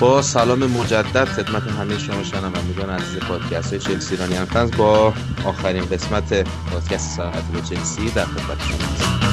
[0.00, 4.36] با سلام مجدد خدمت همه شما شنوندگان عزیز پادکست های چلسی ایرانی
[4.76, 5.14] با
[5.44, 9.25] آخرین قسمت پادکست ساعت به چلسی در خدمت شما هستم.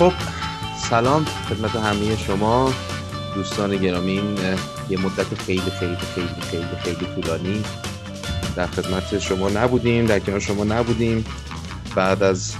[0.00, 0.12] خب
[0.90, 2.72] سلام خدمت همه شما
[3.34, 4.20] دوستان گرامی.
[4.90, 7.62] یه مدت خیلی خیلی خیلی خیلی خیلی طولانی
[8.56, 11.24] در خدمت شما نبودیم در کنار شما نبودیم.
[11.94, 12.54] بعد از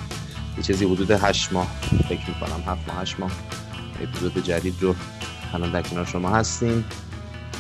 [0.57, 1.66] یه چیزی حدود هشت ماه
[2.09, 3.30] فکر می‌کنم هفت ماه هشت ماه
[4.02, 4.95] اپیزود جدید رو
[5.55, 6.85] الان در کنار شما هستیم.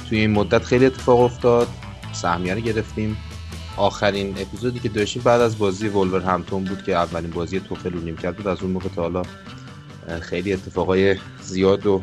[0.08, 1.68] توی این مدت خیلی اتفاق افتاد
[2.12, 3.16] سهمیه گرفتیم.
[3.76, 8.16] آخرین اپیزودی که داشتیم بعد از بازی ولور همتون بود که اولین بازی توخل رو
[8.16, 8.48] کرد بود.
[8.48, 9.22] از اون موقع تا حالا
[10.20, 12.02] خیلی اتفاقای زیاد و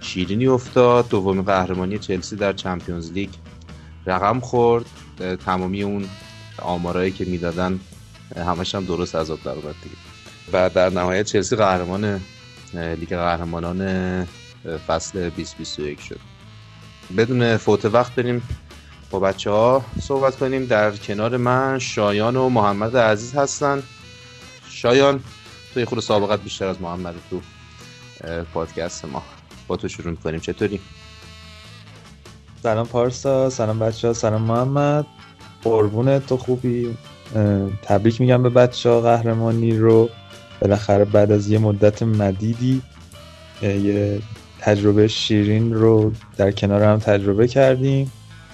[0.00, 1.08] شیرینی افتاد.
[1.08, 3.30] دومین قهرمانی چلسی در چمپیونز لیگ
[4.06, 4.84] رقم خورد.
[5.44, 6.08] تمامی اون
[6.58, 7.80] آمارایی که می‌دادن
[8.36, 9.96] همش هم درست از آب در اومد دیگه.
[10.52, 12.20] و در نهایت چلسی قهرمان
[12.74, 14.24] لیگ قهرمانان
[14.86, 16.20] فصل 2021 شد.
[17.16, 18.42] بدون فوت وقت بریم
[19.10, 20.66] با بچه ها صحبت کنیم.
[20.66, 23.82] در کنار من شایان و محمد عزیز هستن.
[24.68, 25.20] شایان
[25.74, 27.40] تو یه خود سابقت بیشتر از محمد تو
[28.54, 29.22] پادکست ما.
[29.68, 30.40] با تو شروع می‌کنیم.
[30.40, 30.80] چطوری؟
[32.62, 35.06] سلام پارسا سلام بچه ها سلام محمد.
[35.62, 36.96] قربون تو خوبی؟
[37.82, 40.10] تبریک میگم به بچه ها قهرمانی رو
[40.60, 42.82] بالاخره بعد از یه مدت مدیدی
[43.62, 44.22] یه
[44.60, 48.12] تجربه شیرین رو در کنار هم تجربه کردیم.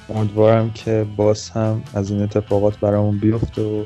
[0.08, 3.84] امیدوارم که باز هم از این اتفاقات برامون بیفته و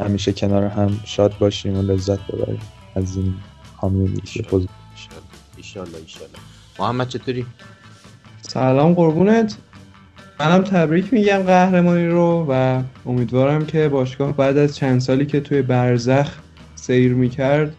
[0.00, 2.60] همیشه کنار هم شاد باشیم و لذت ببریم
[2.94, 3.34] از این
[3.80, 4.46] کامیونیتی
[5.56, 5.98] ایشالله
[6.78, 7.46] محمد چطوری؟
[8.42, 9.56] سلام قربونت.
[10.40, 15.62] منم تبریک میگم قهرمانی رو و امیدوارم که باشگاه بعد از چند سالی که توی
[15.62, 16.38] برزخ
[16.74, 17.74] سیر می‌کرد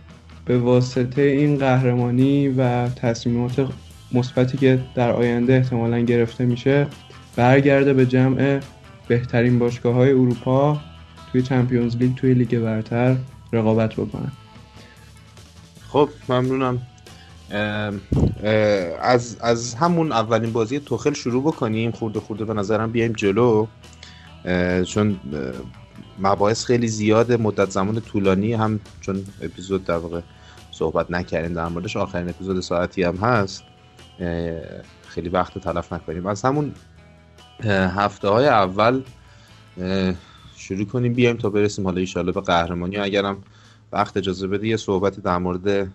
[0.46, 3.68] به واسطه این قهرمانی و تصمیمات
[4.12, 6.88] مثبتی که در آینده احتمالا گرفته میشه
[7.36, 8.60] برگرده به جمع
[9.08, 10.82] بهترین باشگاه های اروپا.
[11.36, 13.16] توی چمپیونز لیگ توی لیگ برتر
[13.54, 14.32] رقابت بکنن.
[15.88, 16.82] خب ممنونم.
[19.02, 21.92] از از همون اولین بازی توخل شروع بکنیم.
[21.92, 23.68] خورده خورده به نظرم بیایم جلو.
[24.86, 25.20] چون
[26.20, 30.22] مباحث خیلی زیاده مدت زمان طولانی هم چون اپیزود در واقع
[30.72, 33.64] صحبت نکردیم در موردش آخرین اپیزود ساعتی هم هست.
[35.08, 36.26] خیلی وقت تلف نکنیم.
[36.26, 36.74] از همون
[37.96, 39.02] هفته های اول
[40.56, 41.14] شروع کنیم.
[41.14, 42.98] بیایم تا برسیم حالا ایشالا به قهرمانی.
[42.98, 43.44] اگرم
[43.92, 45.92] وقت اجازه بده یه صحبتی در مورد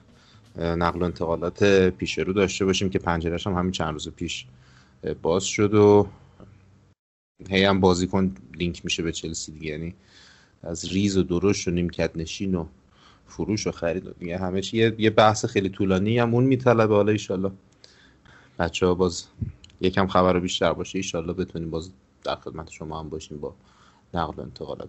[0.57, 4.47] نقل و انتقالات پیش رو داشته باشیم که پنجرش هم همین چند روز پیش
[5.23, 6.07] باز شد و
[7.49, 9.67] هی هم بازیکن لینک میشه به چلسی دیگه.
[9.67, 9.95] یعنی
[10.63, 12.67] از ریز و درشت و نیمکت نشین و
[13.27, 14.93] فروش و خرید و دیگه همه چی.
[14.99, 16.95] یه بحث خیلی طولانی هم اون میطلبه.
[16.95, 17.51] حالا ایشالله
[18.59, 19.25] بچه ها باز
[19.81, 20.99] یکم خبر رو بیشتر باشه.
[20.99, 21.91] ایشالله بتونیم باز
[22.25, 23.55] در خدمت شما هم باشیم با
[24.15, 24.89] نقل و انتقالات.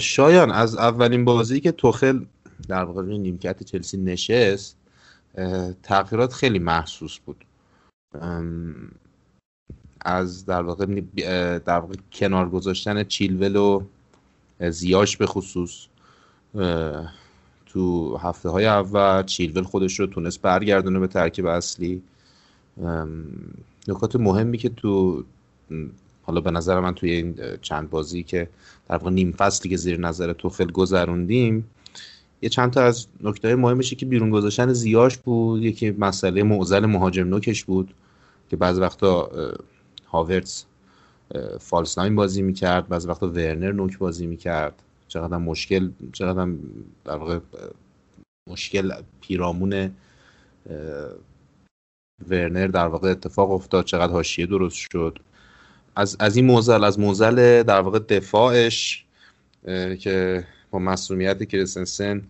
[0.00, 2.24] شایان از اولین بازی که توخل
[2.68, 4.76] در واقع نیمکت چلسی نشست
[5.82, 7.44] تغییرات خیلی محسوس بود.
[10.00, 10.86] از در واقع
[11.58, 13.82] در واقع کنار گذاشتن چیلول و
[14.70, 15.86] زیاش به خصوص
[17.66, 22.02] تو هفته های اول چیلول خودش رو تونست برگردونه به ترکیب اصلی.
[23.88, 25.24] نکات مهمی که تو
[26.22, 28.48] حالا به نظر من توی این چند بازی که
[28.88, 31.70] در واقع نیم فصلی که زیر نظر توفل گذروندیم
[32.42, 37.28] یه چند تا از نکته مهمشه که بیرون گذاشتن زیاش بود یکی مسئله معضل مهاجم
[37.28, 37.94] نوکش بود
[38.50, 39.30] که بعض وقتا
[40.06, 40.64] هاورتس
[41.60, 44.82] فالس ناین بازی می‌کرد بعض وقتا ورنر نوک بازی می‌کرد.
[45.08, 46.48] چقدر مشکل چقدر
[47.04, 47.38] در واقع
[48.50, 49.90] مشکل پیرامون
[52.28, 55.18] ورنر در واقع اتفاق افتاد چقدر حاشیه درست شد.
[55.96, 59.04] از, از این موزل از موزل در واقع دفاعش
[60.00, 62.22] که با مسئولیت کریستنسن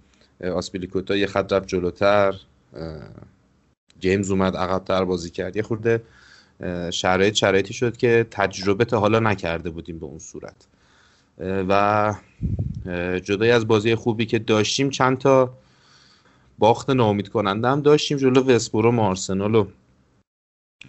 [0.55, 2.35] آسپیلیکوتا یه خط رفت جلوتر
[4.01, 5.57] جیمز اومد عقبتر بازی کرد.
[5.57, 6.03] یه خورده
[6.93, 10.67] شرایط شرایطی شد که تجربه تا حالا نکرده بودیم به اون صورت.
[11.39, 12.15] و
[13.25, 15.55] جدای از بازی خوبی که داشتیم چند تا
[16.59, 19.67] باخت ناامید کننده هم داشتیم جلو وسبروم آرسنال و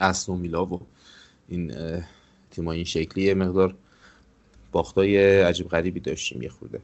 [0.02, 0.80] استون و
[1.50, 1.74] این
[2.54, 3.76] تیم این شکلی مقدار
[4.72, 6.80] باختای عجیب غریبی داشتیم یه خورده.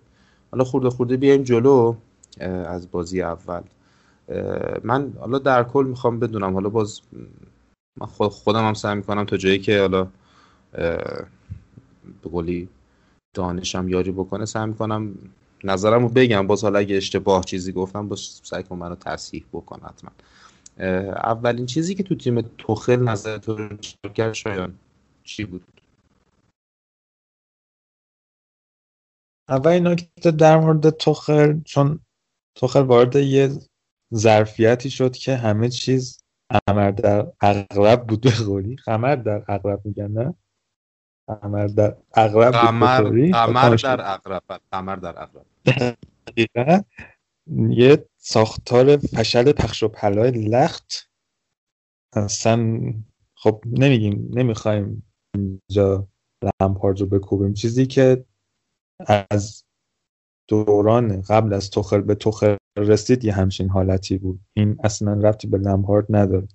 [0.52, 1.96] حالا خورده خورده بیایم جلو
[2.40, 3.62] از بازی اول.
[4.84, 7.02] من حالا در کل می‌خوام بدونم حالا باز
[7.98, 10.08] من خودم هم سعی می‌کنم تا جایی که حالا
[12.24, 12.70] به قولی
[13.34, 15.16] دانشم یاری بکنه سعی می‌کنم
[15.64, 16.48] نظرم رو بگم.
[16.48, 20.12] باز حالا اگه اشتباه چیزی گفتم باز سعی کنم منو تصحیح بکن حتما.
[21.16, 23.70] اولین چیزی که تو تیم توخل نظر تو
[24.34, 24.74] شایان؟
[25.30, 25.82] چی بود؟
[29.50, 32.00] اولین نکته در مورد توخل چون
[32.56, 33.50] توخل وارد یه
[34.16, 38.76] ظرفیتی شد که همه چیز قمر در اغرب بود به قولی.
[38.76, 40.36] قمر در اغرب میگن نه؟
[41.28, 45.46] قمر در اغرب قمر قمر در اغرب قمر در اغرب.
[46.28, 46.82] دقیقا.
[47.70, 51.12] یه ساختار فشل پخش و پلای لخت.
[52.14, 52.80] اصلا
[53.36, 56.08] خب نمیگیم نمی‌خوایم اینجا
[56.62, 57.54] لمپارد رو بکوبیم.
[57.54, 58.26] چیزی که
[59.30, 59.64] از
[60.50, 64.40] دوران قبل از توخل به توخل رسید یه همچین حالتی بود.
[64.54, 66.48] این اصلا رفتی به لمپارد نداره.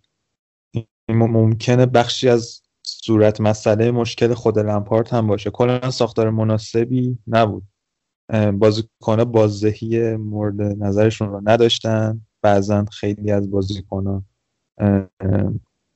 [0.75, 0.87] این
[1.19, 5.51] ممکنه بخشی از صورت مسئله مشکل خود لمپارد هم باشه.
[5.51, 7.69] کلا ساختار مناسبی نبود.
[8.59, 12.21] بازیکنها بازدهی مورد نظرشون رو نداشتن.
[12.43, 14.25] بعضا خیلی از بازیکنها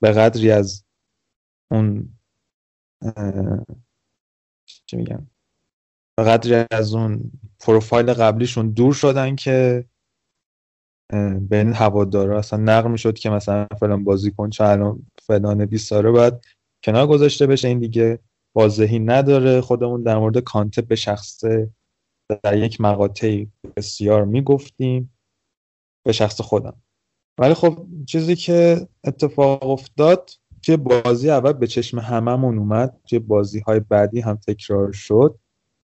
[0.01, 0.85] به قدری از
[1.71, 2.18] اون
[4.87, 5.27] چی میگم؟
[6.19, 9.85] قدری از اون پروفایل قبلیشون دور شدن که
[11.41, 16.35] بین هوادارا اصلا نقل می‌شد که مثلا فلان بازیکن چه الان فلان 20 ساله باید
[16.85, 18.19] کنار گذاشته بشه این دیگه.
[18.57, 19.61] بازدهی نداره.
[19.61, 21.71] خودمون در مورد کانته به شخصه
[22.43, 25.19] در یک مقاطعی بسیار می‌گفتیم.
[26.07, 26.83] به شخص خودم.
[27.39, 30.31] ولی خب چیزی که اتفاق افتاد
[30.63, 35.39] توی بازی اول به چشم هممون اومد توی بازی های بعدی هم تکرار شد.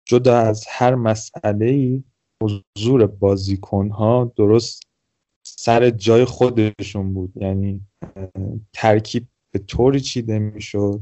[0.05, 2.03] جدا از هر مسئله ای
[2.43, 4.83] حضور بازیکن ها درست
[5.43, 7.33] سر جای خودشون بود.
[7.37, 7.81] یعنی
[8.73, 11.01] ترکیب به طوری چیده می‌شد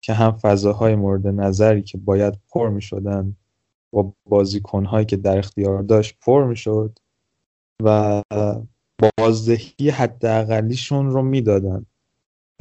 [0.00, 3.36] که هم فضاهای مورد نظری که باید پر می شدن
[3.92, 6.98] با بازیکنهایی که در اختیار داشت پر می شد
[7.82, 8.22] و
[9.18, 11.86] بازدهی حداقلیشون رو می‌دادن.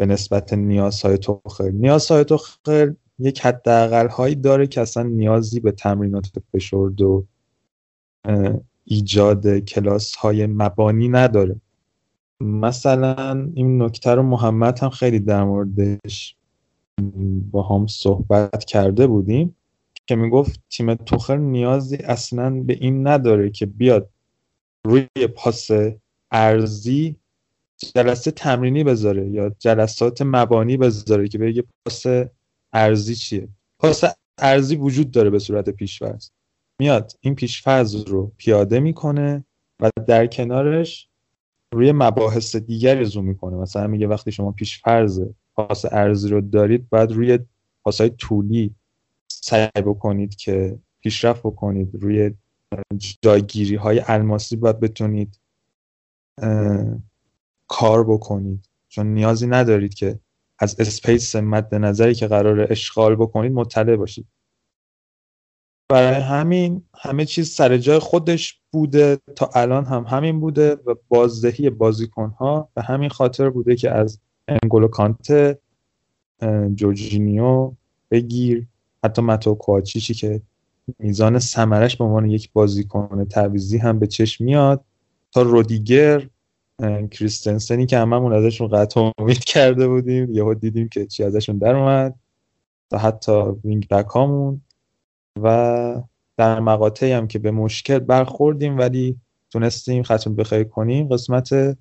[0.02, 6.28] به نسبت نیازهای توخل نیازهای توخل یک حداقل هایی داره که اصلا نیازی به تمرینات
[6.52, 7.26] فشرد و
[8.86, 11.62] ایجاد کلاس های مبانی نداره.
[12.40, 16.36] مثلا این نکته رو محمد هم خیلی در موردش
[17.52, 19.56] با هم صحبت کرده بودیم
[20.06, 24.10] که می‌گفت تیم توخل نیازی اصلا به این نداره که بیاد
[24.86, 25.70] روی پاس
[26.32, 27.21] ارزی
[27.96, 32.06] جلسه تمرینی بذاره یا جلسات مبانی بذاره که بگه پاس
[32.74, 33.48] ارزی چیه؟
[33.80, 34.04] پاس
[34.38, 36.30] ارزی وجود داره به صورت پیشفرض.
[36.80, 39.44] میاد این پیشفرض رو پیاده می‌کنه
[39.80, 41.08] و در کنارش
[41.74, 43.58] روی مباحث دیگری زوم می‌کنه.
[43.58, 45.22] مثلا میگه وقتی شما پیشفرض
[45.56, 47.40] پاس ارزی رو دارید باید روی
[47.84, 48.76] پاسهای طولی
[49.28, 52.32] سعی بکنید که پیشرفت بکنید روی
[53.22, 55.40] جایگیری های الماسی باید بتونید.
[57.74, 58.70] کار بکنید.
[58.90, 60.20] چون نیازی ندارید که
[60.60, 64.28] از space مد نظری که قرار اشغال بکنید مطلع باشید.
[65.90, 69.18] برای همین همه چیز سر جای خودش بوده.
[69.36, 74.20] تا الان هم همین بوده و بازدهی بازیکن ها به همین خاطر بوده که از
[74.48, 75.60] انگولو کانته
[76.74, 77.72] جورجینیو
[78.12, 78.68] بگیر.
[79.04, 80.42] حتی متئو کواچیچی که
[81.00, 84.86] میزان سمرش به عنوان یک بازیکن تعویضی هم به چشم میاد.
[85.32, 86.30] تا رودیگر
[87.12, 90.34] کریستنسنی که هممون ازشون قطع امید کرده بودیم.
[90.34, 92.16] یهو دیدیم که چی ازشون در اومد
[92.90, 94.62] تا حتی وینگ بک هامون
[95.44, 96.02] و
[96.38, 99.18] در مقاطعی هم که به مشکل برخوردیم ولی
[99.50, 101.78] تونستیم ختم بخیر کنیم قسمت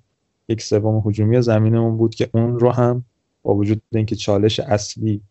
[0.49, 3.05] یک سوم هجومی زمینمون بود که اون رو هم
[3.43, 5.21] با وجود اینکه چالش اصلی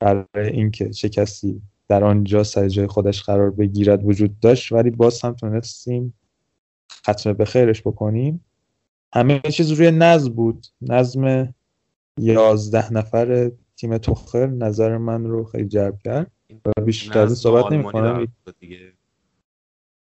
[0.00, 5.22] برای اینکه چه کسی در آنجا سر جای خودش قرار بگیرد وجود داشت ولی باز
[5.22, 6.14] هم تونستیم
[7.08, 8.44] ختم به خیرش بکنیم.
[9.14, 10.66] همه چیز روی نظم بود.
[10.80, 11.54] نظم
[12.18, 16.30] یازده نفر تیم توخل نظر من رو خیلی جلب کرد
[16.64, 18.28] و بیشتر از صحبت نمی کنم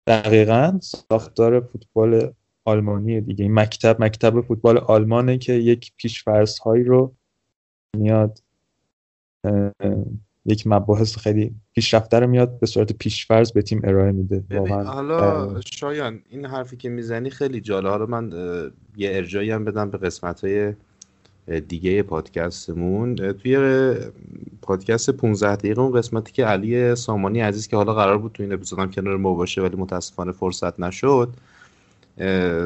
[0.06, 2.32] دقیقا ساختار فوتبال
[2.64, 3.42] آلمانی دیگه.
[3.42, 7.14] این مکتب مکتب فوتبال آلمانه که یک پیشفرض هایی رو
[7.96, 8.42] میاد
[10.44, 14.44] یک مباحث خیلی پیشرفته رو میاد به صورت پیشفرض به تیم ارائه میده.
[14.68, 18.32] حالا شایان این حرفی که می‌زنی خیلی جالب حالا من
[18.96, 20.72] یه ارجایی هم بدم به قسمت های
[21.68, 23.14] دیگه پادکستمون.
[23.32, 23.94] توی
[24.62, 28.52] پادکست 15 دقیقه اون قسمتی که علی سامانی عزیز که حالا قرار بود تو این
[28.52, 31.28] اپیزودم کنار ما باشه ولی متاسفانه فرصت نشد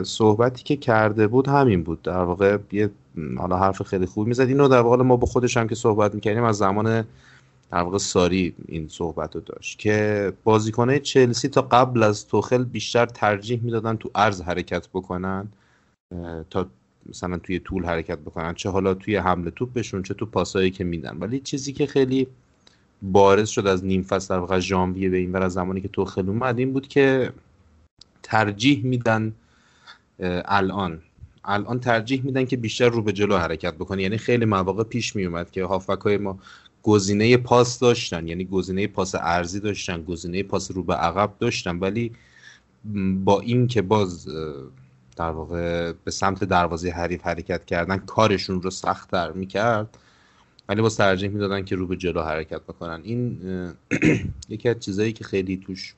[0.02, 2.02] صحبتی که کرده بود همین بود.
[2.02, 2.90] در واقع یه
[3.38, 4.48] حالا حرف خیلی خوب می‌زد.
[4.48, 7.04] اینو در واقع ما با خودش هم که صحبت می‌کردیم از زمان
[7.72, 13.06] در واقع ساری این صحبت رو داشت که بازیکنه چلسی تا قبل از توخل بیشتر
[13.06, 15.48] ترجیح می‌دادن تو ارز حرکت بکنن
[16.50, 16.66] تا
[17.08, 21.16] مثلا توی طول حرکت بکنن چه حالا توی حمله توپشون چه تو پاسایی که میدن.
[21.20, 22.26] ولی چیزی که خیلی
[23.02, 26.58] بارز شد از نیم فصل در واقع ژانویه به این از زمانی که توخل اومد
[26.58, 27.32] این بود که
[28.22, 29.32] ترجیح میدن
[30.44, 31.00] الان.
[31.44, 35.50] الان ترجیح میدن که بیشتر رو به جلو حرکت بکنه یعنی خیلی مواقع پیش میومد
[35.50, 36.38] که هافک های ما
[36.82, 42.12] گزینه پاس داشتن یعنی گزینه پاس ارزی داشتن گزینه پاس رو به عقب داشتن ولی
[43.24, 44.28] با این که باز
[45.16, 49.98] در واقع به سمت دروازه حریف حرکت کردن کارشون رو سختتر می‌کرد
[50.68, 53.00] ولی باز ترجیح می‌دادن که رو به جلو حرکت بکنن.
[53.04, 53.40] این
[54.48, 55.94] یکی از چیزایی که خیلی توش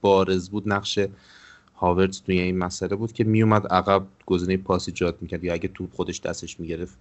[0.00, 0.98] بارز بود نقش
[1.76, 5.94] هاورتز توی این مسئله بود که میومد عقب گزینه پاس ایجاد می‌کرد یا اگه توپ
[5.94, 6.98] خودش دستش می‌گرفت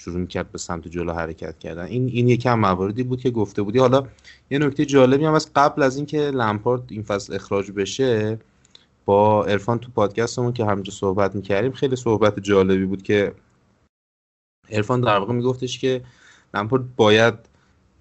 [0.00, 1.84] شروع می‌کرد به سمت جلو حرکت کردن.
[1.84, 3.78] این این یکم مواردی بود که گفته بودی.
[3.78, 4.06] حالا
[4.50, 8.38] یه نکته جالبی هم از قبل از اینکه لمپارد این فصل اخراج بشه
[9.04, 13.34] با ارفان تو پادکستمون که همینجا صحبت می‌کردیم خیلی صحبت جالبی بود که
[14.70, 16.02] ارفان در واقع میگفتش که
[16.54, 17.34] لمپارد باید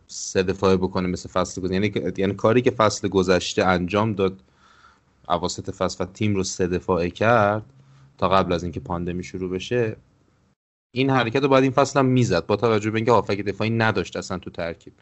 [0.08, 1.74] سه دفاعه بکنه مثل فصل گذشته.
[1.74, 4.40] یعنی یعنی کاری که فصل گذشته انجام داد
[5.30, 7.66] اواسط فصل و تیم رو سه دفاعه کرد
[8.18, 9.96] تا قبل از اینکه پاندمی شروع بشه
[10.92, 12.46] این حرکت رو باید این فصل هم می‌زد.
[12.46, 14.94] با توجه به اینکه هافک دفاعی نداشت اصلا تو ترکیب.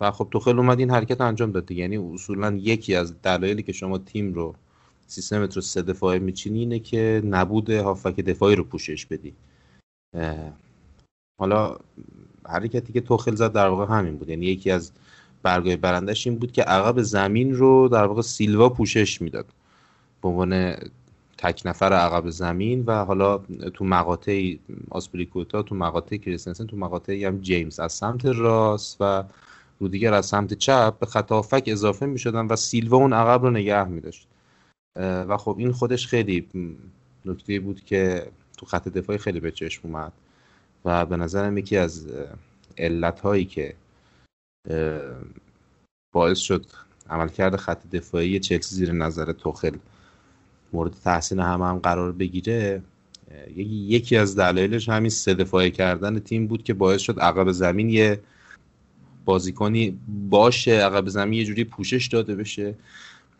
[0.00, 3.72] و خب تو خیلی اومد این حرکت انجام داد یعنی اصولا یکی از دلایلی که
[3.72, 4.54] شما تیم رو
[5.06, 9.34] سیستمت رو سه دفاعه میچینی اینه که نبود هافک دفاعی رو پوشش بدی.
[11.40, 11.76] حالا
[12.48, 14.28] حرکتی که توخل زد در واقع همین بود.
[14.28, 14.92] یعنی یکی از
[15.42, 19.46] برگای برندش این بود که عقب زمین رو در واقع سیلوا پوشش می‌داد.
[20.22, 20.74] به عنوان
[21.38, 23.38] تک نفر عقب زمین و حالا
[23.74, 24.56] تو مقاطع
[24.90, 29.24] آسپریکوتا تو مقاطع کریستنسن تو مقاطع هم جیمز از سمت راست و
[29.80, 31.32] رودیگر از سمت چپ به خط
[31.68, 34.28] اضافه می شدن و سیلوا اون عقب رو نگه می داشت
[34.96, 36.48] و خب این خودش خیلی
[37.24, 38.26] نکته بود که
[38.56, 40.12] تو خط دفاعی خیلی به چشم اومد
[40.84, 42.06] و به نظرم یکی از
[42.78, 43.74] علت هایی که
[46.12, 46.66] باعث شد
[47.10, 49.76] عملکرد خط دفاعی چلسی زیر نظر توخل
[50.72, 52.82] مورد تحسین همه هم قرار بگیره
[53.56, 58.20] یکی از دلایلش همین سه دفاعی کردن تیم بود که باعث شد عقب زمین یه
[59.24, 59.98] بازیکنی
[60.30, 62.74] باشه عقب زمین یه جوری پوشش داده بشه.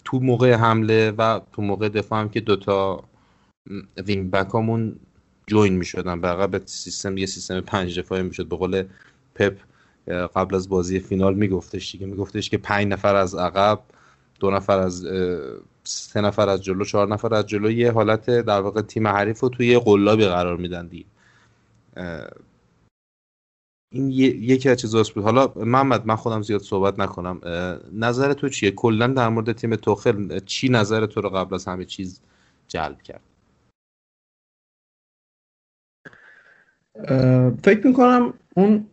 [0.04, 3.04] تو موقع حمله و تو موقع دفاع هم که دوتا
[4.06, 4.96] wing back همون
[5.46, 8.84] join می شدن به عقب سیستم یه سیستم پنج دفاعی می شد به قول
[9.34, 9.58] پپ
[10.08, 12.06] قبل از بازی فینال میگفتش دیگه.
[12.06, 13.80] میگفتش که پنج نفر از عقب
[14.40, 15.06] دو نفر از
[15.88, 19.48] سه نفر از جلو چهار نفر از جلو یه حالت در واقع تیم حریف رو
[19.48, 21.06] توی قلابی قرار میدن دیگه.
[23.92, 25.24] این یکی از چیزاست بود.
[25.24, 27.40] حالا محمد من خودم زیاد صحبت نکنم.
[27.92, 31.84] نظر تو چیه؟ کلا در مورد تیم توخل چی نظر تو رو قبل از همه
[31.84, 32.20] چیز
[32.68, 33.20] جلب کرد؟
[37.62, 38.86] فکر می‌کنم اون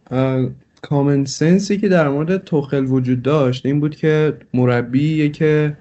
[0.82, 5.78] کامن سنسی که در مورد توخل وجود داشت این بود که مربی که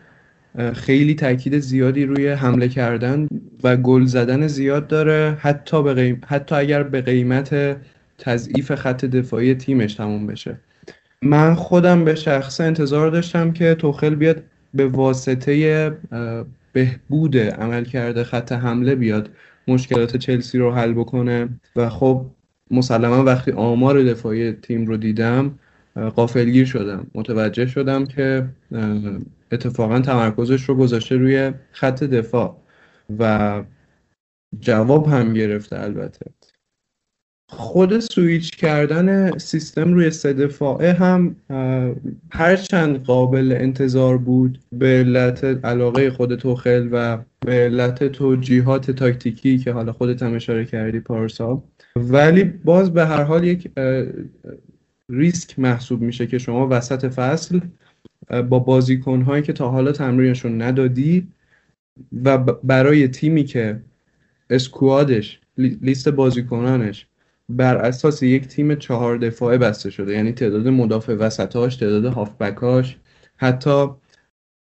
[0.75, 3.28] خیلی تاکید زیادی روی حمله کردن
[3.64, 5.37] و گل زدن زیاد داره.
[5.40, 7.76] حتی, به حتی اگر به قیمت
[8.18, 10.56] تضعیف خط دفاعی تیمش تموم بشه.
[11.23, 14.42] من خودم به شخص انتظار داشتم که توخل بیاد
[14.75, 15.92] به واسطه
[16.73, 19.30] بهبود عمل کرده خط حمله بیاد
[19.68, 21.49] مشکلات چلسی رو حل بکنه.
[21.76, 22.26] و خب
[22.70, 25.58] مسلما وقتی آمار دفاعی تیم رو دیدم
[26.16, 27.06] قافلگیر شدم.
[27.14, 28.46] متوجه شدم که
[29.54, 32.56] اتفاقا تمرکزش رو گذاشته روی خط دفاع
[33.18, 33.62] و
[34.61, 36.26] جواب هم گرفته البته.
[37.49, 41.37] خود سویچ کردن سیستم روی سه دفاعه هم
[42.32, 49.73] هرچند قابل انتظار بود به علت علاقه خود توخل و به علت توجیهات تاکتیکی که
[49.73, 51.62] حالا خودت هم اشاره کردی پارسا.
[51.96, 53.70] ولی باز به هر حال یک
[55.08, 57.61] ریسک محسوب میشه که شما وسط فصل
[58.30, 61.28] با بازیکن هایی که تا حالا تمرینشون ندادی
[62.24, 63.80] و برای تیمی که
[64.50, 67.06] اسکوادش لیست بازیکنانش
[67.48, 72.96] بر اساس یک تیم چهار دفاعه بسته شده یعنی تعداد مدافع وسطاش تعداد هافبکاش
[73.36, 73.86] حتی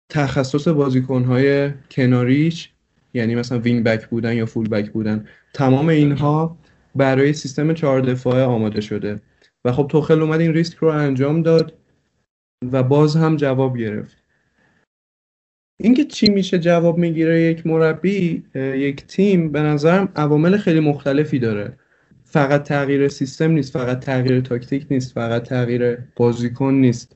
[0.09, 2.69] تخصص بازیکنهای کناریش
[3.13, 6.57] یعنی مثلا وینگ بک بودن یا فول بک بودن تمام اینها
[6.95, 9.19] برای سیستم چهار دفاعه آماده شده.
[9.65, 11.73] و خب توخل اومد این ریسک رو انجام داد.
[12.71, 14.17] و باز هم جواب گرفت.
[15.79, 21.77] اینکه چی میشه جواب می‌گیره یک مربی یک تیم به نظرم عوامل خیلی مختلفی داره.
[22.23, 27.15] فقط تغییر سیستم نیست فقط تغییر تاکتیک نیست فقط تغییر بازیکن نیست.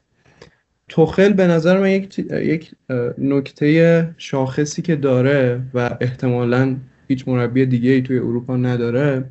[0.88, 2.76] توخل به نظر من یک, یک
[3.18, 9.30] نکته شاخصی که داره و احتمالا هیچ مربی دیگه ای توی اروپا نداره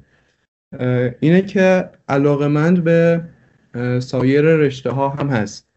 [1.21, 3.25] اینه که علاقمند به
[4.01, 5.74] سایر رشته ها هم هست.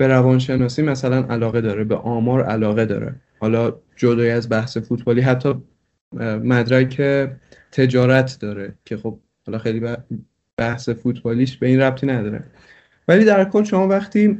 [0.00, 3.14] به روانشناسی مثلا علاقه داره به آمار علاقه داره.
[3.38, 5.54] حالا جدای از بحث فوتبالی حتی
[6.44, 7.02] مدرک
[7.72, 9.82] تجارت داره که خب حالا خیلی
[10.56, 12.44] بحث فوتبالیش به این ربطی نداره.
[13.08, 14.38] ولی در کل شما وقتی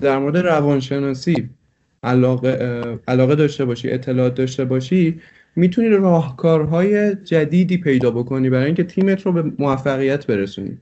[0.00, 1.50] در مورد روانشناسی
[2.02, 2.50] علاقه,
[3.08, 5.20] علاقه داشته باشی اطلاعات داشته باشی
[5.56, 10.78] می‌تونی راهکارهای جدیدی پیدا بکنی برای اینکه تیمت رو به موفقیت برسونی.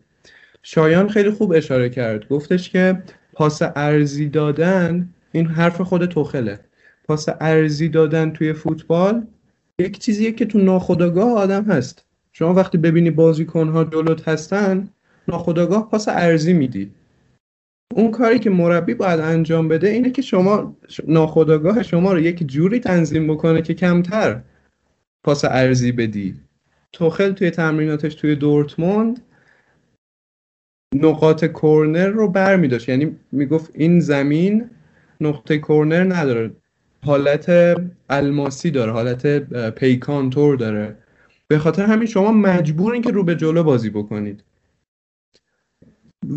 [0.62, 2.28] شایان خیلی خوب اشاره کرد.
[2.28, 3.02] گفتش که
[3.36, 6.60] پاس ارزی دادن این حرف خود توخله.
[7.04, 9.26] پاس ارزی دادن توی فوتبال
[9.80, 12.04] یک چیزیه که تو ناخودآگاه آدم هست.
[12.32, 14.88] شما وقتی ببینی بازیکنها جلوت هستن
[15.28, 16.90] ناخودآگاه پاس ارزی میدی.
[17.94, 20.76] اون کاری که مربی باید انجام بده اینه که شما
[21.06, 24.40] ناخودآگاه شما رو یک جوری تنظیم بکنه که کمتر
[25.24, 26.34] پاس ارزی بدی.
[26.92, 29.22] توخل توی تمریناتش توی دورتموند
[31.02, 34.70] نقاط کورنر رو بر می داشت یعنی می‌گفت این زمین
[35.20, 36.50] نقطه کورنر نداره.
[37.04, 37.76] حالت
[38.10, 39.26] الماسی داره حالت
[39.74, 40.96] پیکانتور داره.
[41.48, 44.42] به خاطر همین شما مجبورین که رو به جلو بازی بکنید.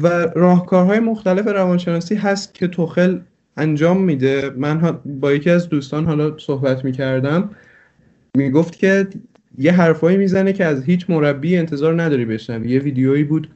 [0.02, 3.20] و راهکارهای مختلف روانشناسی هست که توخل
[3.58, 4.50] انجام میده.
[4.58, 7.50] من با یکی از دوستان حالا صحبت می‌کردم.
[8.38, 9.08] می‌گفت که
[9.58, 12.72] یه حرفایی می‌زنه که از هیچ مربی انتظار نداری بشنوی.
[12.72, 13.50] یه ویدیویی بود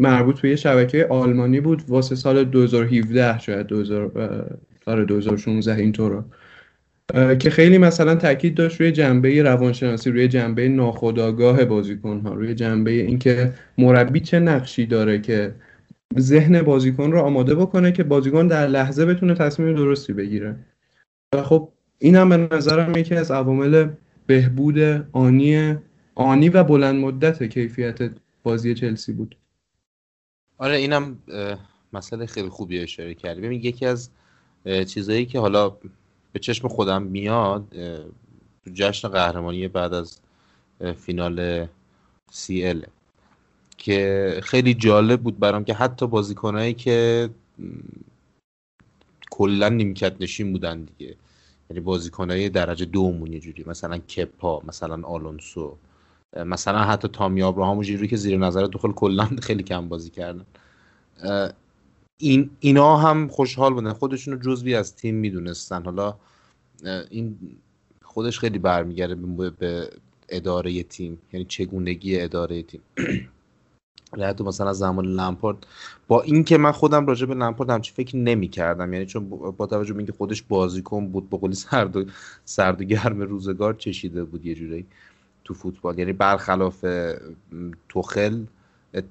[0.00, 6.24] مربوط به یه شبکه آلمانی بود واسه سال 2017 شاید 2000 سال 2016 اینطور
[7.38, 12.90] که خیلی مثلا تاکید داشت روی جنبه روانشناسی روی جنبه ناخودآگاه بازیکن ها روی جنبه
[12.90, 15.54] اینکه مربی چه نقشی داره که
[16.18, 20.56] ذهن بازیکن رو آماده بکنه که بازیکن در لحظه بتونه تصمیم درستی بگیره.
[21.34, 23.88] و خب این هم به نظرم یکی از عوامل
[24.26, 24.78] بهبود
[25.12, 25.76] آنی
[26.14, 27.98] آنی و بلند مدت کیفیت
[28.42, 29.36] بازی چلسی بود.
[30.58, 31.18] آره اینم
[31.92, 33.40] مسئله خیلی خوبی اشاره کردی.
[33.40, 34.10] ببین یکی از
[34.64, 35.70] چیزایی که حالا
[36.32, 37.64] به چشم خودم میاد
[38.64, 40.20] تو جشن قهرمانی بعد از
[40.96, 41.66] فینال
[42.30, 42.86] سی ال
[43.78, 47.30] که خیلی جالب بود برام که حتی بازیکنایی که
[49.30, 51.14] کلا نیمکت نشین بودن دیگه.
[51.70, 55.76] یعنی بازیکنای درجه دومون یه جوری مثلا کپا مثلا آلونسو.
[56.36, 60.44] مثلا حتی تامی آبراهام جوری که زیر نظر دخل کلا خیلی کم بازی کردن.
[62.18, 63.92] این اینا هم خوشحال بودن.
[63.92, 65.84] خودشون رو جزوی از تیم می‌دونستن.
[65.84, 66.14] حالا
[67.10, 67.38] این
[68.02, 69.14] خودش خیلی برمیگرده
[69.50, 69.90] به
[70.28, 71.18] اداره تیم.
[71.32, 72.80] یعنی چگونگی اداره تیم.
[74.38, 75.66] تو مثلا از زمان لمپارد
[76.08, 79.92] با اینکه من خودم راجع به لمپارد همچی فکر نمی کردم یعنی چون با توجه
[79.92, 82.04] به اینکه خودش بازیکن بود به قولی سرد و,
[82.44, 84.86] سرد و گرم روزگار چشیده بود یه جوری
[85.44, 85.98] تو فوتبال.
[85.98, 86.84] یعنی برخلاف
[87.88, 88.44] توخل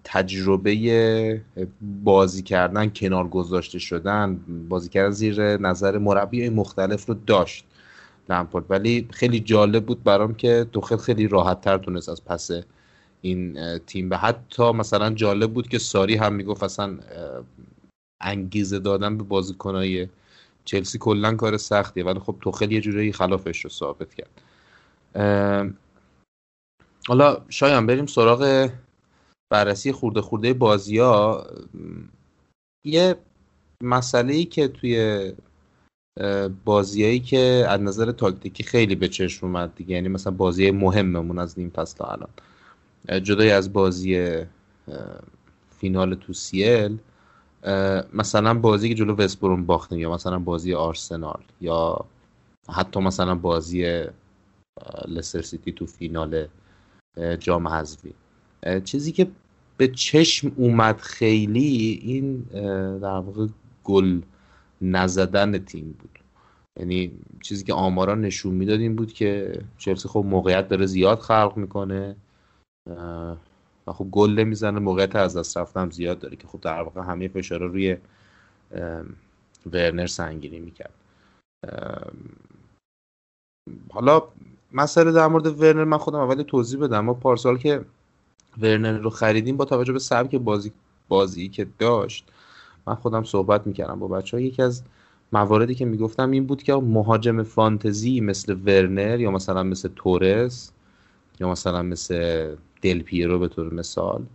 [0.03, 1.41] تجربه
[2.03, 7.65] بازی کردن کنار گذاشته شدن بازی کردن زیر نظر مربی مختلف رو داشت
[8.29, 12.51] لمپارد ولی خیلی جالب بود برام که توخل خیلی راحت تر تونست از پس
[13.21, 16.97] این تیم به حتی مثلا جالب بود که ساری هم می‌گفت اصلا
[18.21, 20.07] انگیزه دادن به بازیکنای
[20.65, 22.03] چلسی کلا کار سختیه.
[22.03, 24.43] ولی خب توخل یه جوری خلافش رو ثابت کرد.
[27.07, 28.69] حالا شاید بریم سراغ
[29.49, 31.47] بررسی خورده خورده بازی ها
[32.85, 33.15] یه
[33.83, 35.33] مسئله ای که توی
[36.65, 41.59] بازیایی که از نظر تاکتیکی خیلی به چشم اومد دیگه یعنی مثلا بازی مهممون از
[41.59, 42.29] نیم پس تا الان.
[43.19, 44.41] جدای از بازی
[45.79, 46.97] فینال تو سیل
[48.13, 52.05] مثلا بازی که جلو وستبروم باختیم یا مثلا بازی آرسنال یا
[52.69, 54.05] حتی مثلا بازی
[55.07, 56.47] لستر سیتی تو فینال
[57.39, 58.13] جام حذفی.
[58.83, 59.27] چیزی که
[59.77, 62.37] به چشم اومد خیلی این
[62.99, 63.47] در واقع
[63.83, 64.21] گل
[64.81, 66.19] نزدن تیم بود.
[66.79, 71.57] یعنی چیزی که آمارا نشون می‌داد این بود که چلسی خب موقعیت داره زیاد خلق
[71.57, 72.15] می‌کنه
[73.87, 77.27] و خب گل نمی‌زنه موقعیت از دست رفتم زیاد داره که خب در واقع همه
[77.27, 77.97] فشارا روی
[79.71, 80.93] ورنر سنگینی می‌کرد.
[83.91, 84.23] حالا
[84.73, 86.99] مسئله در مورد ورنر من خودم اولی توضیح بدم.
[86.99, 87.85] ما پارسال که
[88.61, 90.71] ورنر رو خریدیم با توجه به سبک بازی
[91.07, 92.25] بازی که داشت
[92.87, 94.83] من خودم صحبت می‌کردم با بچه ها یکی از
[95.33, 100.71] مواردی که می‌گفتم این بود که مهاجم فانتزی مثل ورنر یا مثلا مثل تورس
[101.39, 104.25] یا مثلا مثل دل پیرو به طور مثال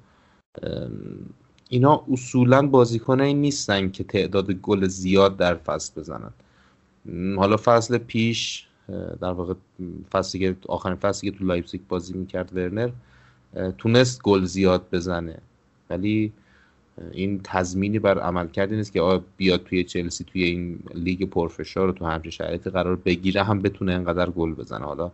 [1.68, 6.30] اینا اصولا بازیکنایی نیستن که تعداد گل زیاد در فصل بزنن.
[7.36, 8.67] حالا فصل پیش
[9.20, 9.54] در واقع
[10.12, 12.90] فصلی که آخرین فصلی که تو لایپزیگ بازی می‌کرد ورنر
[13.78, 15.38] تونست گل زیاد بزنه.
[15.90, 16.32] ولی
[17.12, 22.06] این تضمینی بر عملکردی نیست که بیاد توی چلسی توی این لیگ پرفشار رو تو
[22.06, 24.84] همچین شرایطی قرار بگیره هم بتونه انقدر گل بزنه.
[24.84, 25.10] حالا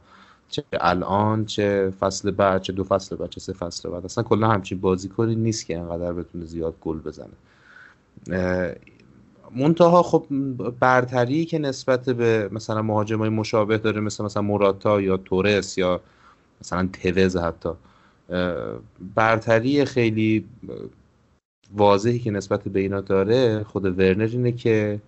[0.49, 4.49] چه الان چه فصل بعد چه دو فصل بعد چه سه فصل بعد اصلا کلا
[4.49, 7.35] همچین بازیکنی نیست که انقدر بتونه زیاد گل بزنه.
[9.51, 10.27] منتها خب
[10.81, 16.01] برتری که نسبت به مثلا مهاجمای مشابه داره مثل مثلا موراتا یا تورس یا
[16.61, 17.71] مثلا توز حتی
[19.15, 20.45] برتری خیلی
[21.77, 25.01] واضحی که نسبت به اینا داره خود ورنر اینه که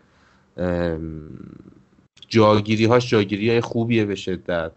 [2.28, 4.72] جاگیری هاش جاگیری های خوبیه به شدت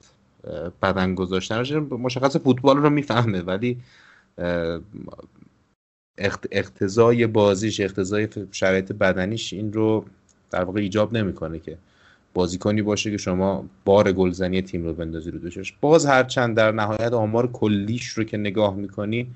[0.82, 3.78] بدن گذاشتن مشخص فوتبال رو می‌فهمه ولی
[6.52, 10.06] اقتضای بازیش اقتضای شرایط بدنیش این رو
[10.52, 11.78] در واقع ایجاب نمی‌کنه که
[12.34, 15.74] بازیکنی باشه که شما بار گلزنی تیم رو بندازی رو دوشش.
[15.82, 19.28] باز هرچند در نهایت آمار کلیش رو که نگاه می‌کنی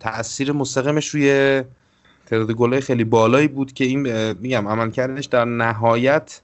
[0.00, 1.62] تاثیر مستقیمش روی
[2.26, 6.40] تعداد گلای خیلی بالایی بود که این میگم عمل کردنش در نهایت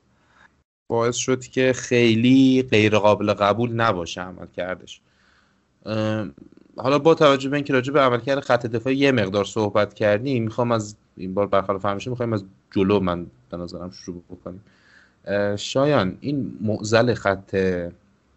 [0.91, 5.01] باعث شد که خیلی غیر قابل قبول نباشه عمل کردش
[6.77, 10.73] حالا با توجه به اینکه راجع به عملکرد خط دفاعی یه مقدار صحبت کردیم می‌خوام
[10.73, 14.65] از این بار برخلاف همیشه می‌خوایم از جلو من به نظرم شروع بکنیم
[15.57, 17.57] شایان این معزل خط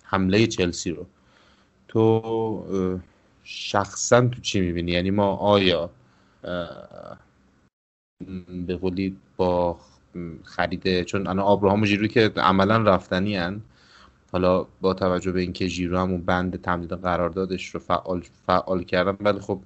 [0.04, 1.06] حمله چلسی رو
[1.88, 2.96] تو
[3.44, 5.90] شخصا تو چی می‌بینی یعنی ما آیا
[8.68, 9.78] به قولی با
[10.44, 13.62] خریده چون انا آبراهام و جیروی که عملا رفتنی هن.
[14.36, 19.40] حالا با توجه به اینکه ژیرو همون بند تمدید قراردادش رو فعال فعال کردن ولی
[19.40, 19.62] خب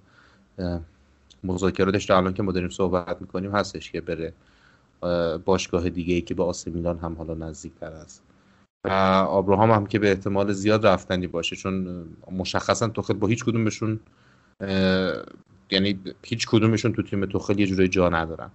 [1.43, 4.34] مذاکراتش الان که ما داریم صحبت می‌کنیم هستش که بره
[5.45, 8.23] باشگاه دیگه ای که به آسه میلان هم حالا نزدیک تر است.
[8.86, 8.89] و
[9.29, 13.99] آبراهام هم که به احتمال زیاد رفتنی باشه چون مشخصا توخل با هیچ کدومشون
[15.71, 18.49] یعنی هیچ کدومشون تو تیم توخل یه جوری جا ندارن.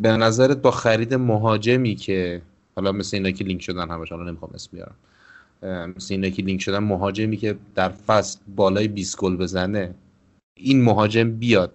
[0.00, 2.42] به نظرت با خرید مهاجمی که
[2.76, 4.94] حالا مثل اینا که لینک شدن همش حالا نمی‌خوام اسم بیارم
[5.62, 9.94] مثل اینا که لینک شدن مهاجمی که در فصل بالای 20 گل بزنه
[10.56, 11.72] این مهاجم بیاد.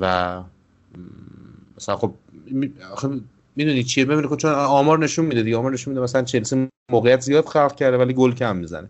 [0.00, 0.42] و
[1.76, 2.14] مثلا خب
[3.56, 7.20] می‌دونی چیه؟ ببینید خب چون آمار نشون میده دیگه آمار نشون میده مثلا چلسی موقعیت
[7.20, 8.88] زیاد خلق کرده ولی گل کم می‌زنه.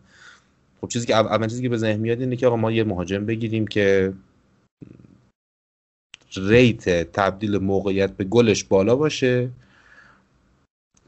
[0.80, 3.26] خب چیزی که اول چیزی که به ذهن میاد اینه که آقا ما یه مهاجم
[3.26, 4.12] بگیریم که
[6.36, 9.50] ریت تبدیل موقعیت به گلش بالا باشه.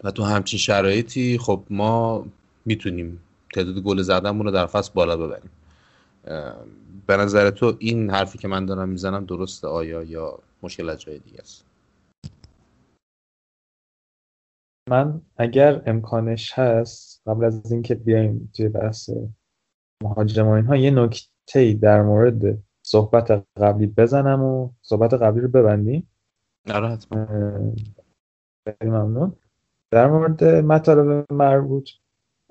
[0.05, 2.27] و تو همچین شرایطی خب ما
[2.67, 3.21] می‌تونیم
[3.55, 5.51] تعداد گل زدنمون رو در فصل بالا ببریم.
[7.07, 11.19] به نظر تو این حرفی که من دارم می‌زنم درسته آیا یا مشکل از جای
[11.19, 11.65] دیگه است؟
[14.89, 19.11] من اگر امکانش هست قبل از اینکه بیایم توی بحث
[20.03, 26.09] مهاجمان ها یه نکته در مورد صحبت قبلی بزنم و صحبت قبلی رو ببندیم.
[26.75, 27.27] آره حتما.
[28.85, 29.37] ممنون.
[29.91, 31.91] در مورد مطالب مربوط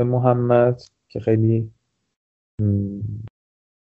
[0.04, 1.72] محمد که خیلی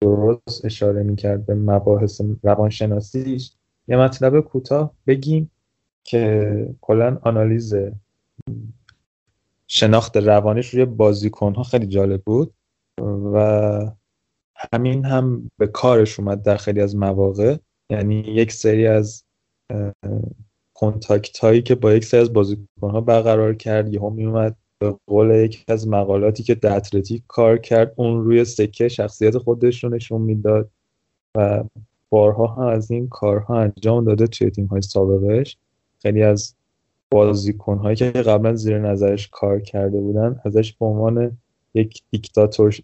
[0.01, 3.53] درست اشاره می‌کرد به مباحث روانشناسیش.
[3.88, 5.51] یه مطلب کوتاه بگیم
[6.05, 7.75] که کلا آنالیز
[9.66, 12.55] شناخت روانیش روی بازیکن ها خیلی جالب بود
[13.35, 13.92] و
[14.72, 17.57] همین هم به کارش اومد در خیلی از مواقع.
[17.90, 19.25] یعنی یک سری از
[20.75, 25.31] کنتاکت هایی که با یک سری از بازیکن ها برقرار کرد یهو میومد به قول
[25.31, 30.23] یکی از مقالاتی که در اتلتیک کار کرد اون روی سکه شخصیت خودش رو نشون
[30.23, 30.71] می‌داد
[31.37, 31.64] و
[32.11, 35.57] بارها هم از این کارها انجام داده توی تیم های سابقش.
[36.03, 36.55] خیلی از
[37.11, 41.38] بازیکن هایی که قبلا زیر نظرش کار کرده بودن ازش به عنوان
[41.75, 42.77] یک دیکتاتور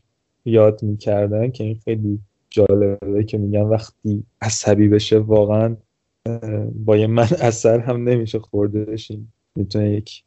[0.45, 2.19] یاد می‌کردن که این خیلی
[2.51, 5.77] جالبه که میگن وقتی عصبی بشه واقعا
[6.75, 9.13] با یه من اثر هم نمیشه خوردهش
[9.57, 10.23] می‌تونه یک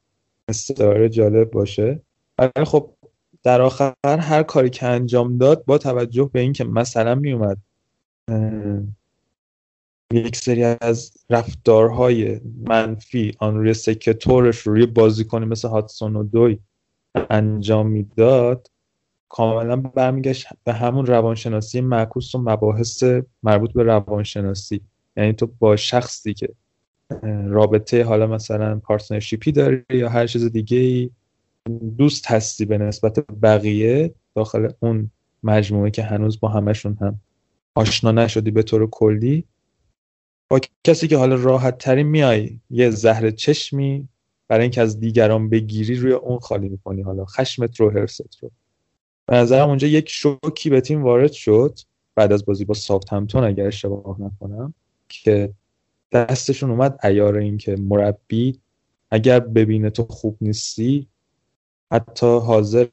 [0.51, 2.01] استعاره جالب باشه.
[2.37, 2.89] ولی خب
[3.43, 7.57] در آخر هر کاری که انجام داد با توجه به اینکه مثلا میومد
[10.13, 14.17] یک سری از رفتارهای منفی آن روی سکه
[14.63, 16.59] روی بازیکنی مثل هاتسون و دوی
[17.29, 18.67] انجام می‌داد
[19.29, 23.03] کاملا برمیگشت به همون روانشناسی معکوس و مباحث
[23.43, 24.81] مربوط به روانشناسی.
[25.17, 26.49] یعنی تو با شخصی که
[27.47, 31.09] رابطه حالا مثلا partnership ی داری یا هر چیز دیگه ای
[31.97, 35.11] دوست هستی به نسبت بقیه داخل اون
[35.43, 37.19] مجموعه که هنوز با همشون هم
[37.75, 39.43] آشنا نشدی به طور کلی.
[40.49, 44.07] با کسی که حالا راحت تری میای یه زهر چشمی
[44.47, 47.01] برای اینکه از دیگران بگیری روی اون خالی می‌کنی.
[47.01, 48.51] حالا خشمت رو حرصت رو.
[49.25, 51.79] به نظرم اونجا یک شوکی به تیم وارد شد
[52.15, 54.73] بعد از بازی با سافت همتون اگر اشتباه نکنم
[55.09, 55.53] که
[56.11, 58.59] دستشون اومد ایار این که مربی
[59.11, 61.07] اگر ببینه تو خوب نیستی
[61.91, 62.87] حتی حاضر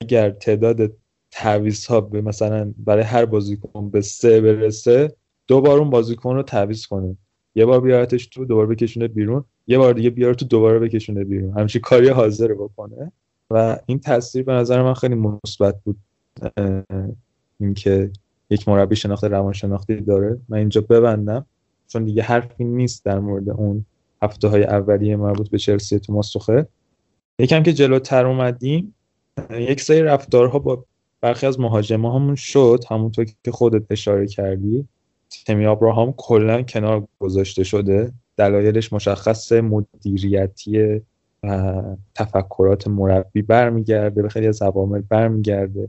[0.00, 0.92] اگر تعداد
[1.30, 5.14] تعویض ها به مثلا برای هر بازیکن به سه برسه
[5.46, 7.16] دو بار اون بازیکن رو تعویض کنه.
[7.54, 9.44] یه بار بیارتش تو دوباره بکشونه بیرون.
[9.66, 11.58] یه بار دیگه بیاره تو دوباره بکشونه بیرون.
[11.58, 13.12] همچین کاری حاضر بکنه.
[13.50, 15.96] و این تاثیر به نظر من خیلی مثبت بود
[17.60, 18.10] اینکه
[18.50, 20.38] یک مربی شناخت روانشناختی داره.
[20.48, 21.46] من اینجا ببندم.
[21.88, 23.84] چون دیگه حرفی نیست در مورد اون
[24.22, 26.66] هفته های اولیه مربوط به چلسی تو ماسخه
[27.38, 28.94] یکم که جلوتر اومدیم
[29.50, 30.84] یک سری رفتارها با
[31.20, 34.88] برخی از مهاجمه همون شد همونطور که خودت اشاره کردی.
[35.46, 38.12] تمی آبراهام کلا کنار گذاشته شده.
[38.36, 41.00] دلایلش مشخص مدیریتی
[42.14, 45.88] تفکرات مربی برمیگرده به خیلی از عوامل برمیگرده.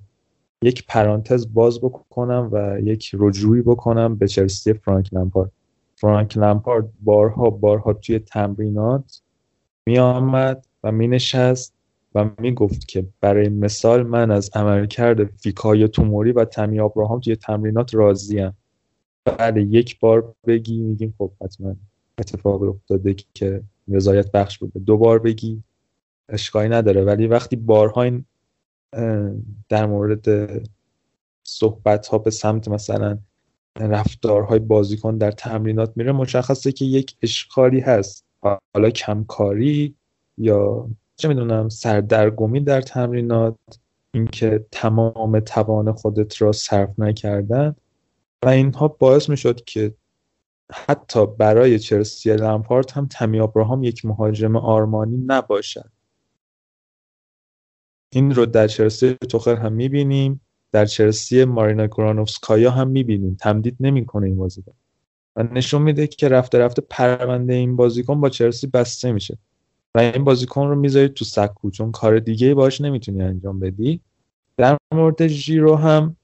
[0.61, 5.51] یک پرانتز باز بکنم و یک رجوعی بکنم به چلسی فرانک لمپارد.
[6.05, 9.21] فرانک لمپارد بارها بارها توی تمرینات
[9.85, 11.73] می آمد و می نشست
[12.15, 17.35] و می گفت که برای مثال من از عملکرد فیکای توموری و تمی آبراهام توی
[17.35, 18.57] تمرینات راضیم
[19.25, 21.75] بعد یک بار بگی میگیم خب حتما
[22.17, 24.79] اتفاق افتاده که رضایت بخش بوده.
[24.79, 25.63] دو بار بگی
[26.29, 27.03] اشکایی نداره.
[27.03, 28.25] ولی وقتی بارها این
[29.69, 30.51] در مورد
[31.43, 33.17] صحبت ها به سمت مثلا
[33.79, 38.25] رفتارهای بازیکن در تمرینات میره مشخصه که یک اشکالی هست.
[38.73, 39.95] حالا کمکاری
[40.37, 43.57] یا چه می‌دونم سردرگمی در تمرینات
[44.13, 47.75] اینکه تمام توان خودت را صرف نکردن.
[48.45, 49.93] و اینها باعث می‌شد که
[50.73, 55.91] حتی برای چلسی لمپارت هم تمی ابراهام یک مهاجم آرمانی نباشد.
[58.13, 60.41] این رو در چلسی توخر هم می‌بینیم.
[60.75, 63.37] در چلسی مارینا گرانوفسکایا هم می‌بینیم.
[63.39, 64.73] تمدید نمی‌کنه این بازیکن.
[65.35, 69.37] و نشون میده که رفته رفته پرونده این بازیکن با چلسی بسته میشه.
[69.95, 71.71] و این بازیکن رو می‌ذاری تو سکو.
[71.71, 74.01] چون کار دیگه باش نمی‌تونی انجام بدی.
[74.57, 76.15] در مورد ژیرو هم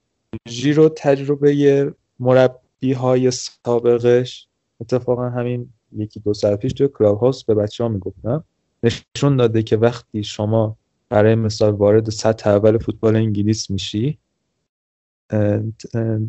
[0.48, 4.48] ژیرو تجربه مربی های سابقش.
[4.80, 8.44] اتفاقا همین یکی دو سال پیش توی Clubhouse به بچه ها می‌گفتم
[8.82, 10.76] نشون داده که وقتی شما
[11.08, 14.18] برای مثال وارد سطح اول فوتبال انگلیس میشی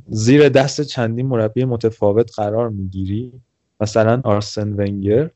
[0.08, 3.32] زیر دست چندین مربی متفاوت قرار می‌گیری.
[3.82, 5.30] مثلا آرسن ونگر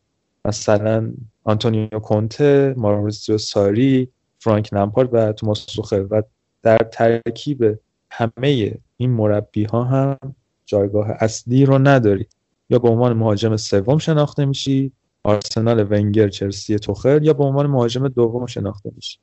[0.45, 6.23] مثلا آنتونیو کونته ماریسیو ساری فرانک لمپارد و توماس توخل و
[6.63, 7.79] در ترکیب
[8.11, 10.17] همه این مربی ها هم
[10.65, 12.25] جایگاه اصلی رو نداری.
[12.69, 14.91] یا به عنوان مهاجم سوم شناخته میشی
[15.23, 19.19] آرسنال ونگر چلسی توخل یا به عنوان مهاجم دوم شناخته میشی.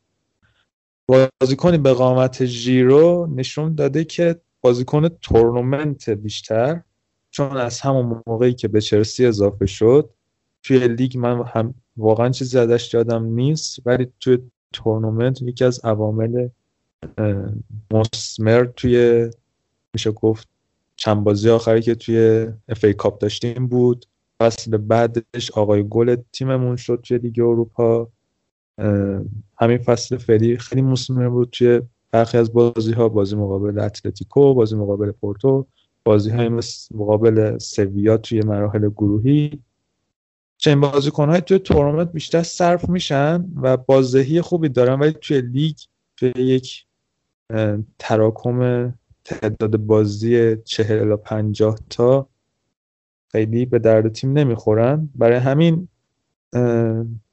[1.08, 6.82] بازیکن به قامت ژیرو نشون داده که بازیکن تورنمنت بیشتر
[7.30, 10.10] چون از همون موقعی که به چلسی اضافه شد
[10.62, 14.38] توی لیگ من هم واقعا چیزی ازش یادم نیست ولی توی
[14.72, 16.48] تورنمنت یکی از عوامل
[17.90, 19.30] مسمر توی
[19.94, 20.48] میشه گفت
[20.96, 24.06] چند بازی آخری که توی FA Cup داشتیم بود
[24.40, 28.08] فصل بعدش آقای گل تیممون شد توی لیگ اروپا.
[29.58, 34.76] همین فصل فعلی خیلی مسمر بود توی برخی از بازی ها بازی مقابل اتلتیکو بازی
[34.76, 35.66] مقابل پورتو
[36.04, 36.60] بازی های
[36.94, 39.60] مقابل سویا توی مراحل گروهی.
[40.56, 45.76] چنین بازیکن های توی تورنمنت بیشتر صرف میشن و بازدهی خوبی دارن ولی توی لیگ
[46.16, 46.87] توی یک
[47.98, 48.92] تراکم
[49.24, 52.28] تعداد بازی چهل الا پنجاه تا
[53.32, 55.08] خیلی به درد تیم نمی‌خورن.
[55.14, 55.88] برای همین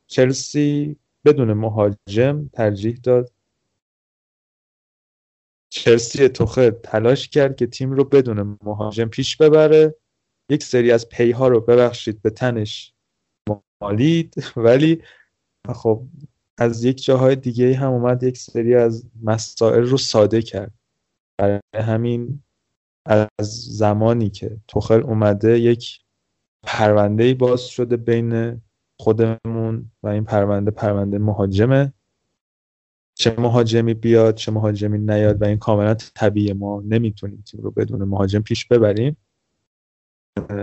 [0.07, 3.31] چلسی بدون مهاجم ترجیح داد.
[5.69, 9.95] چلسی توخه تلاش کرد که تیم رو بدون مهاجم پیش ببره.
[10.49, 12.93] یک سری از پیها رو ببخشید به تنش
[13.81, 14.33] مالید.
[14.65, 15.03] ولی
[15.75, 16.07] خب
[16.57, 20.73] از یک جاهای دیگه هم اومد یک سری از مسائل رو ساده کرد.
[21.39, 22.43] برای همین
[23.07, 25.99] از زمانی که توخل اومده یک
[26.63, 28.61] پرونده باز شده بین
[29.01, 31.93] خودمون و این پرونده پرونده مهاجمه.
[33.15, 38.03] چه مهاجمی بیاد چه مهاجمی نیاد و این کاملا طبیعی ما نمی‌تونیم تیم رو بدون
[38.03, 39.17] مهاجم پیش ببریم.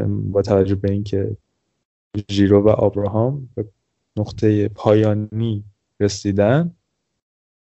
[0.07, 1.37] با توجه به اینکه
[2.31, 3.69] ژیرو و آبراهام به
[4.19, 5.65] نقطه پایانی
[6.01, 6.77] رسیدن.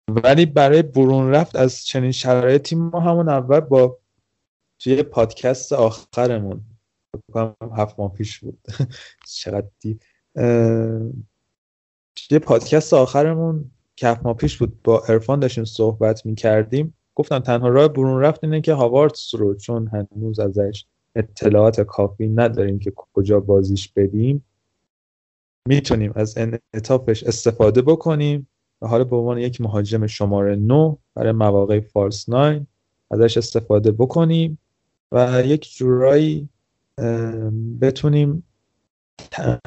[0.08, 3.98] ولی برای برون رفت از چنین شرایطی ما همون اول با
[4.78, 6.64] توی پادکست آخرمون.
[7.76, 8.58] هفت ماه پیش بود.
[9.38, 9.98] چقدر دی
[12.16, 14.82] توی پادکست آخرمون که هفت ماه پیش بود.
[14.82, 19.54] با ارفان داشتیم صحبت می کردیم گفتم تنها راه برون رفت اینه که هاوارتس رو
[19.54, 24.44] چون هنوز ازش اطلاعات کافی نداریم که کجا بازیش بدیم
[25.68, 28.48] می‌تونیم از انعطافش استفاده بکنیم.
[28.82, 32.66] و حالا به عنوان یک مهاجم شماره 9 برای مواقع فارس 9
[33.10, 34.58] ازش استفاده بکنیم
[35.12, 36.48] و یک جورایی
[37.80, 38.42] بتونیم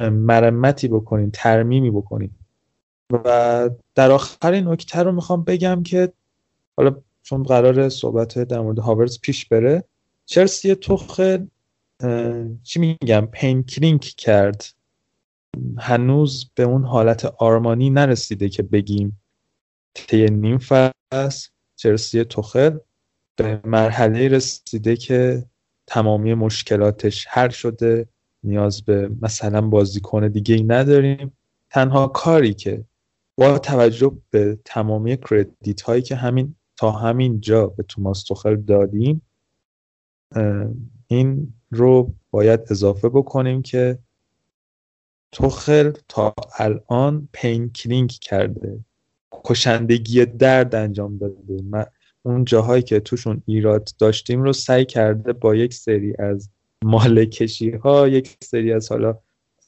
[0.00, 2.38] مرمتی بکنیم ترمیمی بکنیم
[3.12, 6.12] و در آخر این نکته رو می‌خوام بگم که
[6.76, 9.84] حالا چون قرار صحبت در مورد هاورز پیش بره
[10.26, 11.46] چلسی تخل
[12.62, 14.64] چی میگم پینکلینک کرد.
[15.78, 19.20] هنوز به اون حالت آرمانی نرسیده که بگیم
[19.94, 22.78] طی نیم فصل چلسی تخل
[23.36, 25.44] به مرحله رسیده که
[25.86, 28.08] تمامی مشکلاتش حل شده.
[28.44, 31.36] نیاز به مثلا بازیکن دیگه ای نداریم.
[31.70, 32.84] تنها کاری که
[33.36, 39.22] با توجه به تمامی credit هایی که همین تا همین جا به توماس توخل دادیم
[41.06, 43.98] این رو باید اضافه بکنیم که
[45.32, 48.84] توخل تا الان tinkering کرده.
[49.44, 51.90] کشندگی درد انجام داده.
[52.22, 56.50] اون جاهایی که توشون ایراد داشتیم رو سعی کرده با یک سری از
[56.84, 59.18] مالکشی ها یک سری از حالا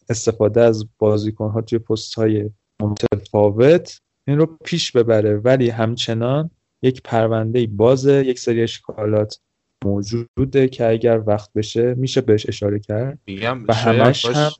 [0.08, 2.50] استفاده از بازیکن ها توی پست های
[2.80, 5.36] متفاوت این رو پیش ببره.
[5.36, 6.50] ولی همچنان
[6.82, 9.40] یک پرونده بازه یک سری اشکالات
[9.84, 13.18] موجوده که اگر وقت بشه میشه بهش اشاره کرد.
[13.26, 14.52] میگم و همش هم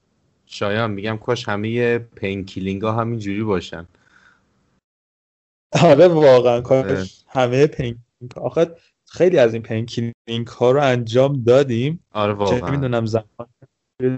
[0.47, 3.87] شایان میگم کاش همه پینکیلینگ ها همینجوری باشن.
[5.83, 7.25] آره واقعا کاش.
[7.29, 7.99] همه پین
[8.37, 8.75] آخه
[9.15, 12.01] خیلی از این پینکیلینگ ها رو انجام دادیم.
[12.13, 12.71] آره واقعا.
[12.71, 13.27] می‌دونم زمان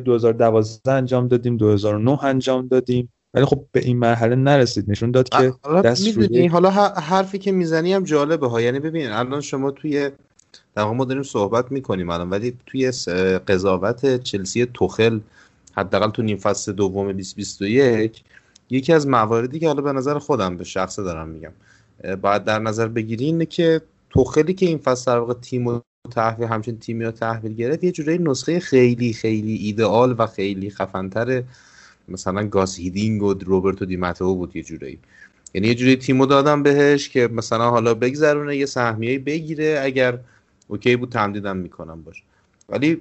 [0.04, 3.12] 2012 انجام دادیم 2009 انجام دادیم.
[3.35, 4.90] ولی خب به این مرحله نرسید.
[4.90, 5.54] نشون داد که
[5.85, 8.61] دست روی حالا حرفی که می‌زنی هم جالبه ها.
[8.61, 10.11] یعنی ببین الان شما توی
[10.74, 12.92] در ما داریم صحبت می‌کنیم الان ولی توی
[13.48, 15.20] قضاوت چلسی توخل
[15.72, 18.24] حداقل تو نیم فصل دوم 2021
[18.70, 21.52] یکی از مواردی که حالا به نظر خودم به شخصه دارم میگم
[22.22, 23.80] باید در نظر بگیری اینه که
[24.16, 27.92] توخلی که این فصل در واقع تیم و تحویل همچنین تیمی رو تحویل گرفت یه
[27.92, 31.42] جوری نسخه خیلی خیلی ایدئال و خیلی خفنتر
[32.09, 34.98] مثلا گاس هیدینگ و روبرتو دیماتو بود یه جوری.
[35.55, 40.18] یعنی یه جوری تیمو دادم بهش که مثلا حالا بگذرونه یه سهمیه بگیره اگر
[40.68, 42.22] اوکی بود تمدیدم می‌کنم باش.
[42.68, 43.00] ولی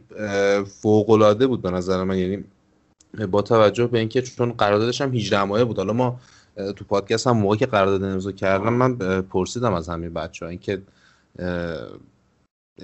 [0.82, 2.18] فوق العاده بود به نظر من.
[2.18, 2.44] یعنی
[3.32, 5.78] با توجه به اینکه چون قراردادش هم 18 ماهه بود.
[5.78, 6.20] حالا ما
[6.76, 10.82] تو پادکست هم موقعی که قرارداد امضا کردم من پرسیدم از همین بچه ها اینکه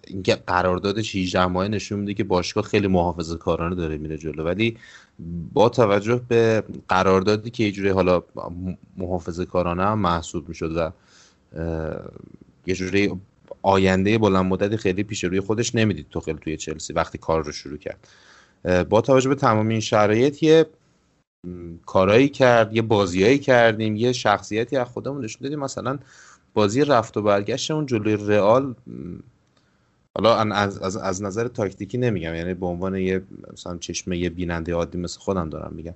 [0.07, 4.43] اینکه قراردادش 18 ماهه نشون میده که باشگاه خیلی محافظه کارانه داره میره جلو.
[4.43, 4.77] ولی
[5.53, 8.23] با توجه به قراردادی که یه جوری حالا
[8.97, 10.91] محافظه کارانه هم محسوب می‌شد و
[12.65, 13.19] یه جوری
[13.61, 17.77] آینده بلند مدتی خیلی پیش روی خودش نمی‌دید توخل توی چلسی وقتی کار رو شروع
[17.77, 18.07] کرد.
[18.89, 20.65] با توجه به تمام این شرایط یه
[21.85, 25.59] کارایی کرد یه بازیایی کردیم یه شخصیتی از خودمون نشون دادیم.
[25.59, 25.99] مثلا
[26.53, 28.75] بازی رفت و برگشتمون جلوی رئال
[30.15, 33.21] حالا از, از, از نظر تاکتیکی نمیگم یعنی به عنوان یه
[33.53, 35.93] مثلا چشمه یه بیننده عادی مثل خودم دارم میگم.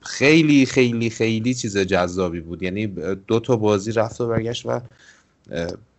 [0.00, 2.62] خیلی خیلی خیلی چیز جذابی بود.
[2.62, 2.86] یعنی
[3.26, 4.80] دو تا بازی رفت و برگشت و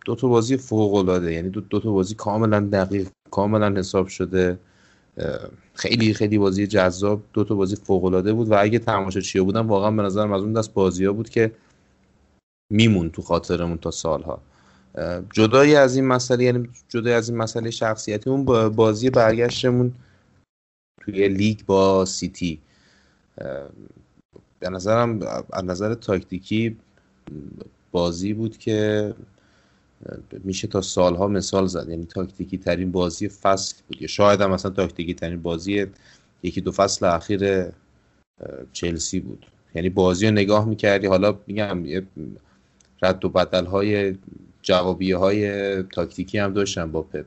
[0.04, 4.58] دو تا بازی فوق العاده یعنی دو, دو تا بازی کاملا دقیق کاملا حساب شده.
[5.74, 9.90] خیلی خیلی بازی جذاب دو تا بازی فوق العاده بود و اگه تماشاچی بودم واقعا
[9.90, 11.52] به نظرم از اون دست بازی ها بود که
[12.70, 14.42] میمون تو خاطرمون تا سالها.
[15.32, 19.92] جدای از این مسئله یعنی جدای از این مسئله شخصیتی اون بازی برگشتمون
[21.00, 22.60] توی لیگ با سیتی.
[24.60, 25.20] به نظرم
[25.52, 26.76] از نظر تاکتیکی
[27.92, 29.14] بازی بود که
[30.44, 31.88] میشه تا سالها مثال زد.
[31.88, 34.02] یعنی تاکتیکی ترین بازی فصل بود.
[34.02, 35.86] یا شاید هم مثلا تاکتیکی ترین بازی
[36.42, 37.66] یکی دو فصل اخیر
[38.72, 39.46] چلسی بود.
[39.74, 41.84] یعنی بازی رو نگاه می‌کردی حالا میگم
[43.02, 44.14] رد و بدل های
[44.62, 47.24] جوابیه های تاکتیکی هم داشتن با پپ.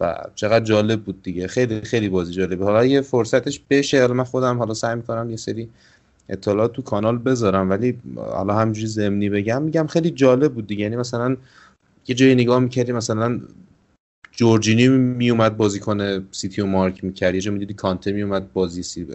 [0.00, 1.46] و چقدر جالب بود دیگه.
[1.46, 2.64] خیلی خیلی بازی جالبه.
[2.64, 4.00] حالا یه فرصتش بشه.
[4.00, 5.68] حالا من خودم حالا سعی می‌کنم یه سری
[6.28, 7.70] اطلاعات تو کانال بذارم.
[7.70, 10.82] ولی حالا همجوری زمینی بگم میگم خیلی جالب بود دیگه.
[10.82, 11.36] یعنی مثلا
[12.08, 13.40] یه جایی نگاه می‌کردی مثلا
[14.32, 17.34] جورجینی میومد بازیکن سیتی و مارک می‌کرد.
[17.34, 19.06] یه جا می‌دیدی کانته میومد بازی سی...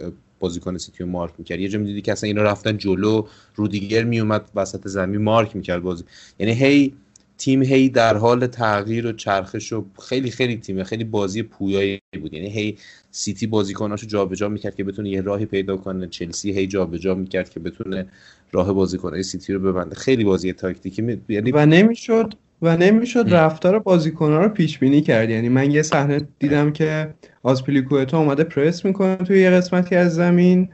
[0.42, 1.60] بازیکن سیتی و مارک می‌کرد.
[1.60, 6.04] یه جا می‌دیدی که اصلا اینا رفتن جلو رودیگر میومد وسط زمین مارک می‌کرد بازی.
[6.38, 6.94] یعنی هی
[7.38, 12.34] تیم هی در حال تغییر و چرخش و خیلی خیلی تیم خیلی بازی پویایی بود.
[12.34, 12.78] یعنی هی
[13.10, 16.06] سیتی بازیکناشو جابجا می‌کرد که بتونه یه راهی پیدا کنه.
[16.06, 18.06] چلسی هی جابجا می‌کرد که بتونه
[18.52, 19.94] راه بازیکنای سیتی رو ببنده.
[19.94, 21.20] خیلی بازی تاکتیکی می...
[21.28, 25.30] یعنی و نمی‌شد و نمی‌شد رفتار بازیکن‌ها رو پیش بینی کرد.
[25.30, 30.68] یعنی من یه صحنه دیدم که آسپلیکوئتا اومده پرس می‌کنه توی یه قسمتی از زمین.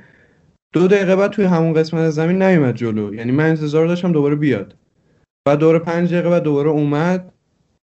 [0.72, 3.14] دو دقیقه بعد توی همون قسمت از زمین نیومد جلو.
[3.14, 4.74] یعنی من انتظار داشتم دوباره بیاد.
[5.48, 7.32] و دوباره پنج دقیقه بعد دوباره اومد.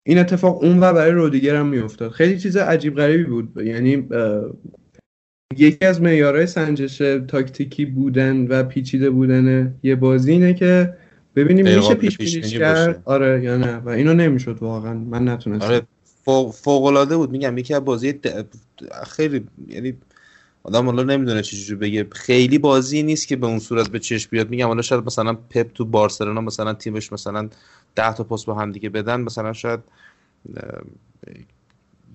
[0.06, 2.10] این اتفاق اون و برای رودیگر هم میافتاد.
[2.10, 3.56] خیلی چیز عجیب غریبی بود.
[3.56, 4.08] یعنی
[5.56, 10.94] یکی از معیارهای سنجش تاکتیکی بودن و پیچیده بودن یه بازی اینه که
[11.44, 15.66] ببینیم میشه پیش بینیش کرد؟ آره یا نه؟ و اینو نمی‌شد واقعا من نتونستم.
[15.66, 15.82] آره
[16.52, 17.30] فوق العاده بود.
[17.30, 18.20] میگم یکی از بازی
[19.06, 19.94] خیلی یعنی
[20.62, 22.06] آدم حالا نمی‌دونه چجوری بگه.
[22.12, 24.50] خیلی بازی نیست که به اون صورت به چشم بیاد.
[24.50, 27.48] میگم حالا شاید مثلا پپ تو بارسلونا مثلا تیمش مثلا
[27.94, 29.20] 10 تا پست با هم دیگه بدن.
[29.20, 29.80] مثلا شاید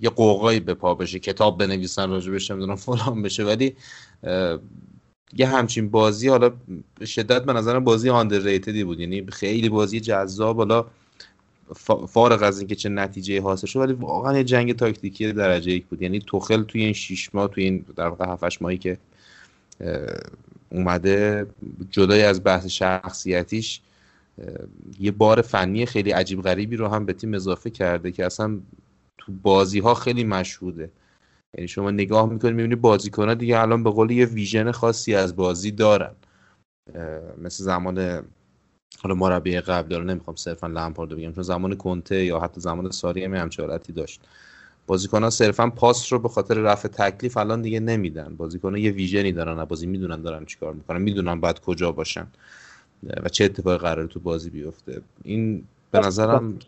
[0.02, 3.44] یه قوقایی به پا بشه کتاب بنویسن راجبش نمی‌دونم فلان بشه.
[3.44, 3.76] ولی
[5.38, 6.52] یه همچین بازی حالا
[7.06, 9.00] شدت به نظر بازی آندرریتدی بود.
[9.00, 10.86] یعنی خیلی بازی جذاب حالا
[12.08, 16.02] فارغ از اینکه چه نتیجه حاصل شد ولی واقعا یه جنگ تاکتیکی درجه یک بود.
[16.02, 18.98] یعنی توخل توی این 6 ماه توی این در واقع 7 ماهی که
[20.70, 21.48] اومده
[21.92, 23.82] جدای از بحث شخصیتیش
[25.00, 28.60] یه بار فنی خیلی عجیب غریبی رو هم به تیم اضافه کرده که اصلا
[29.18, 30.90] تو بازی ها خیلی مشهوده.
[31.58, 35.36] یعنی شما نگاه می‌کنید می‌بینی بازیکن ها دیگه الان به قول یه ویژن خاصی از
[35.36, 36.16] بازی دارن.
[37.38, 38.26] مثل زمان
[39.02, 43.24] حالا مربی قبل داره نمی‌خوام صرفا لمپارد بگم چون زمان کنته یا حتی زمان ساری
[43.24, 44.22] هم همچه حالتی داشت.
[44.88, 48.36] بازیکن ها صرفا پاس رو به خاطر رفع تکلیف الان دیگه نمیدن.
[48.36, 52.28] بازیکن ها یه ویژنی دارن بازی می‌دونن دارن چیکار می‌کنن می‌دونن باید کجا باشن
[53.24, 55.02] و چه اتفاقی قرار تو بازی بیفته.
[55.24, 56.60] این به نظرم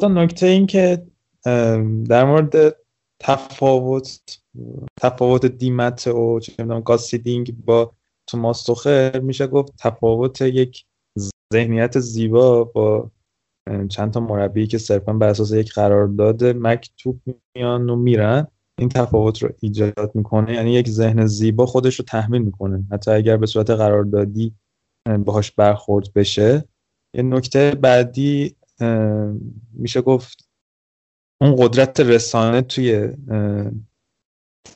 [0.00, 1.06] تا نکته این که
[2.08, 2.76] در مورد
[3.20, 4.20] تفاوت
[5.00, 7.92] تفاوت دیمت و چه می‌دونم گاسیدینگ با
[8.26, 10.84] توماس توخر میشه گفت تفاوت یک
[11.52, 13.10] ذهنیت زیبا با
[13.88, 17.20] چند تا مربی که صرفا بر اساس یک قرارداد مکتوب
[17.54, 18.46] میان و میرن.
[18.78, 22.84] این تفاوت رو ایجاد می‌کنه یعنی یک ذهن زیبا خودش رو تحمیل می‌کنه.
[22.92, 24.54] حتی اگر به صورت قراردادی
[25.24, 26.64] باهاش برخورد بشه.
[27.22, 28.56] نکته بعدی
[29.72, 30.48] میشه گفت
[31.40, 33.08] اون قدرت رسانه توی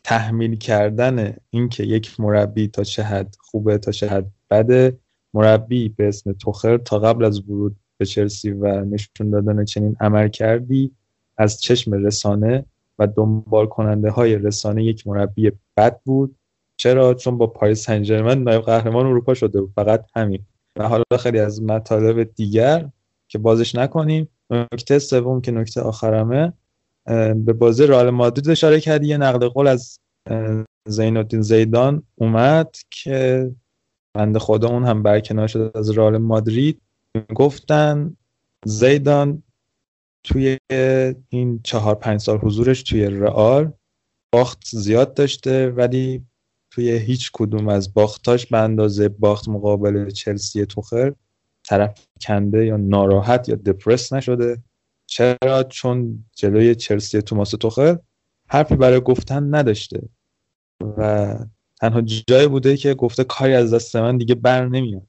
[0.04, 4.98] تحمیل کردن اینکه یک مربی تا چه حد خوبه تا چه حد بده
[5.34, 10.28] مربی به اسم توخر تا قبل از ورود به چلسی و نشون دادن چنین عمل
[10.28, 10.92] کردی
[11.36, 12.64] از چشم رسانه
[12.98, 16.36] و دنبال کننده های رسانه یک مربی بد بود.
[16.76, 19.72] چرا؟ چون با پاریس سن نایب قهرمان اروپا شده بود.
[19.74, 20.46] فقط همین.
[20.76, 22.88] و حالا خیلی از مطالب دیگر
[23.28, 24.28] که بازش نکنیم.
[24.50, 26.52] نکته سوم که نکته آخرمه
[27.34, 29.06] به بازی رئال مادرید اشاره کردی.
[29.06, 29.98] یه نقل قول از
[30.86, 33.50] زین الدین زیدان اومد که
[34.14, 36.80] بنده خدا اون هم برکنار شد از رئال مادرید.
[37.34, 38.16] گفتن
[38.64, 39.42] زیدان
[40.24, 40.58] توی
[41.28, 43.72] این چهار پنج سال حضورش توی رئال
[44.32, 46.24] باخت زیاد داشته ولی
[46.72, 51.14] توی هیچ کدوم از باختاش به اندازه باخت مقابل چلسی توخر
[51.64, 54.62] طرف کنده یا ناراحت یا دپرس نشده.
[55.06, 57.98] چرا؟ چون جلوی چلسی توماس توخر
[58.48, 60.08] حرفی برای گفتن نداشته.
[60.98, 61.34] و
[61.80, 65.06] تنها جایی بوده که گفته کاری از دست من دیگه بر نمیاد.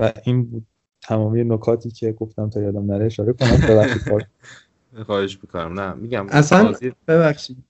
[0.00, 0.66] و این بود
[1.02, 3.06] تمامی نکاتی که گفتم تا یادم نره.
[3.06, 3.56] اشاره کنم.
[3.68, 4.26] ببخشید.
[5.06, 5.80] خواهش می‌کنم.
[5.80, 6.74] نه میگم اصلا
[7.08, 7.67] ببخشید.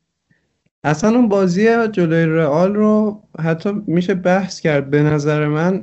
[0.85, 4.91] اصلا اون بازی جلوی رئال رو حتی میشه بحث کرد.
[4.91, 5.83] به نظر من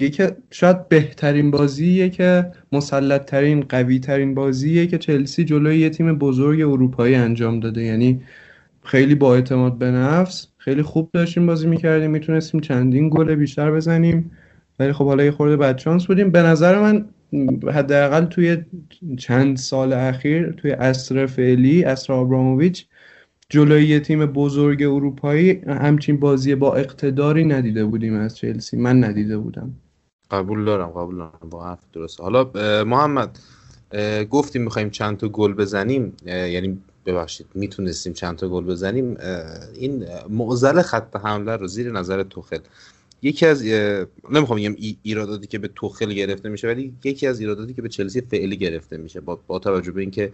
[0.00, 6.18] یکی شاید بهترین بازیه که مسلط ترین قوی ترین بازیه که چلسی جلوی یه تیم
[6.18, 7.82] بزرگ اروپایی انجام داده.
[7.82, 8.20] یعنی
[8.84, 12.10] خیلی با اعتماد به نفس خیلی خوب داشتیم بازی می‌کردیم.
[12.10, 14.30] می‌تونستیم چندین گل بیشتر بزنیم.
[14.78, 16.30] ولی خب حالا یه خورده بدشانس بودیم.
[16.30, 17.04] به نظر من
[17.72, 18.56] حداقل توی
[19.18, 22.86] چند سال اخیر توی اصر فعلی اصر آبراموویچ
[23.52, 28.76] جلوی تیم بزرگ اروپایی همچین بازی با اقتداری ندیده بودیم از چلسی.
[28.76, 29.74] من ندیده بودم.
[30.30, 31.48] قبول دارم قبول دارم.
[31.50, 32.22] با حرف درسته.
[32.22, 32.50] حالا
[32.84, 33.38] محمد
[34.30, 36.12] گفتیم می‌خوایم چند تا گل بزنیم.
[36.26, 39.16] یعنی ببخشید می‌تونستیم چند تا گل بزنیم.
[39.74, 42.58] این معضل خط حمله رو زیر نظر توخل.
[43.22, 43.64] یکی از
[44.30, 48.20] نمی‌خوام بگم ایراداتی که به توخل گرفته میشه ولی یکی از ایراداتی که به چلسی
[48.20, 50.32] فعلی گرفته میشه با, با توجه به اینکه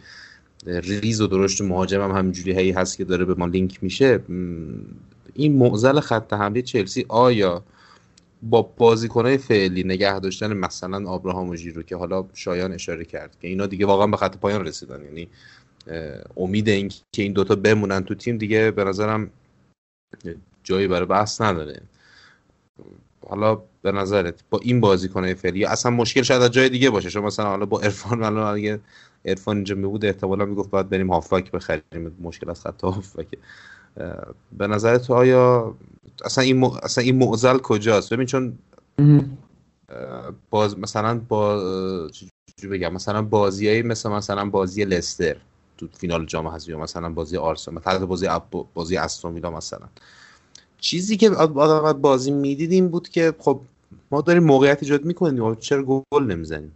[0.67, 4.21] ریز و درشت مهاجم هم همینجوری هی هست که داره به ما لینک میشه.
[5.35, 7.63] این معضل خط حمله چلسی آیا
[8.43, 13.49] با بازیکنهای فعلی نگه داشتن مثلا آبراهام و ژیرو که حالا شایان اشاره کرد که
[13.49, 15.05] اینا دیگه واقعا به خط پایان رسیدن.
[15.05, 15.29] یعنی
[16.37, 19.31] امید این که این دوتا بمونن تو تیم دیگه به نظرم
[20.65, 21.81] جایی برای بحث نداره.
[23.29, 27.11] حالا به نظرت با این بازیکنهای فعلی اصلا مشکل شاید از جای دیگه باشه.
[27.11, 28.81] شما مثلا حالا با عرفان الان
[29.25, 32.17] اگه عرفان اینجا می بود احتمالا می‌گفت باید بریم هافک بخریم.
[32.23, 33.27] مشکل از خط هافک
[34.59, 35.75] به نظر تو آیا
[36.25, 36.65] اصلا این م...
[36.65, 38.59] اصلا این معضل کجاست؟ ببین چون
[40.51, 42.11] باز مثلا با
[42.71, 45.37] بگم؟ مثلا بازیایی مثل مثلا بازی لستر
[45.79, 48.67] تو فینال جام حذفی یا مثلا بازی آرسنال مثلا بازی اب...
[48.75, 49.87] بازی استون مثلا.
[50.79, 51.31] چیزی که
[52.01, 53.61] بازی می‌دیدیم بود که خب
[54.11, 55.55] ما داریم موقعیت ایجاد می‌کنیم.
[55.55, 56.73] چرا گل نمی‌زنیم؟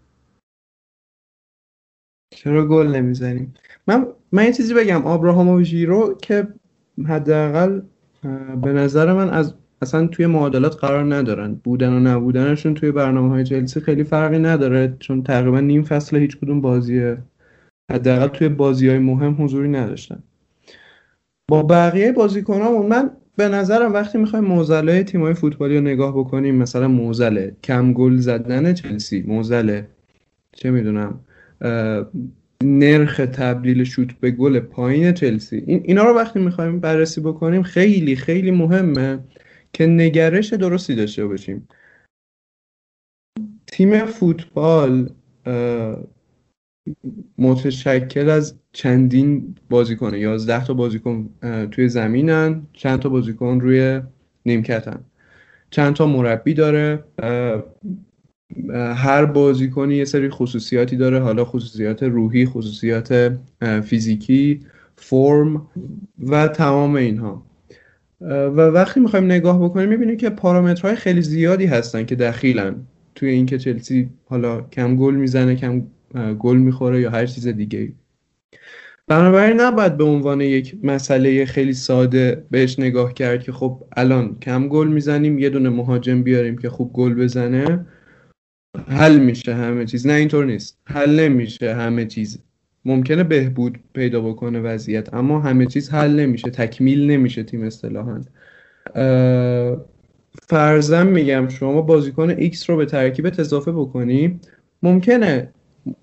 [2.31, 3.55] چرا گل نمی‌زنیم؟
[3.87, 5.07] من من یه چیزی بگم.
[5.07, 6.49] و ژیرو که
[7.07, 7.81] حداقل
[8.62, 11.55] به نظر من از اصلا توی معادلات قرار ندارن.
[11.55, 16.37] بودن و نبودنشون توی برنامه های جلسی خیلی فرقی نداره چون تقریبا نیم فصل هیچ
[16.37, 17.18] کدوم بازیه.
[17.93, 20.22] حداقل توی بازی های مهم حضوری نداشتن.
[21.49, 26.89] با بقیه بازیکنامون من به نظرم وقتی می‌خوایم موزله های فوتبالی رو نگاه بکنیم مثلا
[26.89, 29.89] موزله کم گل زدن چلسی موزله
[30.53, 31.20] چه می‌دونم
[32.63, 35.65] نرخ تبدیل شوت به گل پایین چلسی.
[35.67, 39.19] این اینا رو وقتی می‌خوایم بررسی بکنیم خیلی خیلی مهمه
[39.73, 41.69] که نگرش درستی داشته باشیم.
[43.67, 45.11] تیم فوتبال
[47.39, 51.31] متشکل از چندین بازیکن یازده تا بازیکن
[51.71, 54.01] توی زمینن چند تا بازیکن روی
[54.47, 55.05] نیمکتن.
[55.71, 57.05] چند تا مربی داره
[58.94, 61.20] هر بازیکنی یه سری خصوصیاتی داره.
[61.20, 63.32] حالا خصوصیات روحی خصوصیات
[63.84, 64.61] فیزیکی
[64.96, 65.66] فرم
[66.26, 67.46] و تمام اینها.
[68.20, 72.76] و وقتی می‌خوایم نگاه بکنیم می‌بینیم که پارامترهای خیلی زیادی هستن که دخیلن.
[73.14, 75.82] توی اینکه چلسی حالا کم گل می‌زنه کم
[76.38, 77.92] گل می‌خوره یا هر چیز دیگه
[79.07, 84.68] بنابراین نباید به عنوان یک مسئله خیلی ساده بهش نگاه کرد که خب الان کم
[84.68, 87.86] گل می‌زنیم یه دونه مهاجم بیاریم که خوب گل بزنه.
[88.89, 90.07] حل میشه همه چیز.
[90.07, 90.78] نه اینطور نیست.
[90.84, 92.39] حل نمیشه همه چیز.
[92.84, 98.20] ممکنه بهبود پیدا بکنه وضعیت اما همه چیز حل نمیشه تکمیل نمیشه تیم اصطلاحا.
[100.43, 104.41] فرزن میگم شما بازیکن X رو به ترکیبت اضافه بکنی
[104.82, 105.49] ممکنه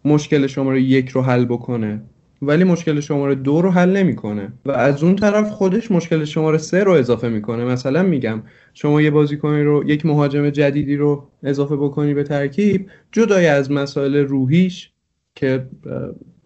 [0.05, 2.01] مشکل شماره یک رو حل بکنه.
[2.41, 4.53] ولی مشکل شماره دو رو حل نمی‌کنه.
[4.65, 7.65] و از اون طرف خودش مشکل شماره سه رو اضافه می‌کنه.
[7.65, 8.41] مثلا میگم
[8.73, 12.89] شما یه بازیکنی رو یک مهاجم جدیدی رو اضافه بکنی به ترکیب.
[13.11, 14.91] جدای از مسائل روحیش
[15.35, 15.65] که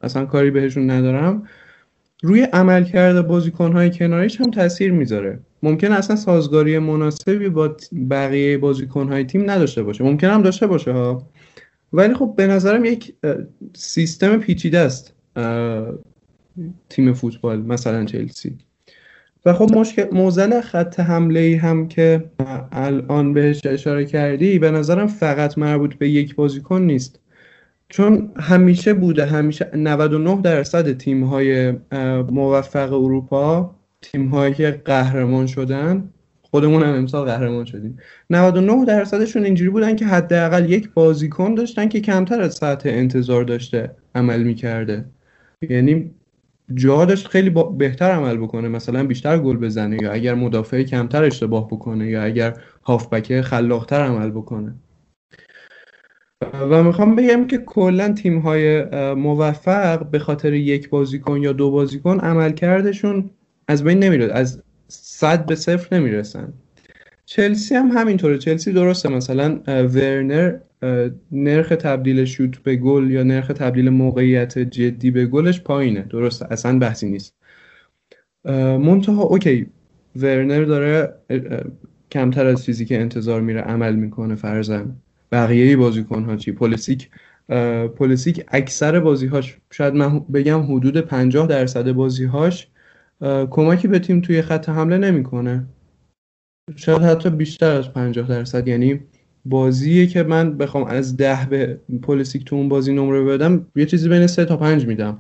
[0.02, 1.44] اصلا کاری بهشون ندارم
[2.22, 5.40] روی عملکرد بازیکنهای کناریش هم تاثیر می‌ذاره.
[5.64, 7.76] ممکن اصلا سازگاری مناسبی با
[8.10, 10.04] بقیه بازیکنهای تیم نداشته باشه.
[10.04, 11.28] ممکن هم داشته باشه ها.
[11.94, 13.14] ولی خب به نظرم یک
[13.76, 15.14] سیستم پیچیده است.
[16.90, 18.58] تیم فوتبال مثلا چلسی.
[19.46, 22.24] و خب مشکل موزل خط حمله هم که
[22.72, 27.20] الان بهش اشاره کردی به نظرم فقط مربوط به یک بازیکن نیست.
[27.90, 31.72] چون همیشه بوده همیشه 99 درصد تیم های
[32.32, 36.10] موفق اروپا تیم هایی که قهرمان شدن
[36.42, 37.98] خودمون هم امسال قهرمان شدیم.
[38.30, 43.92] 99 درصدشون اینجوری بودن که حداقل یک بازیکن داشتن که کمتر از سطح انتظار داشته
[44.16, 45.06] عمل می‌کرده.
[45.62, 46.12] یعنی
[46.74, 48.68] جا داشت خیلی بهتر عمل بکنه.
[48.68, 54.32] مثلا بیشتر گل بزنه یا اگر مدافع کمتر اشتباه بکنه یا اگر هافبک خلاقتر عمل
[54.32, 54.76] بکنه.
[56.54, 58.84] و می‌خوام بگم که کلا تیم های
[59.14, 63.30] موفق به خاطر یک بازیکن یا دو بازیکن عملکردشون
[63.68, 64.34] از بین نمیره.
[64.34, 66.54] از صد به صفر نمی‌رسن.
[67.26, 68.38] چلسی هم همینطوره.
[68.38, 69.10] چلسی درسته.
[69.10, 70.58] مثلا ورنر
[71.32, 76.02] نرخ تبدیل شوت به گل یا نرخ تبدیل موقعیت جدی به گلش پایینه.
[76.02, 77.36] درسته اصلا بحثی نیست.
[78.80, 79.68] منتها اوکی.
[80.16, 81.14] ورنر داره
[82.12, 84.96] کمتر از چیزی که انتظار میره عمل می‌کنه فرزن.
[85.32, 87.10] بقیه بازیکن ها چی؟ پولیسیک.
[87.96, 92.68] پولیسیک اکثر بازیهاش شاید من بگم حدود 50 درصد بازیهاش
[93.50, 95.66] کمکی به تیم توی خط حمله نمی‌کنه.
[96.76, 98.68] شاید حتی بیشتر از 50 درصد.
[98.68, 99.00] یعنی
[99.50, 104.10] بازیه که من بخوام از ده به پلیسیک تو اون بازی نمره بدم یه چیزی
[104.10, 105.18] بین سه تا پنج میدم.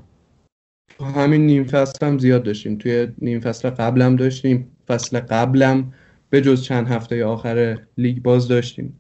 [1.16, 2.78] همین نیم فصل هم زیاد داشتیم.
[2.78, 5.94] توی نیم فصل قبلم داشتیم فصل قبلم
[6.30, 9.00] به جز چند هفته آخر لیگ باز داشتیم.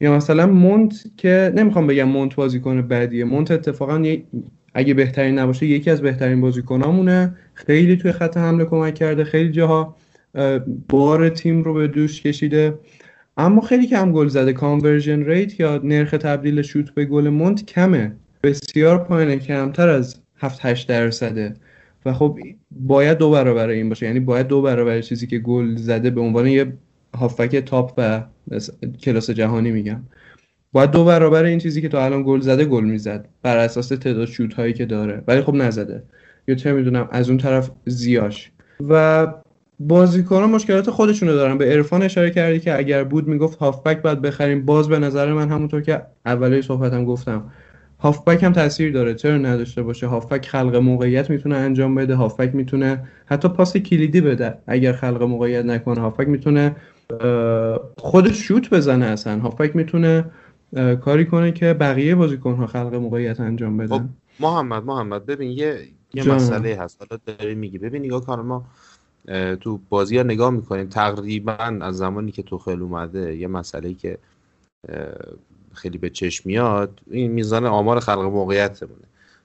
[0.00, 3.24] یا مثلا مونت که نمی‌خوام بگم مونت بازیکن بدیه.
[3.24, 4.16] مونت اتفاقا
[4.74, 7.36] اگه بهترین نباشه یکی از بهترین بازیکنامونه.
[7.54, 9.24] خیلی توی خط حمله کمک کرده.
[9.24, 9.96] خیلی جاها
[10.88, 12.78] بار تیم رو به دوش کشیده.
[13.36, 14.52] اما خیلی کم گل زده.
[14.52, 18.12] conversion rate یا نرخ تبدیل شوت به گل مونت کمه.
[18.42, 21.54] بسیار پایینه کمتر از 7 8 درصده.
[22.06, 22.38] و خب
[22.70, 24.06] باید دو برابر این باشه.
[24.06, 26.72] یعنی باید دو برابر چیزی که گل زده به عنوان یه
[27.14, 28.22] هافک تاپ و
[29.02, 30.02] کلاس جهانی میگم.
[30.72, 33.28] باید دو برابر این چیزی که تا الان گل زده گل می‌زد.
[33.42, 35.22] بر اساس تعداد شوت هایی که داره.
[35.26, 36.02] ولی خب نزده.
[36.48, 37.08] یا چه می‌دونم.
[37.12, 38.50] از اون طرف زیاش.
[38.88, 39.26] و
[39.80, 41.58] بازیکنان مشکلات خودشونو دارن.
[41.58, 44.64] به عرفان اشاره کردی که اگر بود می‌گفت هافبک باید بخریم.
[44.64, 47.50] باز به نظر من همونطور که اولی صحبتم گفتم
[47.98, 49.14] هافبک هم تاثیر داره.
[49.14, 52.14] چرا نداشته باشه؟ هافبک خلق موقعیت می‌تونه انجام بده.
[52.14, 54.58] هافبک می‌تونه حتی پاس کلیدی بده.
[54.66, 56.76] اگر خلق موقعیت نکنه هافبک می‌تونه
[57.98, 59.38] خودش شوت بزنه اصلا.
[59.38, 60.24] هافبک می‌تونه
[61.00, 63.98] کاری کنه که بقیه بازیکنها خلق موقعیت انجام بدن.
[63.98, 64.04] خب
[64.40, 65.78] محمد محمد ببین یه
[66.14, 67.02] یه مسئله هست.
[67.02, 67.78] حالا داری میگی.
[67.78, 68.64] ببین نگاه کار ما
[69.60, 74.18] تو بازی ها نگاه می‌کنیم تقریبا از زمانی که تو خیلی اومده یه مسئله که
[75.74, 79.04] خیلی به چشم میاد این میزان آمار خلق موقعیتمونه.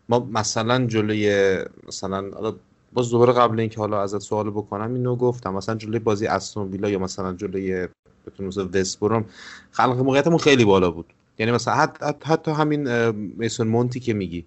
[0.10, 1.58] ما مثلا جلوی
[1.88, 2.56] مثلا حالا
[2.94, 6.90] باز دوباره قبل اینکه حالا ازت سوال بکنم اینو گفتم مثلا جلوی بازی استون ویلا
[6.90, 7.88] یا مثلا جلوی
[8.28, 9.24] بتون مثلا
[9.72, 11.06] خلق موقعیتمون خیلی بالا بود.
[11.40, 14.46] یعنی مثلا حتی, حتی همین میسون مونتی که میگی.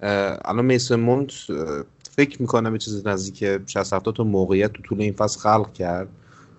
[0.00, 1.32] الان میسون مونت
[2.16, 6.08] فکر می‌کنم یه چیز نزدیک 60 70 تا موقعیت تو طول این فصل خلق کرد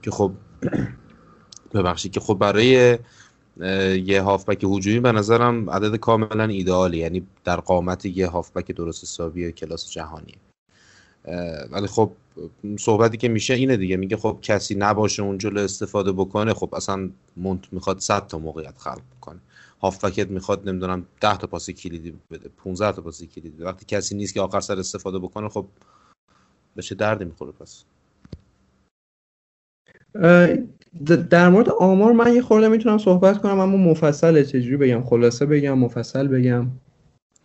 [0.01, 0.32] که خب
[1.74, 2.97] ببخشید که خب برای
[4.06, 9.51] یه هافبک هجومی به نظرم عدد کاملا ایدئالی یعنی در قامت یه هافبک درست حسابی
[9.51, 10.36] کلاس جهانی.
[11.72, 12.12] ولی خب
[12.80, 17.10] صحبتی که میشه اینه دیگه میگه خب کسی نباشه اون جلو استفاده بکنه خب اصلا
[17.38, 19.39] مونت می‌خواد 100 تا موقعیت خلق بکنه.
[19.86, 24.34] هافبکت می‌خواد نمی‌دونم 10 تا پاس کلیدی بده 15 تا پاس کلیدی وقتی کسی نیست
[24.34, 25.66] که آخر سر استفاده بکنه خب
[26.76, 27.84] به چه دردی می‌خوره پس.
[31.30, 34.46] در مورد آمار من یه خورده می‌تونم صحبت کنم اما مفصله.
[34.46, 36.68] چجوری بگم؟ خلاصه بگم مفصل بگم؟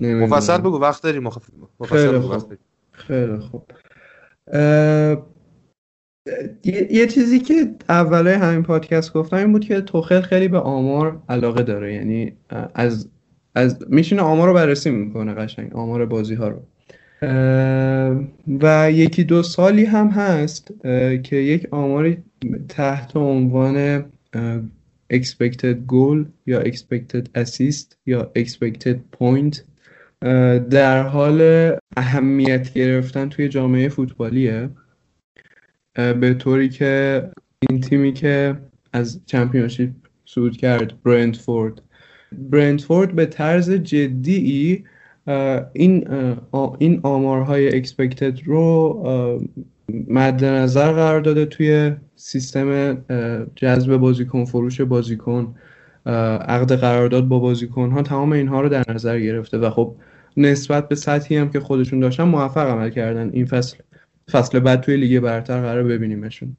[0.00, 1.50] مفصل بگو وقت داری مخف...
[1.80, 2.54] مفصل خیلی خوب.
[2.92, 3.66] خیلی خوب.
[6.64, 11.62] یه،, چیزی که اولای همین پادکست گفتم این بود که توخل خیلی به آمار علاقه
[11.62, 11.94] داره.
[11.94, 12.32] یعنی
[12.74, 13.08] از
[13.54, 16.62] از میشینه آمار رو بررسی می‌کنه قشنگ آمار بازی ها رو
[18.60, 20.74] و یکی دو سالی هم هست
[21.22, 22.18] که یک آماری
[22.68, 24.04] تحت عنوان
[25.12, 29.60] expected goal یا expected assist یا expected point
[30.70, 34.68] در حال اهمیت گرفتن توی جامعه فوتبالیه.
[36.20, 37.24] به طوری که
[37.70, 38.56] این تیمی که
[38.92, 39.90] از چمپیونشیپ
[40.24, 41.82] صعود کرد برندفورد
[42.32, 44.84] برندفورد به طرز جدی
[45.72, 46.08] این
[46.78, 49.40] این آمارهای اکسپکتد رو
[50.08, 52.94] مد نظر قرار داده توی سیستم
[53.56, 55.54] جذب بازیکن فروش بازیکن
[56.06, 59.94] عقد قرارداد با بازیکن ها تمام اینها رو در نظر گرفته و خب
[60.36, 63.76] نسبت به سطحی هم که خودشون داشتن موفق عمل کردن این فصل.
[64.30, 66.56] فصل بعد توی لیگ برتر قرار ببینیمشون.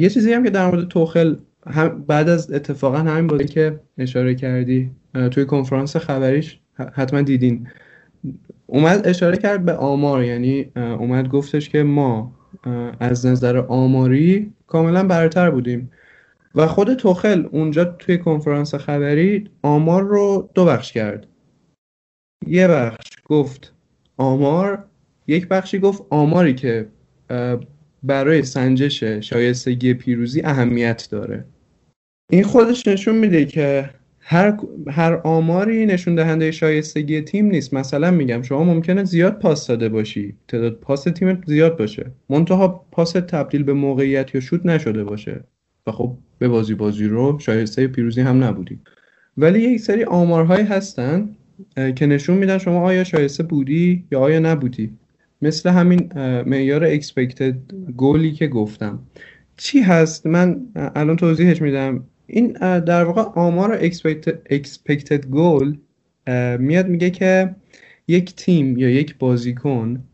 [0.00, 4.34] یه چیزی هم که در مورد توخل هم بعد از اتفاقا همین بازی که اشاره
[4.34, 4.90] کردی
[5.30, 6.60] توی کنفرانس خبریش
[6.92, 7.68] حتما دیدین.
[8.66, 12.34] اومد اشاره کرد به آمار یعنی اومد گفتش که ما
[13.00, 15.90] از نظر آماری کاملا برتر بودیم.
[16.54, 21.26] و خود توخل اونجا توی کنفرانس خبری آمار رو دو بخش کرد.
[22.46, 23.74] یه بخش گفت
[24.16, 24.84] آمار
[25.28, 26.86] یک بخشی گفت آماری که
[28.02, 31.44] برای سنجش شایستگی پیروزی اهمیت داره.
[32.30, 34.58] این خودش نشون میده که هر,
[34.88, 37.74] هر آماری نشون دهنده شایستگی تیم نیست.
[37.74, 40.36] مثلا میگم شما ممکنه زیاد پاس داده باشی.
[40.48, 42.10] تعداد پاس تیم زیاد باشه.
[42.28, 45.44] منتها پاس تبدیل به موقعیت یا شوت نشده باشه.
[45.86, 48.80] و خب به بازی بازی رو شایسته پیروزی هم نبودی.
[49.36, 51.28] ولی یک سری آمارهایی هستن
[51.96, 54.90] که نشون میدن شما آیا شایسته بودی یا آیا نبودی.
[55.42, 56.12] مثل همین
[56.46, 57.54] معیار اکسپکتد
[57.96, 58.98] گولی که گفتم.
[59.56, 62.04] چی هست؟ من الان توضیحش میدم.
[62.26, 63.88] این در واقع آمار
[64.50, 65.76] expected گول
[66.58, 67.54] میاد میگه که
[68.08, 70.04] یک تیم یا یک بازیکن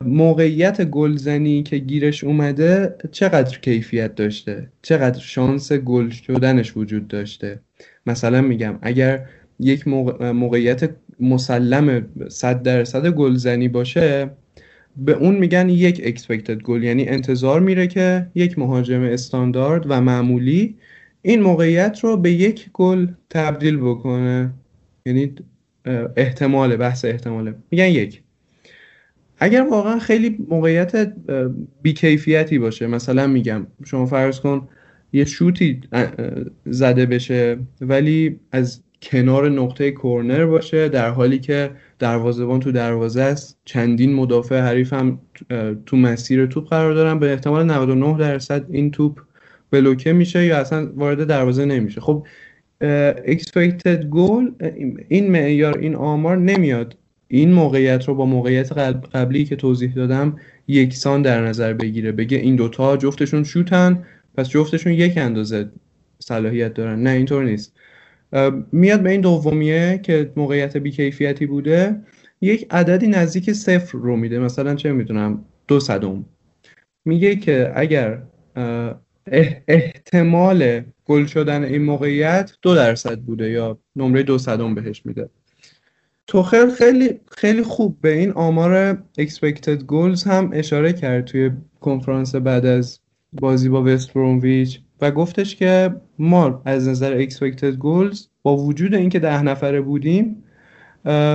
[0.00, 7.60] موقعیت گلزنی که گیرش اومده چقدر کیفیت داشته؟ چقدر شانس گل شدنش وجود داشته؟
[8.06, 9.26] مثلا میگم اگر
[9.60, 10.90] یک موقعیت
[11.20, 14.30] مسلم 100 درصد گلزنی باشه
[14.96, 20.76] به اون میگن یک اکسپکتد گل یعنی انتظار میره که یک مهاجم استاندارد و معمولی
[21.22, 24.50] این موقعیت رو به یک گل تبدیل بکنه.
[25.06, 25.34] یعنی
[26.16, 27.54] احتمال بحث احتماله.
[27.70, 28.22] میگن یک.
[29.38, 31.12] اگر واقعا خیلی موقعیت
[31.82, 34.68] بیکیفیتی باشه مثلا میگم شما فرض کن
[35.12, 35.80] یه شوتی
[36.66, 43.58] زده بشه ولی از کنار نقطه کورنر باشه در حالی که دروازه‌بان تو دروازه است.
[43.64, 45.18] چندین مدافع حریف هم
[45.86, 47.18] تو مسیر توپ قرار دارن.
[47.18, 49.20] به احتمال 99 درصد این توپ
[49.70, 52.00] بلوکه میشه یا اصلا وارد دروازه نمیشه.
[52.00, 52.26] خب
[53.26, 54.50] expected گل
[55.08, 56.96] این معیار این آمار نمیاد.
[57.28, 58.72] این موقعیت رو با موقعیت
[59.14, 60.36] قبلی که توضیح دادم
[60.68, 62.12] یکسان در نظر بگیره.
[62.12, 64.04] بگه این دوتا جفتشون شوتن
[64.36, 65.68] پس جفتشون یک اندازه
[66.18, 67.02] صلاحیت دارن.
[67.02, 67.72] نه اینطور نیست.
[68.72, 72.00] میاد به این دومیه که موقعیت بیکیفیتی بوده
[72.40, 74.38] یک عددی نزدیک صفر رو میده.
[74.38, 76.24] مثلا چه می‌دونم؟ دو صدم.
[77.04, 78.22] میگه که اگر
[79.68, 85.28] احتمال گل شدن این موقعیت دو درصد بوده یا نمره دو صدم بهش میده.
[86.26, 92.66] توخل خیلی خیلی خوب به این آمار expected goals هم اشاره کرد توی کنفرانس بعد
[92.66, 93.00] از
[93.32, 94.80] بازی با وست برومویچ.
[95.00, 100.44] و گفتش که ما از نظر expected goals با وجود اینکه ده نفره بودیم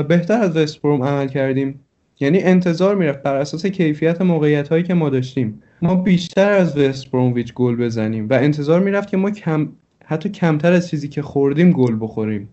[0.08, 1.80] بهتر از وست بروم عمل کردیم.
[2.20, 5.64] یعنی انتظار می‌رفت بر اساس کیفیت موقعیت هایی که ما داشتیم.
[5.82, 9.70] ما بیشتر از وست برومویچ گل بزنیم و انتظار می‌رفت که ما کم
[10.06, 12.50] حتی کمتر از چیزی که خوردیم گل بخوریم.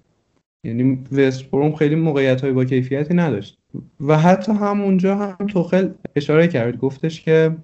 [0.64, 3.58] یعنی وست بروم خیلی موقعیت های با کیفیتی نداشت.
[4.00, 6.78] و حتی همونجا هم توخل اشاره کرد.
[6.78, 7.56] گفتش که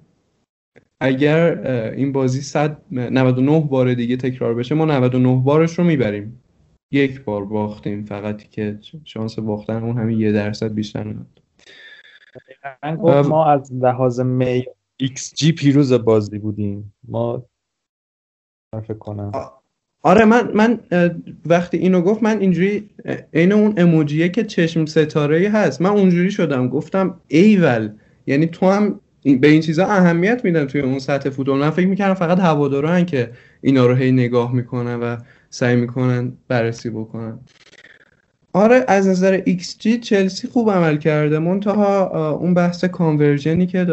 [1.02, 6.42] اگر این بازی 199 بار دیگه تکرار بشه ما 99 بارش رو می‌بریم.
[6.90, 11.42] یک بار باختیم فقط که شانس باختن اون همین یه درصد بیشتر نداد
[13.26, 14.64] ما از لحاظ می
[14.96, 16.94] ایکس جی پیروز بازی بودیم.
[17.08, 17.46] ما
[18.82, 19.32] فکر کنم.
[20.02, 20.80] آره من من
[21.46, 22.90] وقتی اینو گفت من اینجوری
[23.34, 25.82] عین اون اموجیه که چشم ستاره هست.
[25.82, 26.68] من اونجوری شدم.
[26.68, 27.92] گفتم ایول
[28.26, 31.58] یعنی تو هم به این چیزا اهمیت میدن توی اون سطح فوتبال.
[31.58, 35.16] من فکر می‌کردم فقط هواداران که اینا رو هی نگاه می‌کنن و
[35.50, 37.38] سعی می‌کنن بررسی بکنن.
[38.52, 41.38] آره از نظر XG چلسی خوب عمل کرده.
[41.38, 43.86] منتها اون بحث کانورژنی که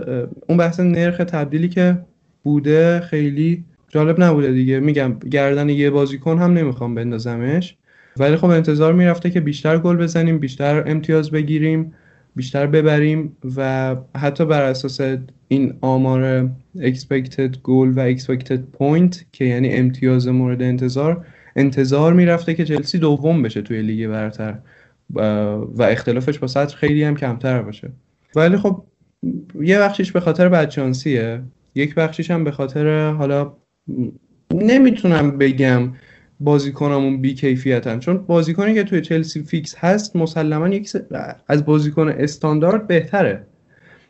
[0.48, 1.98] اون بحث نرخ تبدیلی که
[2.44, 4.80] بوده خیلی جالب نبوده دیگه.
[4.80, 7.76] میگم گردن یه بازیکن هم نمی‌خوام بندازمش.
[8.18, 11.94] ولی خب انتظار می‌رفته که بیشتر گل بزنیم بیشتر امتیاز بگیریم.
[12.40, 15.02] بیشتر ببریم و حتی بر اساس
[15.48, 21.26] این آمار expected goal و expected point که یعنی امتیاز مورد انتظار
[21.56, 24.60] انتظار می‌رفته که چلسی دوم بشه توی لیگ برتر.
[25.76, 27.92] و اختلافش با سطر خیلی هم کمتر باشه.
[28.36, 28.84] ولی خب
[29.62, 31.42] یه بخشیش به خاطر بدشانسیه
[31.76, 33.54] یک بخشیش هم به خاطر حالا
[34.54, 35.94] نمی‌تونم بگم
[36.40, 38.00] بازیکنمون بی کیفیتن.
[38.00, 40.90] چون بازیکنی که توی چلسی فیکس هست مسلما یک
[41.48, 43.46] از بازیکن استاندارد بهتره.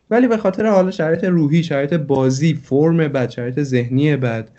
[0.09, 4.49] ولی به خاطر حالا شرایط روحی شرایط بازی فرم بد شرایط ذهنی بد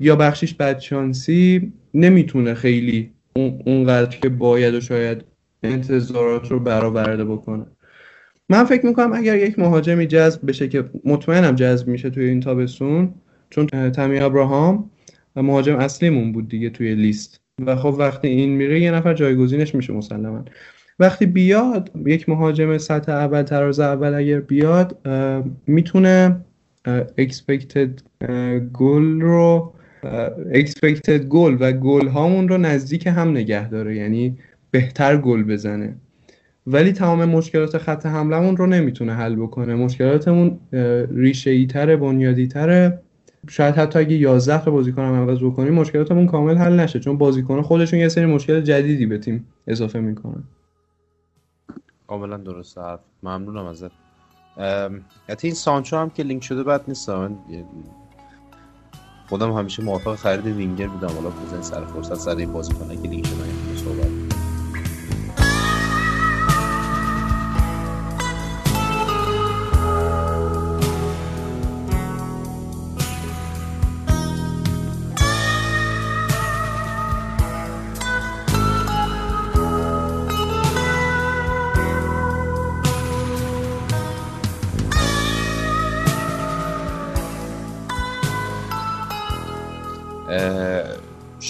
[0.00, 3.12] یا بخشیش بدشانسی نمی‌تونه خیلی
[3.66, 5.24] اونقدر که باید و شاید
[5.62, 7.66] انتظارات رو برآورده بکنه.
[8.48, 13.14] من فکر می‌کنم اگر یک مهاجمی جذب بشه که مطمئنم جذب میشه توی این تابستون
[13.50, 14.90] چون تامی ابراهام
[15.36, 17.40] مهاجم اصلیمون بود دیگه توی لیست.
[17.66, 20.44] و خب وقتی این میره یه نفر جایگزینش میشه مسلما.
[20.98, 25.08] وقتی بیاد یک مهاجم سطح اول تراز اول اگر بیاد
[25.66, 26.40] می‌تونه
[27.20, 27.90] expected
[28.72, 29.72] گل رو
[30.52, 33.96] expected گل و گل هامون رو نزدیک هم نگه داره.
[33.96, 34.38] یعنی
[34.70, 35.94] بهتر گل بزنه.
[36.66, 39.74] ولی تمام مشکلات خط حملمون رو نمی‌تونه حل بکنه.
[39.74, 40.58] مشکلاتمون
[41.14, 42.98] ریشه ای تره بنیادی تره
[43.48, 47.00] شاید حتی اگه 11 تا بازیکن هم عوض بکنیم مشکلاتمون کامل حل نشه.
[47.00, 50.44] چون بازیکن خودشون یه سری مشکل جدیدی به تیم اضافه می‌کنن.
[52.06, 53.00] کاملا درسته حرف.
[53.22, 53.90] ممنونم ازت.
[55.28, 57.10] حتی این سانچو هم که لینک شده بد نیست.
[57.10, 57.36] من
[59.28, 61.08] خودم همیشه موافق خرید وینگر بودم.
[61.08, 64.21] حالا بزن سر فرصت سر این بازیکن که لینک شده صحبت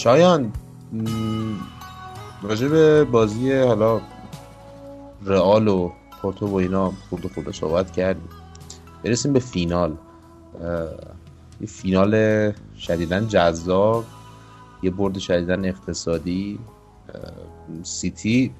[0.02, 0.52] شایان
[2.42, 4.00] راجع به بازی حالا
[5.24, 5.92] رئال و
[6.22, 8.28] پورتو و اینا خورده خورده صحبت کردیم.
[9.04, 9.96] برسیم به فینال.
[11.60, 14.04] یه فینال شدیدن جذاب
[14.82, 16.58] یه برد شدیدن اقتصادی.
[17.82, 18.52] سیتی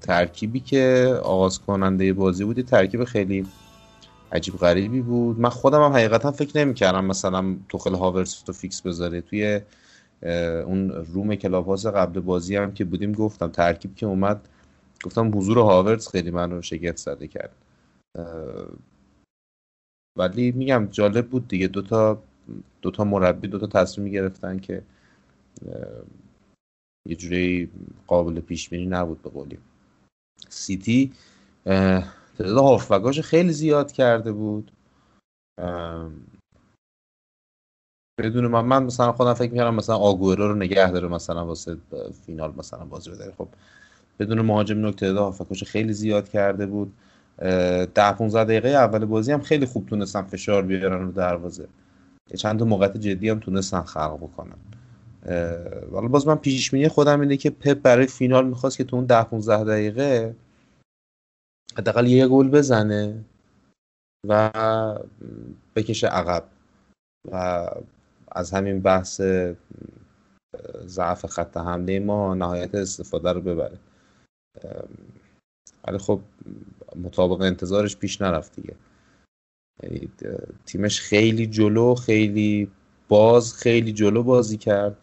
[0.00, 3.46] ترکیبی که آغاز کننده بازی بودی ترکیب خیلی
[4.32, 5.40] عجیب غریبی بود.
[5.40, 9.20] من خودم هم حقیقتا فکر نمی‌کردم مثلا توخل هاورتس تو فیکس بذاره.
[9.20, 9.60] توی
[10.66, 14.48] اون روم کلاب قبل بازی هم که بودیم گفتم ترکیب که اومد
[15.04, 17.54] گفتم حضور هاورز خیلی من رو شگفت زده کرد.
[20.18, 22.22] ولی میگم جالب بود دیگه دوتا
[22.82, 24.82] دوتا مربی دوتا تصمیم گرفتن که
[27.08, 27.70] یه جوری
[28.06, 29.58] قابل پیش بینی نبود به قولی.
[30.48, 31.12] سیتی
[31.64, 34.70] تعداد هافبگاش خیلی زیاد کرده بود.
[38.18, 41.76] بدون من من مثلا خودم فکر می‌کردم مثلا آگورو رو نگه داره مثلا واسه
[42.26, 43.48] فینال مثلا بازی داره خب
[44.18, 46.92] بدون مهاجم نکته تعداد هافبگاش خیلی زیاد کرده بود.
[47.94, 51.68] ده 15 دقیقه اول بازی هم خیلی خوب تونستن فشار بیارن رو دروازه.
[52.36, 54.56] چند تا موقعیت جدی هم تونستن خلق بکنن.
[55.92, 59.04] ولی باز من پیش بینی خودم اینه که پپ برای فینال می‌خواست که تو اون
[59.04, 60.34] 10 15 دقیقه
[61.78, 63.24] حداقل یه گل بزنه
[64.28, 64.50] و
[65.76, 66.44] بکشه عقب.
[67.32, 67.66] و
[68.34, 69.20] از همین بحث
[70.86, 73.78] ضعف خط حمله ما نهایت استفاده رو ببره.
[75.88, 76.20] ولی خب
[76.96, 78.74] مطابق انتظارش پیش نرفت دیگه.
[79.82, 80.08] یعنی
[80.66, 82.70] تیمش خیلی جلو خیلی
[83.08, 84.96] باز خیلی جلو بازی کرد.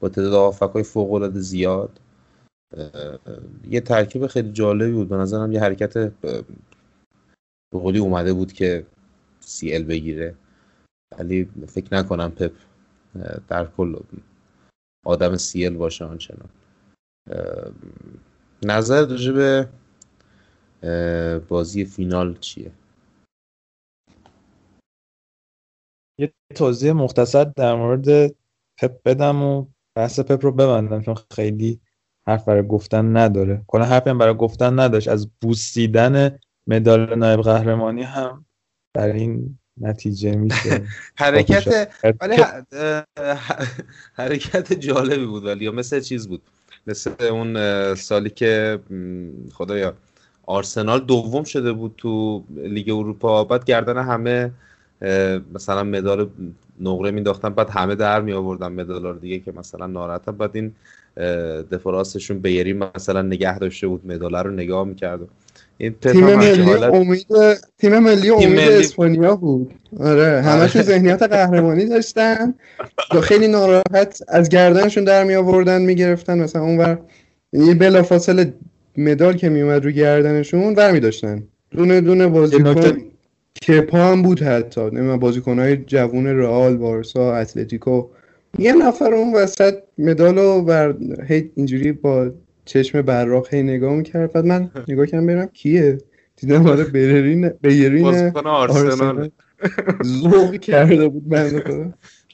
[0.00, 2.00] با تعداد آفک فوق العاده زیاد
[3.70, 5.08] یه ترکیب خیلی جالبی بود.
[5.08, 6.44] به نظرم یه حرکت به
[7.72, 8.86] اومده بود که
[9.40, 10.34] سی ال بگیره.
[11.18, 12.52] ولی فکر نکنم پپ
[13.48, 13.96] در کل
[15.06, 16.48] آدم سی ال باشه آنچنان.
[18.64, 19.68] نظر راجع به
[21.48, 22.72] بازی فینال چیه؟
[26.18, 28.34] یه توضیح مختصر در مورد
[28.78, 31.80] پپ بدم و بحث پپ رو ببندم چون خیلی
[32.26, 33.64] حرف برای گفتن نداره.
[33.66, 35.08] کلا حرفی هم برای گفتن نداشت.
[35.08, 38.46] از بوسیدن مدال نایب قهرمانی هم
[38.94, 40.82] در این نتیجه میشه.
[41.14, 41.88] حرکت
[42.20, 42.36] ولی
[44.14, 46.42] حرکت جالبی بود ولی مثل چیز بود.
[46.86, 47.54] مثل اون
[47.94, 48.78] سالی که
[49.52, 49.94] خدایا
[50.46, 53.44] آرسنال دوم شده بود تو لیگ اروپا.
[53.44, 54.50] بعد گردن همه
[55.54, 56.28] مثلا مدال
[56.80, 60.74] نقره مینداختن بعد همه در می آوردن مدال رو دیگه که مثلا ناراحت بعد این
[61.70, 65.20] دفراستشون بیری مثلا نگه داشته بود مدال رو نگاه می‌کرد.
[65.78, 67.26] تیم ملی امید
[67.78, 69.74] تیم ملی امید اسپانیا بود.
[70.00, 72.54] آره همشون ذهنیت قهرمانی داشتن.
[73.14, 76.38] و خیلی ناراحت از گردنشون در می آوردن می‌گرفتن.
[76.38, 76.98] مثلا اونور
[77.52, 78.54] یعنی بلافاصله
[78.96, 82.96] مدال که میومد رو گردنشون برمی داشتن دونه دونه بازیکن
[83.68, 84.80] کپا هم بود حتی.
[84.80, 88.06] نمی‌دونم بازیکنهای جوون رئال بارسا اتلتیکو.
[88.58, 90.94] یه نفر اون وسط مدال بر
[91.54, 92.30] اینجوری با
[92.64, 94.32] چشم براق هی نگاه می‌کرد.
[94.32, 95.98] بعد من نگاه کردم برم کیه.
[96.36, 99.30] دیدم آره بررین بیرین آرسنال.
[100.02, 101.62] زوغ کرده بود من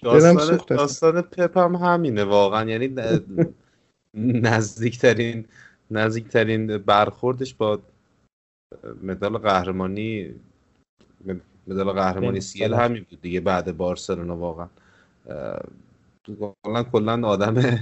[0.02, 2.70] داستان, داستان پپ هم همینه واقعا.
[2.70, 2.94] یعنی
[4.14, 5.44] نزدیکترین
[5.90, 7.80] نزدیکترین برخوردش با
[9.02, 10.34] مدال قهرمانی
[11.66, 14.68] مدال قهرمانی سیل همین بود دیگه بعد بارسلونا واقعا.
[16.64, 17.78] کلا کلا آدم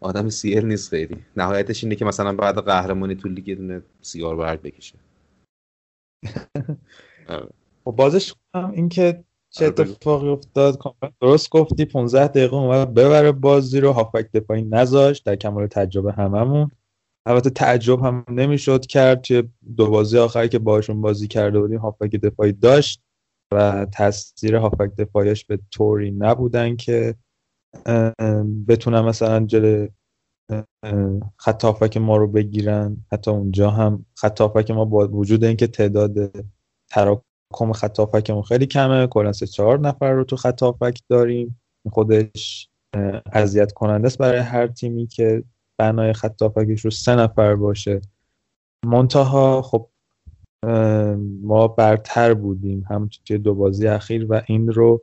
[0.00, 1.16] آدم سیل نیست خیلی.
[1.36, 4.94] نهایتش اینه که مثلا بعد قهرمانی تو لیگ دونه سیگار برگ بکشه.
[7.84, 10.78] خب بازش هم این که چه آره، اتفاقی افتاد
[11.20, 11.84] درست گفتی.
[11.84, 13.92] 15 دقیقه اومد ببره بازی رو.
[13.92, 15.24] هافک دفاعی نذاشت.
[15.24, 16.70] در کمال تجربه هممون.
[17.26, 19.42] البته تعجب هم نمی‌شد کرد توی
[19.76, 23.02] دو بازی آخری که باشون بازی کرده بودیم هافک دفاعی داشت
[23.52, 27.14] و تاثیر هافک دفاعیش به طوری نبودن که
[28.68, 29.86] بتونن مثلا جل
[31.36, 31.64] خط
[31.96, 32.96] ما رو بگیرن.
[33.12, 34.40] حتی اونجا هم خط
[34.70, 36.32] ما با وجود اینکه تعداد
[36.90, 40.62] تراکم خط هافکمون خیلی کمه کلا سه چهار نفر رو تو خط
[41.08, 41.60] داریم.
[41.90, 42.70] خودش
[43.32, 45.44] اذیت کننده است برای هر تیمی که
[45.78, 46.42] بنای خط
[46.84, 48.00] رو سه نفر باشه.
[48.86, 49.88] منتها خب
[51.42, 52.84] ما برتر بودیم.
[52.90, 55.02] هم توی دو بازی اخیر و این رو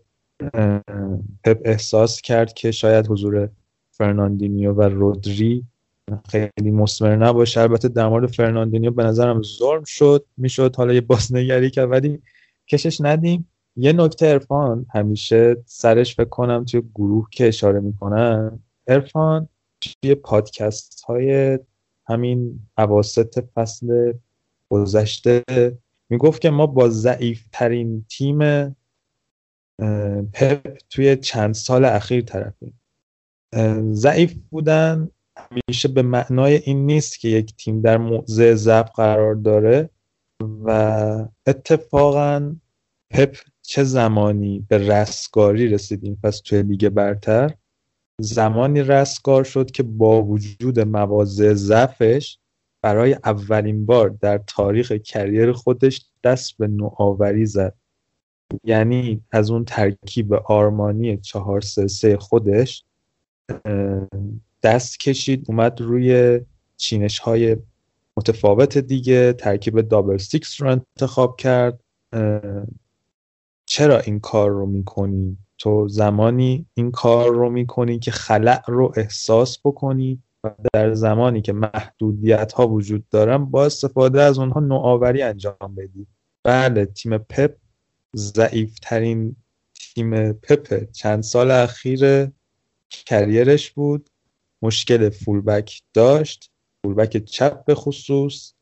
[1.44, 3.50] پپ احساس کرد که شاید حضور
[3.92, 5.64] فرناندینیو و رودری
[6.30, 7.62] خیلی مسمر نباشه.
[7.62, 12.22] البته در مورد فرناندینیو به نظرم ظلم شد می‌شد حالا یه بازنگری کرد ولی
[12.68, 13.48] کشش ندیم.
[13.76, 19.50] یه نکته عرفان همیشه سرش فکر کنم توی گروه که اشاره می‌کنن ارفان
[19.82, 21.60] توی پادکست های
[22.08, 24.14] همین عواست فصل
[24.70, 25.44] گذشته
[26.10, 28.40] می‌گفت که ما با ضعیف ترین تیم
[30.34, 32.80] پپ توی چند سال اخیر طرفیم
[33.92, 39.90] ضعیف بودن همیشه به معنای این نیست که یک تیم در موضع ضعف قرار داره
[40.64, 40.72] و
[41.48, 42.56] اتفاقا
[43.10, 46.20] پپ چه زمانی به رستگاری رسیدیم.
[46.24, 47.54] پس توی لیگ برتر
[48.22, 52.40] زمانی رستگار شد که با وجود مواضع ضعفش
[52.82, 57.76] برای اولین بار در تاریخ career خودش دست به نوآوری زد.
[58.64, 62.84] یعنی از اون ترکیب آرمانی چهار سه خودش
[64.64, 66.40] دست کشید اومد روی
[66.78, 67.58] چینش های
[68.18, 71.80] متفاوت دیگه ترکیب double six رو انتخاب کرد.
[73.66, 79.60] چرا این کار رو می‌کنی؟ تو زمانی این کار رو می‌کنی که خلع رو احساس
[79.64, 85.76] بکنی و در زمانی که محدودیت ها وجود دارن با استفاده از اونها نوآوری انجام
[85.78, 86.08] بدی.
[86.44, 87.56] بله تیم پپ
[88.16, 89.36] ضعیفترین
[89.74, 92.32] تیم پپ چند سال اخیر
[92.90, 94.10] کریرش بود.
[94.62, 96.52] مشکل فولبک داشت.
[96.84, 98.54] فولبک چپ به خصوص.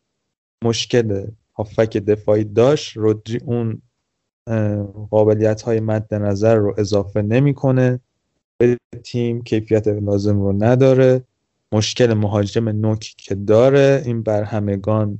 [0.63, 2.97] مشکل هافک دفاعی داشت.
[2.97, 3.81] رودری اون
[5.11, 7.99] قابلیت های مد نظر رو اضافه نمی‌کنه
[8.57, 9.43] به تیم.
[9.43, 11.23] کیفیت لازم رو نداره.
[11.71, 14.03] مشکل مهاجم نوک که داره.
[14.05, 15.19] این بر همگان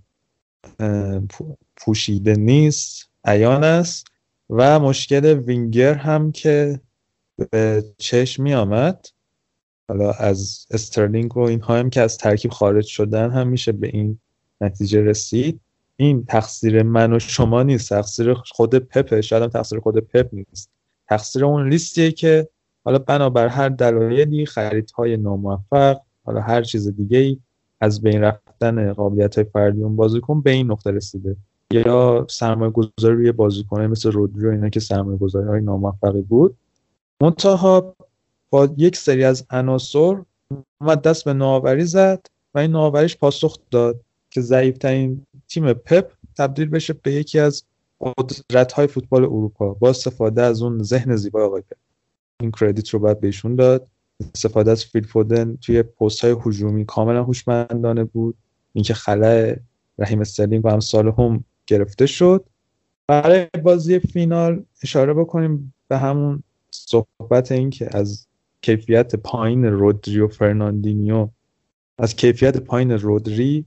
[1.78, 3.10] پوشیده نیست.
[3.26, 4.08] عیان است.
[4.56, 6.80] و مشکل وینگر هم که
[7.52, 9.08] به چشم می آمد
[9.88, 14.20] حالا از استرلینگ و اینها هم که از ترکیب خارج شدن هم میشه به این
[14.62, 15.60] نتیجه رسید.
[15.96, 20.70] این تقصیر من و شما نیست تقصیر خود پپه شاید هم تقصیر خود پپ نیست.
[21.08, 22.48] تقصیر اون لیستیه که
[22.86, 27.40] حالا بنابر هر دلایلی خریدهای ناموفق حالا هر چیز دیگه ای
[27.82, 31.36] از بین رفتن قابلیت های فردی اون بازیکن به این نقطه رسیده.
[31.80, 36.58] یا سرمایه گذاری روی بازیکنه مثل رودری اینا که سرمایه گذاری های ناموفقی بود.
[37.22, 37.96] منتها
[38.50, 40.24] با یک سری از عناصر
[40.82, 46.70] اومد دست به نوآوری زد و این نوآوریش پاسخ داد که ضعیفترین تیم پپ تبدیل
[46.70, 47.64] بشه به یکی از
[48.18, 49.74] قدرت های فوتبال اروپا.
[49.74, 51.78] با استفاده از اون ذهن زیبای آقای پپ.
[52.40, 53.88] این credit رو باید بهشون داد.
[54.36, 58.36] استفاده از فیل فودن توی پست های هجومی کاملا هوشمندانه بود.
[58.74, 59.56] اینکه خلای
[60.00, 62.46] رحیم استرلینگ و امثال هم گرفته شد.
[63.08, 68.28] برای بازی فینال اشاره بکنیم به همون صحبت این که از
[68.62, 71.30] کیفیت پایین رودری و فرناندینیو
[71.98, 73.66] از کیفیت پایین رودری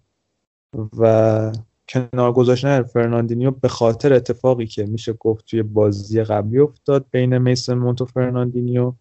[0.99, 1.53] و
[1.89, 7.75] کنار گذاشتن فرناندینیو به خاطر اتفاقی که میشه گفت توی بازی قبلی افتاد بین میسون
[7.75, 8.93] مونت و فرناندینیو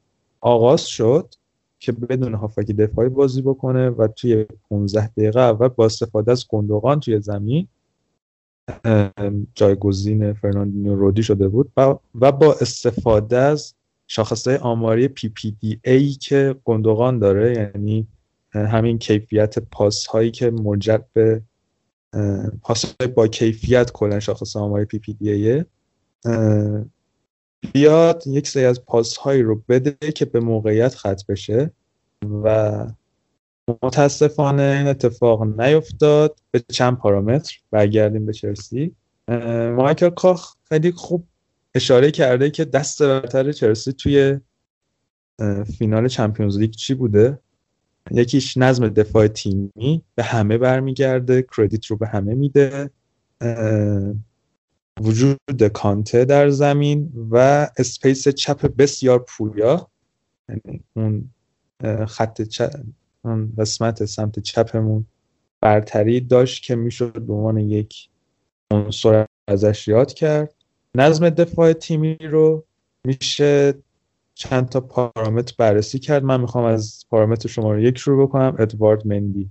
[0.42, 1.34] آغاز شد
[1.80, 7.00] که بدون هافبک دفاعی بازی بکنه و توی 15 دقیقه اول با استفاده از گندوقان
[7.00, 7.68] توی زمین
[9.56, 11.72] جایگزین فرناندینیو رودری شده بود
[12.16, 13.74] و با استفاده از
[14.08, 18.08] شاخصه آماری PPDA که گندوقان داره یعنی
[18.54, 21.42] همین کیفیت پاس هایی که مرجع به
[22.62, 22.86] پاس
[23.16, 25.66] با کیفیت کلا شاخص آماری PPDA ـه
[27.74, 31.72] بیاد یک سری از پاس هایی رو بده که به موقعیت خط بشه
[32.44, 32.88] و
[33.68, 38.96] متاسفانه این اتفاق نیفتاد به چند پارامتر برگردیم به چلسی.
[39.78, 41.28] مایکل کاکس خیلی خوب
[41.76, 44.40] اشاره کرده که دست برتر چلسی توی
[45.78, 47.40] فینال Champions League چی بوده؟
[48.12, 52.90] یکیش نظم دفاع تیمی به همه برمیگرده credit رو به همه میده.
[55.02, 59.88] وجود کانته در زمین و space چپ بسیار پویا
[60.50, 61.30] یعنی اون
[62.08, 62.74] خط چپ
[63.58, 65.06] قسمت سمت چپمون
[65.62, 68.10] برتری داشت که می‌شد به عنوان یک
[68.72, 70.56] عنصر ازش یاد کرد.
[70.96, 72.64] نظم دفاع تیمی رو
[73.06, 73.74] میشه
[74.36, 76.24] چند تا پارامتر بررسی کرد.
[76.24, 78.56] من می‌خوام از پارامتر شماره یک شروع بکنم.
[78.60, 79.50] ادوارد مندی.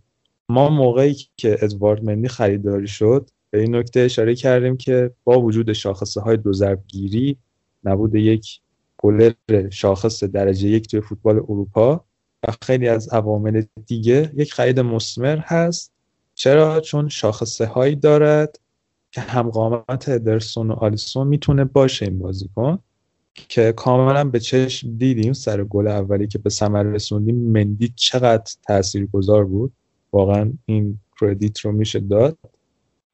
[0.48, 5.72] ما موقعی که ادوارد مندی خریداری شد به این نکته اشاره کردیم که با وجود
[5.72, 7.36] شاخصه های دو ضربگیری
[7.84, 8.60] نبود یک
[8.98, 9.32] گلر
[9.70, 12.04] شاخص درجه یک توی فوتبال اروپا.
[12.62, 14.32] خیلی از عوامل دیگه.
[14.36, 15.92] یک خرید مسمر هست.
[16.34, 18.60] چرا؟ چون شاخصه هایی دارد
[19.12, 22.78] که همقامت ادرسون و آلیسون می‌تونه باشه این بازیکن
[23.34, 27.36] که کاملا به چشم دیدیم سر گل اولی که به ثمر رسوندیم.
[27.36, 29.72] مندی چقدر تاثیرگذار بود.
[30.12, 32.38] واقعا این کردیت رو میشه داد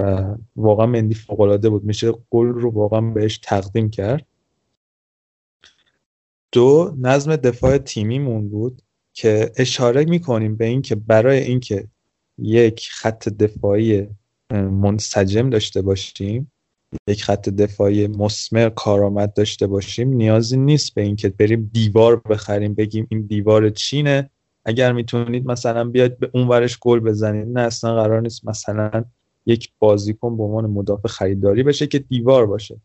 [0.01, 1.85] و واقعا مندی فوق بود.
[1.85, 4.27] میشه گل رو واقعا بهش تقدیم کرد.
[6.53, 8.83] دو نظم دفاع تیمیمون بود.
[9.21, 11.89] که اشاره می‌کنیم به اینکه برای اینکه
[12.39, 14.09] یک خط دفاعی
[14.55, 16.53] منسجم داشته باشیم
[17.07, 23.07] یک خط دفاعی مسمر کارآمد داشته باشیم نیازی نیست به اینکه بریم دیوار بخریم بگیم
[23.11, 24.31] این دیوار چینه.
[24.65, 29.05] اگر می‌تونید مثلا بیاید به اون ورش گل بزنید نه اصلا قرار نیست مثلا
[29.47, 32.81] یک بازیکن به عنوان مدافع خریداری بشه که دیوار باشه.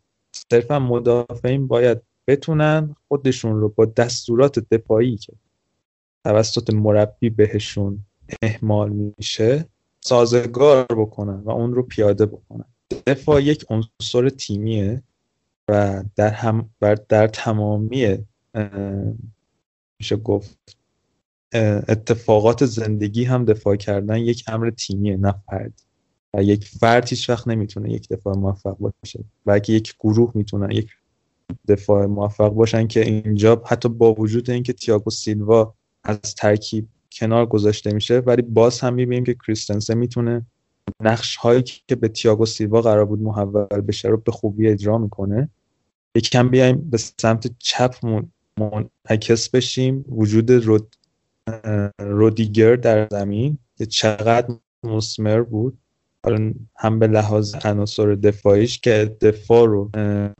[0.51, 5.33] صرفا مدافعین باید بتونن خودشون رو با دستورات دفاعی که
[6.25, 8.05] توسط مربی بهشون
[8.41, 9.65] احمال میشه
[10.01, 12.65] سازگار بکنن و اون رو پیاده بکنن.
[13.07, 15.03] دفاع یک عنصر تیمیه
[15.69, 16.69] و در, هم
[17.09, 18.17] در تمامی
[19.99, 20.77] میشه گفت
[21.87, 25.81] اتفاقات زندگی هم دفاع کردن یک امر تیمیه نه فرد
[26.33, 29.23] و یک فرد هیچ وقت نمی‌تونه یک دفاع موفق باشه.
[29.45, 30.89] بلکه یک گروه می‌تونن یک
[31.67, 37.93] دفاع موفق باشن که اینجا حتی با وجود اینکه تیاگو سیلوا از ترکیب کنار گذاشته
[37.93, 40.45] میشه ولی باز هم می‌بینیم که کریستنسه می‌تونه
[40.99, 45.49] نقش هایی که به تیاگو سیلوا قرار بود محول بشه رو به خوبی اجرا می‌کنه.
[46.15, 47.95] یکم بیایم به سمت چپ
[48.57, 50.05] منعکس بشیم.
[50.07, 50.95] وجود رود
[51.99, 55.77] رودیگر در زمین که چقدر مسمر بود.
[56.75, 59.91] هم به لحاظ عناصر دفاعیش که دفاع رو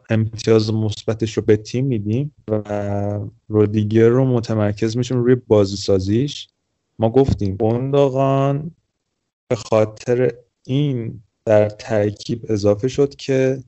[0.09, 6.47] امتیاز مثبتش رو به تیم میدیم و رودیگر رو متمرکز میشیم روی بازی سازیش
[6.99, 8.71] ما گفتیم گندوقان
[9.47, 10.31] به خاطر
[10.65, 13.63] این در ترکیب اضافه شد که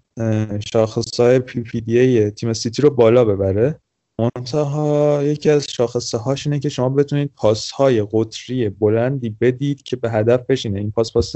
[0.73, 3.79] شاخصهای PPD تیم سیتی رو بالا ببره.
[4.19, 9.95] منتها یکی از شاخصه هاش اینه که شما بتونید پاس های قطری بلندی بدید که
[9.95, 10.79] به هدف بشینه.
[10.79, 11.35] این پاس پاس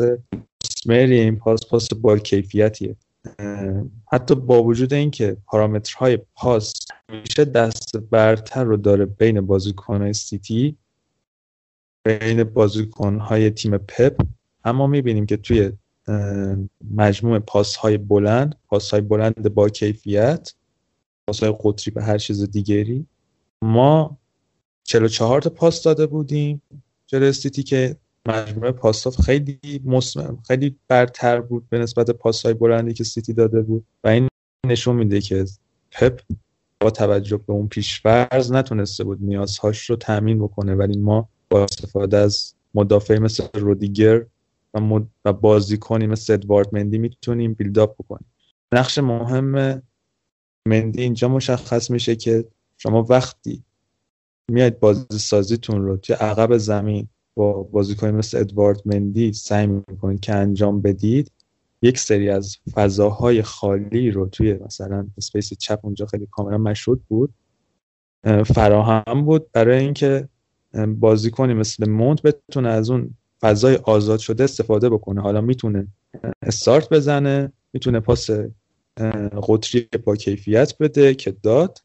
[0.89, 2.95] این پاس پاس با کیفیتیه.
[4.11, 6.73] حتی با وجود اینکه پارامترهای پاس
[7.09, 10.77] میشه دست برتر رو داره بین بازیکنهای سیتی
[12.03, 14.21] بین بازیکنهای تیم پپ
[14.63, 15.71] اما می‌بینیم که توی
[16.95, 20.53] مجموع پاس های بلند پاس های بلند با کیفیت
[21.27, 23.05] پاسهای قطری به هر چیز دیگری
[23.61, 24.17] ما
[24.83, 26.61] 44 تا پاس داده بودیم
[27.07, 27.95] جلوی سیتی که
[28.27, 33.85] مجموعه پاسات خیلی مسمم خیلی برتر بود به نسبت پاسهای بلندی که سیتی داده بود.
[34.03, 34.27] و این
[34.65, 35.45] نشون میده که
[35.91, 36.21] پپ
[36.81, 40.75] با توجه به اون پیشفرض نتونسته بود نیازهاش رو تامین بکنه.
[40.75, 44.25] ولی ما با استفاده از مدافعی مثل رودیگر
[44.73, 45.07] و, مد...
[45.25, 48.31] و بازیکنی مثل ادوارد مندی می‌تونیم بیلداپ بکنیم.
[48.71, 49.81] نقش مهم
[50.67, 52.45] مندی اینجا مشخص میشه که
[52.77, 53.63] شما وقتی
[54.51, 57.07] میاید بازی سازیتون رو توی عقب زمین
[57.41, 61.31] با مثل ادوارد مندی سعی می‌کنید که انجام بدید
[61.81, 67.33] یک سری از فضاهای خالی رو توی مثلا اسپیس چپ اونجا خیلی کاملا مشهود بود.
[68.45, 70.27] فراهم بود برای اینکه
[70.87, 75.21] بازیکنی مثل مونت بتونه از اون فضای آزاد شده استفاده بکنه.
[75.21, 75.87] حالا می‌تونه
[76.41, 78.29] استارت بزنه می‌تونه پاس
[79.47, 81.77] قطری با کیفیت بده که داد.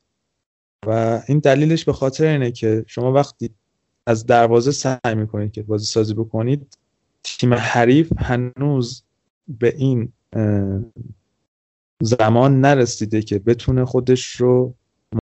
[0.87, 3.51] و این دلیلش به خاطر اینه که شما وقتی
[4.07, 6.79] از دروازه سعی می‌کنید که بازی سازی بکنید.
[7.23, 9.03] تیم حریف هنوز
[9.49, 10.13] به این
[12.03, 14.75] زمان نرسیده که بتونه خودش رو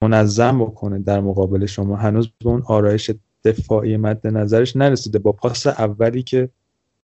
[0.02, 1.96] منظم بکنه در مقابل شما.
[1.96, 3.10] هنوز به اون آرایش
[3.44, 5.18] دفاعی مد نظرش نرسیده.
[5.18, 6.48] با پاس اولی که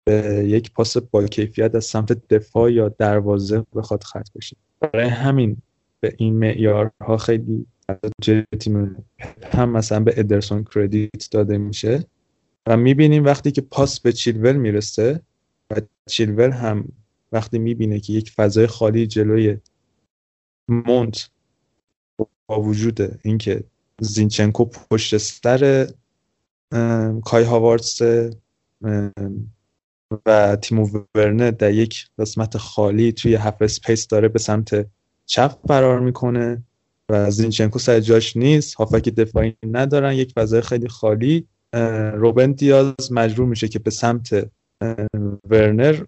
[0.06, 4.58] به یک پاس با کیفیت از سمت دفاع یا دروازه بخواد خط بشه.
[4.80, 5.58] برای همین
[6.00, 7.66] به این معیارها خیلی
[8.60, 9.06] تیم
[9.54, 12.06] هم مثلا به ادرسون کردیت داده میشه.
[12.68, 15.22] و می‌بینیم وقتی که پاس به چیلور می‌رسه
[15.72, 16.88] و چیلور هم
[17.32, 19.58] وقتی می‌بینه که یک فضای خالی جلوی
[20.68, 21.30] مونت
[22.48, 23.64] با وجود اینکه
[24.02, 25.88] زینچنکو پشت سر
[27.26, 28.02] کای هاورتس
[30.26, 34.86] و تیمو ورنر در یک قسمت خالی توی half space داره به سمت
[35.26, 36.64] چپ فرار می‌کنه.
[37.14, 38.76] و زینچنکو سر جاش نیست.
[38.76, 40.14] هافبک دفاعی ندارن.
[40.14, 41.48] یک فضای خیلی خالی.
[42.14, 44.50] روبن دیاز مجبور میشه که به سمت
[45.50, 46.04] ورنر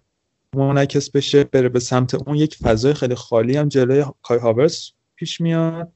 [0.56, 2.36] منعکس بشه بره به سمت اون.
[2.36, 5.92] یک فضای خیلی خالی هم جلوی کای هاورتس پیش میاد.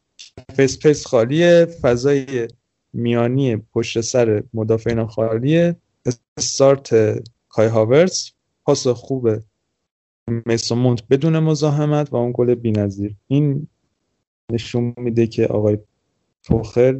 [0.55, 1.65] space خالیه.
[1.65, 2.47] فضای
[2.93, 5.75] میانی پشت سر مدافعین خالیه.
[6.37, 7.19] استارت
[7.49, 8.31] کای هاورس.
[8.65, 9.29] پاس خوب
[10.45, 13.15] میسون مونت بدون مزاحمت و اون گل بی‌نظیر.
[13.27, 13.67] این
[14.49, 15.77] نشون میده که آقای
[16.43, 16.99] توخل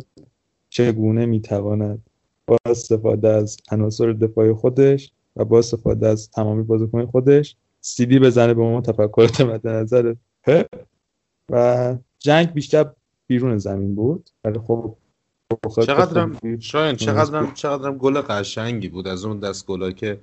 [0.69, 2.09] چگونه می‌تواند
[2.45, 8.53] با استفاده از عناصر دفاعی خودش و با استفاده از تمامی بازیکن خودش سیتی بزنه
[8.53, 10.15] به ما تفکرات مد نظر
[11.51, 12.89] و جنگ بیشتر
[13.27, 14.29] بیرون زمین بود.
[14.43, 14.95] ولی خب
[15.85, 19.07] چقدرم شاید چقدرم چقدرم گل قشنگی بود.
[19.07, 20.19] از اون دست گلا که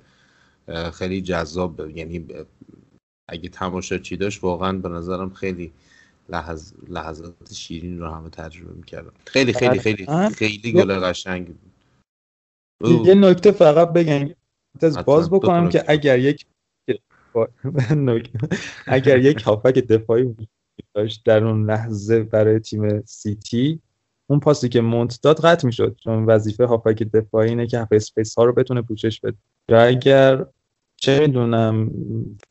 [0.93, 2.25] خیلی جذاب یعنی
[3.27, 5.71] اگه تماشاچی داشت واقعا به نظرم خیلی
[6.29, 6.73] لحظ...
[6.89, 9.13] لحظات شیرین رو همه تجربه می‌کردم.
[9.25, 11.55] خیلی خیلی خیلی خیلی, خیلی گل قشنگ
[13.05, 14.29] یه نکته فقط بگم.
[14.81, 16.45] از باز بکنم که اگر یک
[18.87, 20.35] اگر یک هافبک دفاعی
[20.93, 23.81] داشت در اون لحظه برای تیم سیتی
[24.29, 25.95] اون پاسی که مونت داد قطع می‌شد.
[26.03, 29.37] چون وظیفه هافبک دفاعی اینه که space ها رو بتونه پوشش بده.
[29.69, 30.45] یا اگر
[30.99, 31.91] چه می‌دونم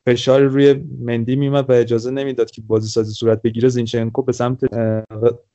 [0.07, 3.69] فشار روی مندی میومد و اجازه نمی‌داد که بازی سازی صورت بگیره.
[3.69, 4.65] زینچنکو به سمت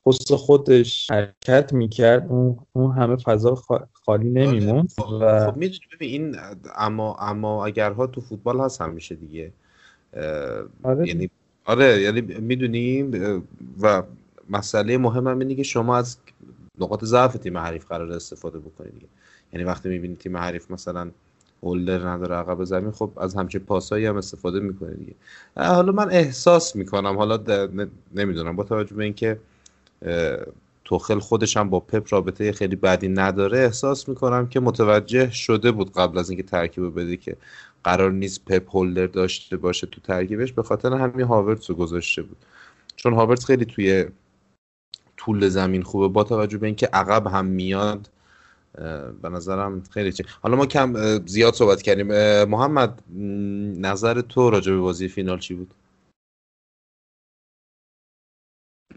[0.06, 2.26] پست خودش حرکت می‌کرد.
[2.28, 3.54] اون اون همه فضا
[3.92, 5.50] خالی نمیموند خب, و...
[5.50, 6.36] خب می‌دونی ببین این
[6.76, 9.52] اما اما اگرها تو فوتبال هست همیشه دیگه
[10.82, 11.08] آره.
[11.08, 11.30] یعنی
[11.64, 13.10] آره یعنی می‌دونیم
[13.82, 14.02] و
[14.50, 16.16] مسئله مهم هم اینه که شما از
[16.78, 19.08] نقاط ضعف تیم حریف قرار استفاده بکنید
[19.52, 21.10] یعنی وقتی می‌بینید تیم حریف مثلا
[21.62, 22.90] هولدر نداره عقب زمین.
[22.90, 25.14] خب از همچه پاسایی هم استفاده می‌کنه دیگه.
[25.56, 27.68] حالا من احساس می‌کنم حالا
[28.14, 29.38] نمی‌دونم با توجه به اینکه
[30.84, 35.92] توخل خودش هم با پپ رابطه خیلی بدی نداره احساس می‌کنم که متوجه شده بود
[35.92, 37.36] قبل از اینکه ترکیب بده که
[37.84, 42.36] قرار نیست پپ هولدر داشته باشه تو ترکیبش به خاطر همین هاورتس رو گذاشته بود.
[42.96, 44.04] چون هاورتس خیلی توی
[45.16, 46.08] طول زمین خوبه.
[46.08, 48.10] با توجه به اینکه عقب هم میاد
[49.22, 50.24] به نظرم خیلی چی.
[50.40, 50.94] حالا ما کم
[51.26, 52.06] زیاد صحبت کردیم.
[52.44, 53.02] محمد
[53.80, 55.74] نظر تو راجع به بازی فینال چی بود؟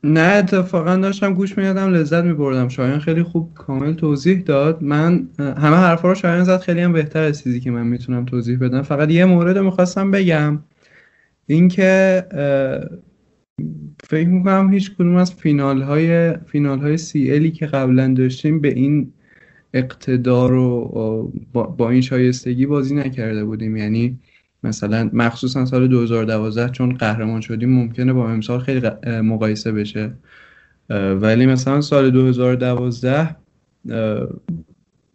[0.03, 2.67] نه اتفاقا داشتم گوش می‌دادم لذت میبردم.
[2.67, 4.83] شایان خیلی خوب کامل توضیح داد.
[4.83, 6.59] من همه حرفا رو شایان زد.
[6.59, 8.81] خیلی هم بهتر از چیزی که من می‌تونم توضیح بدم.
[8.81, 10.63] فقط یه مورد رو می‌خواستم بگم.
[11.47, 12.25] اینکه
[14.03, 18.67] فکر می‌کنم هیچ کدوم از فینال های فینال های سی الی که قبلا داشتیم به
[18.67, 19.13] این
[19.75, 23.77] اقتدار رو با, این شایستگی بازی نکرده بودیم.
[23.77, 24.19] یعنی
[24.63, 30.11] مثلا مخصوصا سال 2012 چون قهرمان شدیم ممکنه با امسال خیلی مقایسه بشه.
[31.21, 33.35] ولی مثلا سال 2012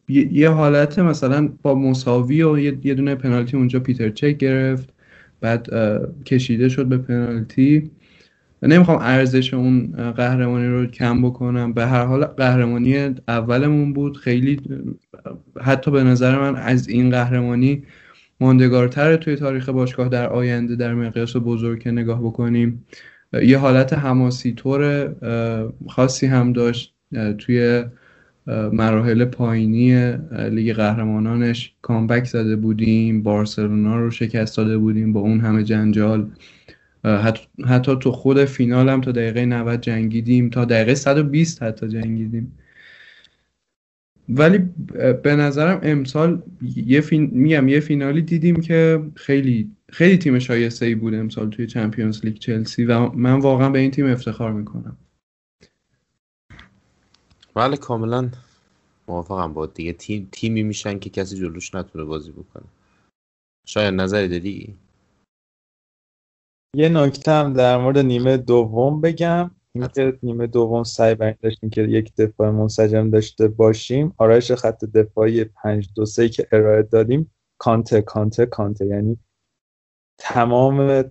[0.08, 4.88] یه حالت مثلا با مساوی و یه دونه پنالتی اونجا پیتر چک گرفت
[5.40, 5.68] بعد
[6.24, 7.90] کشیده شد به پنالتی.
[8.62, 11.72] نمی‌خوام ارزش اون قهرمانی رو کم بکنم.
[11.72, 14.16] به هر حال قهرمانی اولمون بود.
[14.16, 14.60] خیلی
[15.60, 17.82] حتی به نظر من از این قهرمانی
[18.40, 22.84] ماندگارتر توی تاریخ باشگاه در آینده در مقیاس بزرگ که نگاه بکنیم.
[23.42, 25.12] یه حالت حماسی طور
[25.88, 26.94] خاصی هم داشت
[27.38, 27.84] توی
[28.72, 30.16] مراحل پایینی
[30.50, 31.74] لیگ قهرمانانش.
[31.82, 36.26] کامبک زده بودیم بارسلونا رو شکست داده بودیم با اون همه جنجال.
[37.04, 42.58] حتی, تو خود فینال هم تا دقیقه 90 جنگیدیم تا دقیقه 120 حتی جنگیدیم.
[44.28, 44.58] ولی
[45.22, 46.42] به نظرم امسال
[46.76, 47.30] یه فین...
[47.32, 52.36] میگم یه فینالی دیدیم که خیلی خیلی تیم شایسته ای بود امسال توی چمپیونز لیگ
[52.36, 54.96] چلسی و من واقعا به این تیم افتخار می‌کنم.
[57.54, 58.30] بله کاملا
[59.08, 62.66] موافقم با دیگه تیم تیمی میشن که کسی جلوش نتونه بازی بکنه.
[63.66, 64.74] شاید نظری داری
[66.74, 69.50] یه نکته هم در مورد نیمه دوم بگم.
[69.72, 74.14] اینکه نیمه دوم سعی بر داشتیم که یک دفاع منسجم داشته باشیم.
[74.18, 77.30] آرایش خط دفاعی 5 2 3 که ارائه دادیم.
[77.58, 78.86] کانته کانته کانته.
[78.86, 79.18] یعنی
[80.18, 81.04] تمام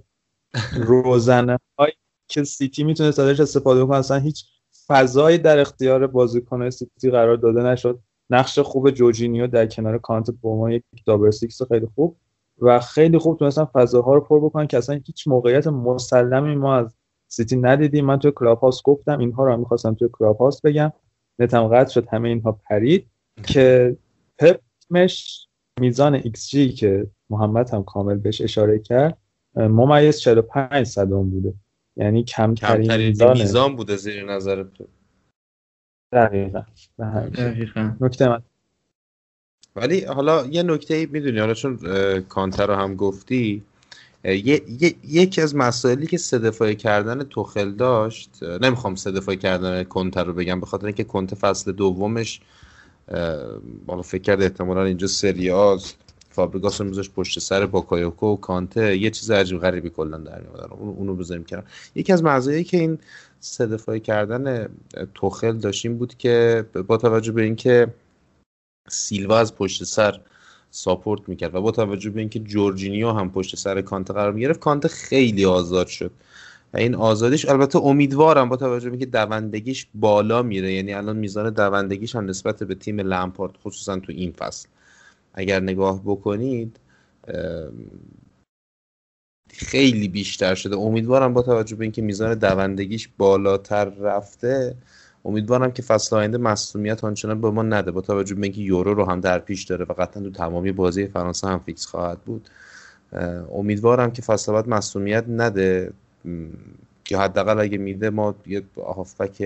[0.88, 1.94] روزنه هایی
[2.28, 4.46] که سیتی می‌تونه ازش استفاده کنه اصلا هیچ
[4.88, 8.00] فضایی در اختیار بازیکن سیتی قرار داده نشد.
[8.30, 12.18] نقش خوب جورجینیو در کنار کانت به عنوان یک double six خیلی خوب
[12.62, 16.96] و خیلی خوب تونستن فضاها رو پر بکنن که اصلا هیچ موقعیت مسلمی ما از
[17.28, 18.06] سیتی ندیدیم.
[18.06, 20.92] من توی Clubhouse گفتم اینها رو هم می‌خواستم توی Clubhouse بگم.
[21.40, 23.08] نتم قطع شد همه اینها پرید
[23.44, 23.98] که
[24.38, 25.48] پپمش
[25.80, 29.18] میزان ایکس جی که محمد هم کامل بهش اشاره کرد
[29.56, 31.54] ممیز 45 صدام بوده.
[31.96, 34.88] یعنی کمترین میزان میزان بوده زیر نظر پپ
[36.12, 36.64] دقیقا.
[37.38, 37.92] دقیقا.
[38.02, 38.42] نکته من.
[39.76, 41.80] ولی حالا یه نکته می‌دونی حالا چون
[42.30, 43.64] کانتر رو هم گفتی
[44.24, 50.66] یکی از مسائلی که سه کردن توخل داشت نمی‌خوام سه کردن کنتر رو بگم به
[50.66, 52.42] خاطر اینکه کنت فصل دومش
[53.86, 55.94] بالا فکر کرده احتمالا اینجا سریاز
[56.30, 60.72] فابریگاس رو میذاشت پشت سر باکایوکو و کانته یه چیز عجیب غریبی کلا در میاد
[60.80, 61.64] اونو بذاریم کنار.
[61.96, 63.00] یکی از مزایایی که این
[63.40, 64.70] سه کردن
[65.16, 67.88] توخل داشتیم بود که با توجه به اینکه
[68.90, 70.20] سیلوا از پشت سر
[70.72, 74.88] support می‌کرد و با توجه به اینکه جورجینیو هم پشت سر کانت قرار می‌گرفت کانت
[74.88, 76.12] خیلی آزاد شد.
[76.74, 81.50] و این آزادیش البته امیدوارم با توجه به اینکه دوندگیش بالا میره یعنی الان میزان
[81.50, 84.68] دوندگیش هم نسبت به تیم لمپارد خصوصا تو این فصل.
[85.34, 86.80] اگر نگاه بکنید
[89.50, 90.78] خیلی بیشتر شده.
[90.78, 94.76] امیدوارم با توجه به اینکه میزان دوندگیش بالاتر رفته
[95.26, 97.92] امیدوارم که فصل آینده مصونیت آنچنان به ما نده.
[97.92, 101.08] با توجه به اینکه یورو رو هم در پیش داره و قطعا تو تمامی بازی
[101.08, 102.50] فرانسه هم فیکس خواهد بود
[103.52, 105.94] امیدوارم که فصل بعد مصونیت نده.
[107.04, 109.38] که حداقل اگه میده ما یه هافبک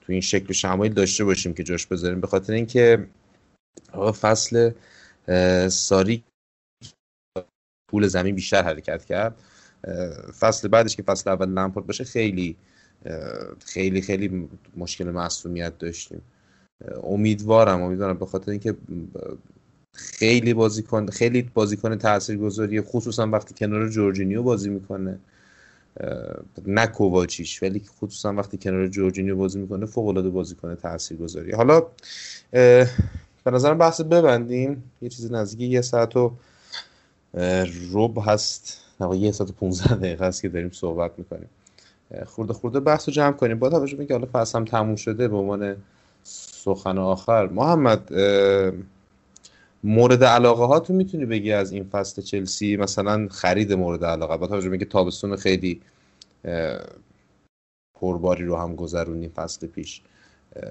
[0.00, 2.20] تو این شکل شمایل داشته باشیم که جاش بذاریم.
[2.20, 3.06] به خاطر اینکه
[4.20, 4.70] فصل
[5.68, 6.24] ساری
[7.90, 9.36] پول زمین بیشتر حرکت کرد.
[10.38, 12.56] فصل بعدش که فصل اول لمپورت باشه خیلی
[13.64, 16.22] خیلی خیلی مشکل معصومیت داشتیم.
[17.04, 18.74] امیدوارم امیدوارم به خاطر اینکه
[19.92, 25.18] خیلی بازیکن خیلی بازیکن تاثیرگذاری خصوصا وقتی کنار جورجینیو بازی می‌کنه
[26.66, 31.52] نه کوواچیش ولی خصوصا وقتی کنار جورجینیو بازی می‌کنه فوق العاده بازیکن تاثیرگذاری.
[31.52, 31.86] حالا
[33.44, 34.90] به نظرم بحث ببندیم.
[35.02, 36.32] یه چیزی نزدیک یه ساعت و
[37.90, 38.80] روب هست.
[39.14, 41.48] یه ساعت و 15 دقیقه هست که داریم صحبت می‌کنیم.
[42.26, 43.58] خورده خورده بحث رو جمع کنیم.
[43.58, 45.76] با توجه به حالا فصل هم تموم شده به عنوان
[46.22, 48.12] سخن آخر محمد
[49.84, 54.36] مورد علاقه ها تو می‌تونی بگی از این فصل چلسی؟ مثلا خرید مورد علاقه.
[54.36, 55.80] با توجه به اینکه تابستون خیلی
[58.00, 60.02] پرباری رو هم گذرونیم فصل پیش.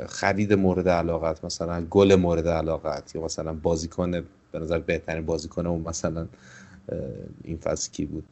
[0.07, 4.11] خرید مورد علاقت مثلا گل مورد علاقت یا مثلا بازیکن
[4.51, 6.27] به نظر بهترین بازیکن اون مثلا
[7.43, 8.23] این فصل کی بود؟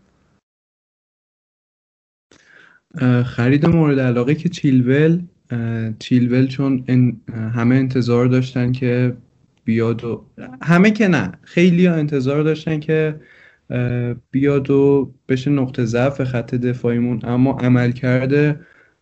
[3.26, 5.22] خرید مورد علاقه که چیلول
[6.00, 6.84] چیلول چون
[7.56, 9.18] همه انتظار داشتن که
[9.64, 10.26] بیاد و
[10.62, 13.16] همه که نه خیلی ها انتظار داشتن که
[14.32, 17.20] بیاد و بشه نقطه ضعف خط دفاعیمون.
[17.24, 18.60] اما عمل کرده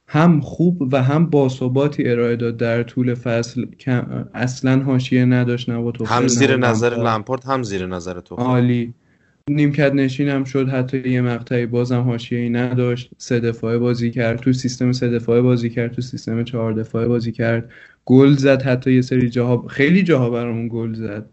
[0.07, 4.03] هم خوب و هم باثباتی ارائه داد در طول فصل که
[4.33, 8.93] اصلا حاشیه نداشت نه هم زیر نظر لمپورت هم زیر نظر تو عالی.
[9.49, 13.11] نیمکت نشین هم شد حتی یه مقطعی بازم حاشیه ای نداشت.
[13.17, 14.39] سه دفاعه بازی کرد.
[14.39, 17.69] تو سیستم سه دفاعه بازی کرد تو سیستم چهار دفاعه بازی کرد.
[18.05, 21.29] گل زد حتی یه سری جاها خیلی جاها برامون گل زد.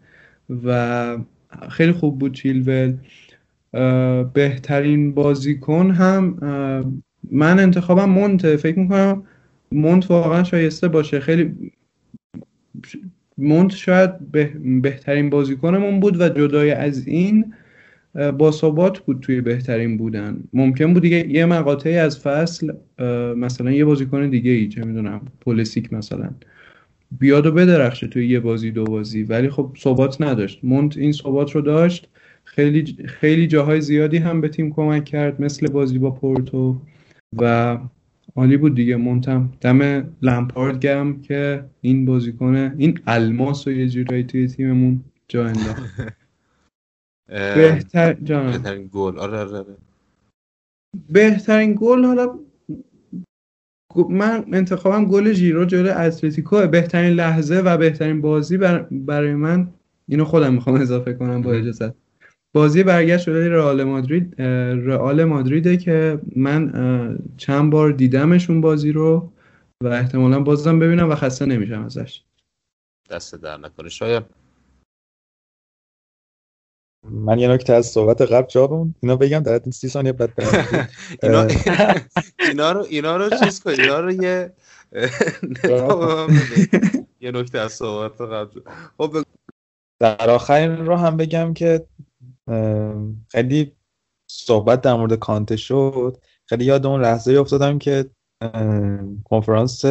[0.65, 1.17] و
[1.69, 2.93] خیلی خوب بود چیلول.
[4.33, 6.37] بهترین بازیکن هم
[7.31, 8.55] من انتخابم مونت.
[8.55, 9.23] فکر می‌کنم
[9.71, 11.19] مونت واقعا شایسته باشه.
[11.19, 11.71] خیلی
[13.37, 14.31] مونت شاید
[14.81, 17.53] بهترین بازیکنمون بود و جدای از این
[18.17, 20.43] باثبات بود توی بهترین بودن.
[20.53, 22.73] ممکن بود دیگه یه مقاطعی از فصل
[23.37, 26.29] مثلا یه بازیکن دیگه ای چه می‌دونم پولیسیک مثلا
[27.19, 29.23] بیاد و بدرخشه توی یه بازی دو بازی.
[29.23, 30.59] ولی خب ثبات نداشت.
[30.63, 32.09] مونت این ثبات رو داشت.
[32.43, 36.81] خیلی خیلی جاهای زیادی هم به تیم کمک کرد مثل بازی با پورتو.
[37.41, 37.77] و
[38.35, 38.95] عالی بود دیگه.
[38.95, 45.45] مونتم دم لمپارد گرم که این بازیکن این الماس و یه جورایی توی تیممون جا
[45.45, 45.83] انداخت.
[47.27, 49.19] بهتر بهترین گل.
[49.19, 49.77] آره آره, آره.
[51.09, 52.39] بهترین گل حالا
[54.09, 58.57] من انتخابم گل ژیرو جلوی اتلتیکو بهترین لحظه و بهترین بازی
[58.91, 59.73] برای من
[60.07, 61.93] اینو خودم می‌خوام اضافه کنم با اجازه.
[62.53, 64.41] بازی برگشت جلوی رئال مادرید.
[64.41, 69.31] رئال مادریده که من چند بار دیدمشون بازی رو
[69.83, 72.23] و احتمالا بازم ببینم و خسته نمیشم ازش.
[73.09, 73.89] دست در نکنه.
[73.89, 74.23] شاید
[77.11, 80.33] من یه نکته از صحبت قبل جا اینا بگم در این سی ثانیه بعد
[81.23, 81.47] اینا,
[82.49, 84.53] اینا رو اینا رو چیز کن اینا رو یه
[87.21, 88.61] یه نکته از صحبت قبل.
[88.97, 89.17] خب
[89.99, 91.87] در آخر این رو هم بگم که
[93.27, 93.71] خیلی
[94.29, 96.17] صحبت در مورد کانته شد.
[96.45, 98.09] خیلی یاد اون لحظه افتادم که
[99.25, 99.85] کنفرانس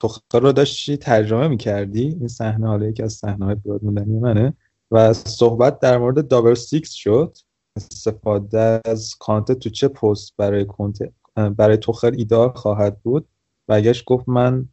[0.00, 4.54] تختا رو داشتی ترجمه می‌کردی؟ این صحنه حالا یکی از صحنه های موندنی منه.
[4.92, 7.38] و صحبت در مورد دابل سیکس شد.
[7.76, 11.12] استفاده از کانته تو چه پست برای کانته
[11.56, 13.28] برای توخل ایدار خواهد بود؟
[13.68, 14.68] و گفت من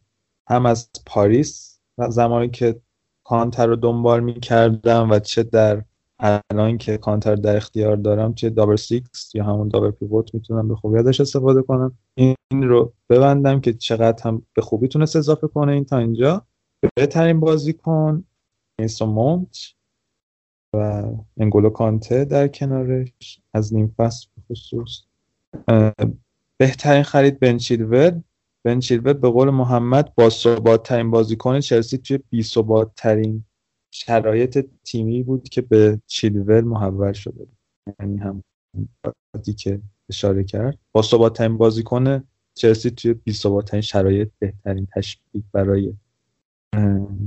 [0.48, 2.80] هم از پاریس زمانی که
[3.24, 5.84] کانته رو دنبال می کردم و چه در
[6.18, 10.76] الان که کانته در اختیار دارم چه double six یا همون double pivot می‌تونم به
[10.76, 11.98] خوبی ازش استفاده کنم.
[12.14, 16.46] این رو ببندم که چقدر هم به خوبی تونست اضافه کنه این تا اینجا.
[16.96, 18.24] بهترین بازیکن
[18.80, 19.56] میسون مونت
[20.74, 21.02] و
[21.36, 25.02] انگولو کانته در کنارش از نیم فصل خصوص.
[26.56, 28.20] بهترین خرید بن چیلول
[28.64, 33.44] بن چیلول به قول محمد با ثبات ترین بازیکن چلسی توی بی ثبات ترین
[33.90, 37.46] شرایط تیمی بود که به چیلول محول شده
[38.00, 38.42] یعنی هم
[39.56, 40.78] که اشاره کرد.
[40.92, 42.24] با ثبات ترین بازیکن
[42.54, 45.94] چلسی توی بی ثبات ترین شرایط بهترین تشبیه برای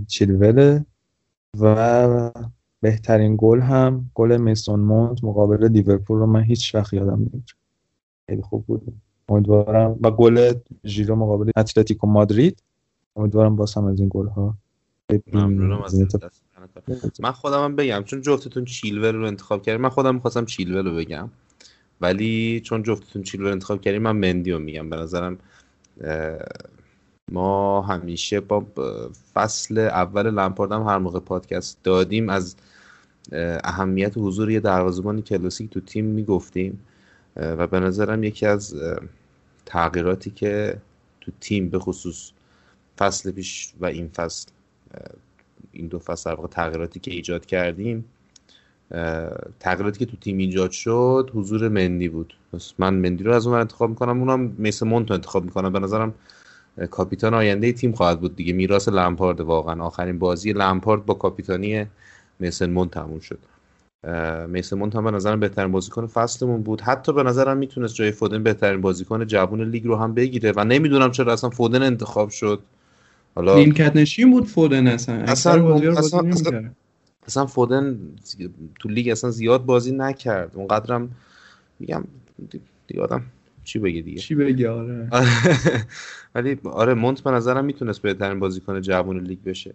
[0.08, 0.84] چیلول
[1.60, 2.32] و
[2.84, 7.50] بهترین گل هم گل میسون مونت مقابل لیورپول رو من هیچ وقت یادم نمیاد
[8.30, 8.94] خیلی خوب بود.
[9.30, 10.00] امیدوارم.
[10.02, 10.54] و گل
[10.86, 12.64] ژیرو مقابل اتلتیکو مادرید.
[13.16, 14.58] امیدوارم باز هم از این گل ها
[15.34, 15.96] ممنونم از
[17.20, 20.96] من خودم هم بگم چون جفتتون چیلور رو انتخاب کردیم من خودم می‌خواستم چیلور رو
[20.96, 21.30] بگم.
[22.02, 24.90] ولی چون جفتتون چیلور انتخاب کردیم من مندی رو میگم.
[24.90, 25.38] به نظرم
[27.32, 28.66] ما همیشه با
[29.34, 32.56] فصل اول لمپاردم هر موقع پادکست دادیم از
[33.64, 36.80] اهمیت حضور یه دروازه‌بان کلاسیک تو تیم می‌گفتیم.
[37.36, 38.76] و به نظرم یکی از
[39.66, 40.78] تغییراتی که
[41.22, 42.32] تو تیم به خصوص
[42.98, 44.48] فصل پیش و این فصل
[45.72, 48.06] این دو فصل در تغییراتی که ایجاد کردیم
[49.60, 52.34] تغییراتی که تو تیم ایجاد شد حضور مندی بود.
[52.80, 55.74] من مندی رو از اون انتخاب می‌کنم اونم میس مونت انتخاب می‌کنم.
[55.74, 56.14] به نظرم
[56.92, 58.54] کاپیتان آینده تیم خواهد بود دیگه.
[58.54, 61.86] میراث لمپارد واقعا آخرین بازی لمپارد با کاپیتانی
[62.44, 63.40] میسن مونت تموم شد.
[64.48, 66.82] میسن مونت هم به نظرم بهترین بازیکن فصلمون بود.
[66.82, 71.12] حتی به نظرم می‌تونست جای فودن بهترین بازیکن جوون لیگ رو هم بگیره و نمی‌دونم
[71.12, 72.60] چرا اصلا فودن انتخاب شد.
[73.36, 75.16] حالا نیمکت نشین بود فودن اصلا.
[75.16, 76.72] اصلا اصلا,
[77.28, 78.00] اصلا فودن
[78.80, 80.52] تو لیگ اصلا زیاد بازی نکرد.
[80.56, 81.10] اونقدرم
[81.80, 82.04] میگم
[82.88, 83.22] دیگه آدم
[83.64, 85.10] چی بگه دیگه؟ چی بگه؟ آره.
[86.36, 89.74] ولی آره مونت به نظرم می‌تونست بهترین بازیکن جوان لیگ بشه.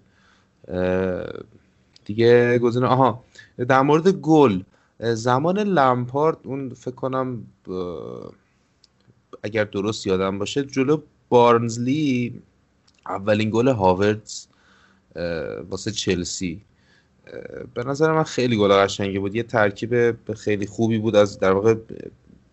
[2.08, 3.24] دیگه گزینه آها
[3.68, 4.62] در مورد گل
[5.00, 7.42] زمان لمپارد اون فکر کنم
[9.42, 12.42] اگر درست یادم باشه جلو بارنزلی
[13.06, 14.46] اولین گل هاوردز
[15.70, 16.60] واسه چلسی.
[17.74, 19.34] به نظر من خیلی گل قشنگی بود.
[19.34, 21.74] یه ترکیب خیلی خوبی بود از در واقع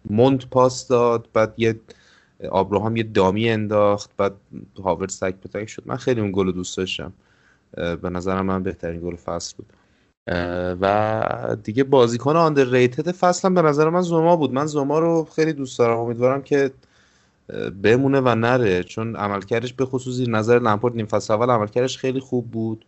[0.10, 1.80] مونت پاس داد بعد یه
[2.50, 4.34] آبراهام یه دامی انداخت بعد
[4.84, 5.84] هاوردز تک به تک شد.
[5.86, 7.14] من خیلی اون گل دوست داشتم.
[7.76, 9.74] به نظرم من بهترین گل فصل بود.
[10.82, 14.54] و دیگه بازیکن آندر ریتد فصل هم به نظر من زوما بود.
[14.54, 15.98] من زوما رو خیلی دوست دارم.
[15.98, 16.72] امیدوارم که
[17.84, 18.84] بمونه و نره.
[18.84, 22.86] چون عملکردش به خصوص نظر لمپارد نیم فصل اول عملکردش خیلی خوب بود.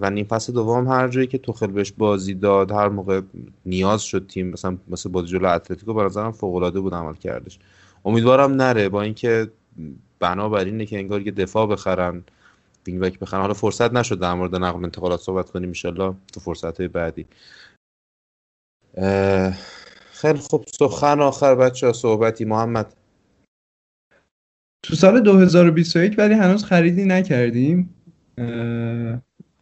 [0.00, 3.20] و نیم فصل دوم هر جایی که توخل بهش بازی داد هر موقع
[3.66, 7.58] نیاز شد تیم مثلا مثل بازی جلو اتلتیکو به نظرم فوق العاده بود عمل کردش
[8.04, 8.88] امیدوارم نره.
[8.88, 9.50] با اینکه
[10.20, 12.22] بنابر اینه که انگار یه دفاع بخرن.
[12.86, 16.78] وینگ بک بخرن حالا فرصت نشد در مورد نقل انتقالات صحبت کنیم ان تو فرصت
[16.78, 17.26] های بعدی
[20.12, 20.64] خیلی خوب.
[20.78, 22.44] سخن آخر بچه ها صحبتی.
[22.44, 22.94] محمد.
[24.82, 27.94] تو سال 2021 ولی هنوز خریدی نکردیم.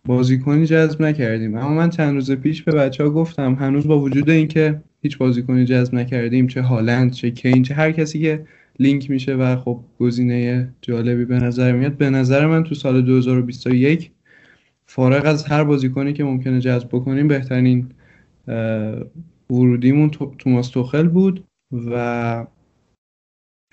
[0.05, 1.57] بازیکنی جذب نکردیم.
[1.57, 5.65] اما من چند روز پیش به بچه ها گفتم هنوز با وجود اینکه هیچ بازیکنی
[5.65, 8.47] جذب نکردیم چه هالند چه کین چه هر کسی که
[8.83, 11.97] لینک میشه و خب گزینه جالبی به نظر میاد.
[11.97, 14.11] به نظر من تو سال 2021
[14.87, 17.89] فارغ از هر بازیکنی که ممکنه جذب بکنیم بهترین
[19.51, 22.47] ورودیمون توماس توخل بود و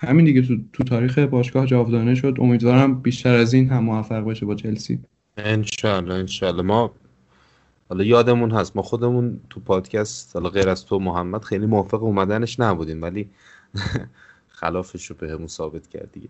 [0.02, 2.36] همین دیگه تو, تو تاریخ باشگاه جاودانه شد.
[2.40, 4.98] امیدوارم بیشتر از این هم موفق باشه با چلسی.
[5.36, 6.62] انشالله انشالله.
[6.62, 6.94] ما
[7.88, 12.60] حالا یادمون هست ما خودمون تو پادکست حالا غیر از تو محمد خیلی موافق اومدنش
[12.60, 13.30] نبودیم ولی
[14.60, 16.28] خلافش رو بهمون ثابت کرد دیگه.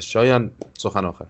[0.00, 1.26] شایان سخن آخر.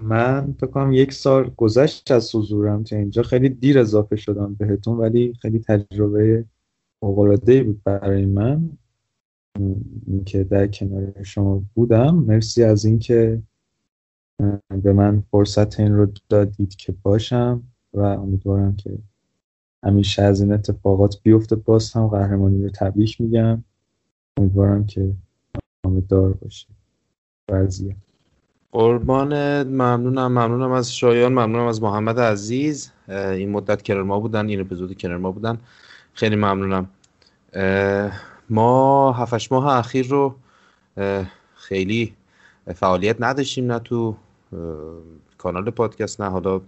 [0.00, 3.22] من فکر کنم یک سال گذشت از حضورم تا اینجا.
[3.22, 6.44] خیلی دیر اضافه شدم بهتون ولی خیلی تجربه
[7.00, 8.70] فوق‌العاده‌ای بود برای من.
[10.06, 12.14] اینکه در کنار شما بودم.
[12.14, 13.42] مرسی از اینکه
[14.82, 17.62] به من فرصت این رو دادید که باشم
[17.94, 18.98] و امیدوارم که
[19.84, 23.64] همیشه از این اتفاقات بیفته باز هم قهرمانی رو تبریک میگم.
[24.36, 25.12] امیدوارم که
[26.08, 26.66] دار باشه.
[27.50, 27.96] وضعیت.
[28.72, 32.92] قربان ممنونم ممنونم از شایان ممنونم از محمد عزیز.
[33.08, 35.58] این مدت کنار ما بودن این اپیزود کنار ما بودن.
[36.12, 36.88] خیلی ممنونم.
[38.50, 40.34] ما هفتش ماه اخیر رو
[41.54, 42.14] خیلی
[42.74, 44.16] فعالیت نداشتیم نه تو
[45.38, 46.60] کانال پادکست نه حالا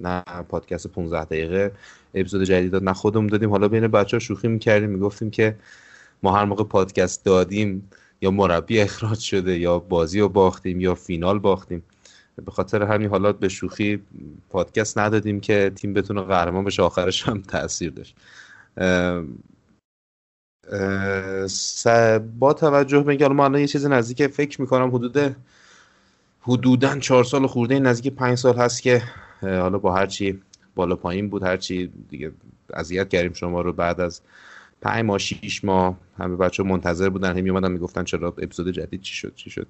[0.00, 1.72] نه پادکست 15 دقیقه
[2.14, 3.50] اپیزود جدید داد نه خودمون دادیم.
[3.50, 5.56] حالا بین بچه ها شوخی می‌کردیم می‌گفتیم که
[6.22, 7.90] ما هر موقع پادکست دادیم
[8.20, 11.82] یا مربی اخراج شده یا بازی رو باختیم یا فینال باختیم.
[12.44, 14.02] به خاطر همین حالات به شوخی
[14.50, 18.16] پادکست ندادیم که تیم بتونه قهرمان بشه آخرش هم تاثیر داشت.
[22.38, 25.36] با توجه به اینکه ما الان یه چیز نزدیک فکر می‌کنم حدود
[26.40, 29.02] حدودا چهار سال خورده نزدیک پنج سال هست که
[29.40, 30.40] حالا با هرچی
[30.74, 32.32] بالا پایین بود هرچی دیگه
[32.74, 34.20] اذیت کردیم شما رو بعد از
[34.80, 35.96] پنج ماه شیش ماه.
[36.18, 39.66] همه بچه منتظر بودن همی اومدن می‌گفتن چرا اپیزود جدید چی شد چی شد.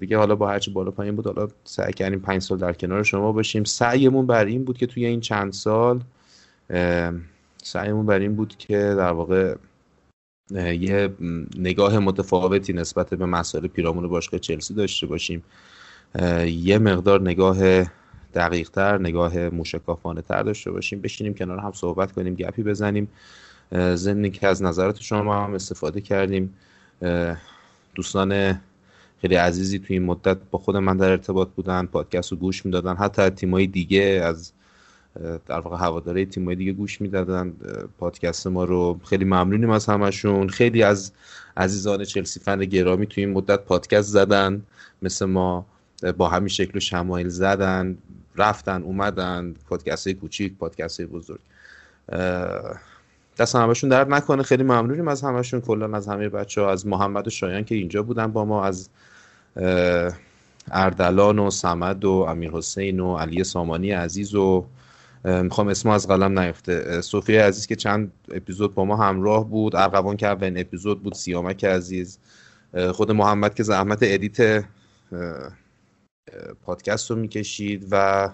[0.00, 3.32] دیگه حالا با هرچی بالا پایین بود حالا سعی کردیم پنج سال در کنار شما
[3.32, 3.64] باشیم.
[3.64, 6.00] سعیمون بر این بود که توی این چند سال
[7.62, 9.54] سعیمون بر این بود که در واقع
[10.54, 11.14] یه
[11.58, 15.42] نگاه متفاوتی نسبت به مسائل پیرامون باشگاه چلسی داشته باشیم.
[16.46, 17.58] یه مقدار نگاه
[18.34, 21.00] دقیق تر نگاه موشکافانه تر داشته باشیم.
[21.00, 23.08] بشینیم کنار هم صحبت کنیم گپی بزنیم.
[23.94, 26.54] ضمن که از نظرات شما هم استفاده کردیم.
[27.94, 28.60] دوستان
[29.20, 32.96] خیلی عزیزی توی این مدت با خود من در ارتباط بودن پادکست رو گوش می‌دادن.
[32.96, 34.52] حتی تیمای دیگه از
[35.46, 37.52] در واقع هواداره تیمای دیگه گوش می‌دادن.
[37.98, 40.48] پادکست ما رو خیلی ممنونیم از همشون.
[40.48, 41.12] خیلی از
[41.56, 44.62] عزیزان چلسی فن گرامی توی این مدت پادکست زدن.
[45.02, 45.66] مثل ما
[46.16, 47.98] با همین شکل و شمایل زدن
[48.36, 51.40] رفتن اومدن پادکست های کوچیک پادکست های بزرگ
[53.38, 55.60] دست همشون درد نکنه خیلی ممنونیم از همشون.
[55.60, 58.88] کلا از همه بچه ها از محمد و شایان که اینجا بودن با ما از
[60.70, 64.66] اردلان و سمد و امیر حسین و علی سامانی عزیز و
[65.24, 70.16] می‌خوام اسم از قلم نیفته صوفی عزیز که چند اپیزود با ما همراه بود ارغوان
[70.16, 72.18] که اولین اپیزود بود سیامک عزیز
[72.92, 74.64] خود محمد که زحمت ادیت
[76.64, 78.28] پادکست رو می‌کشید و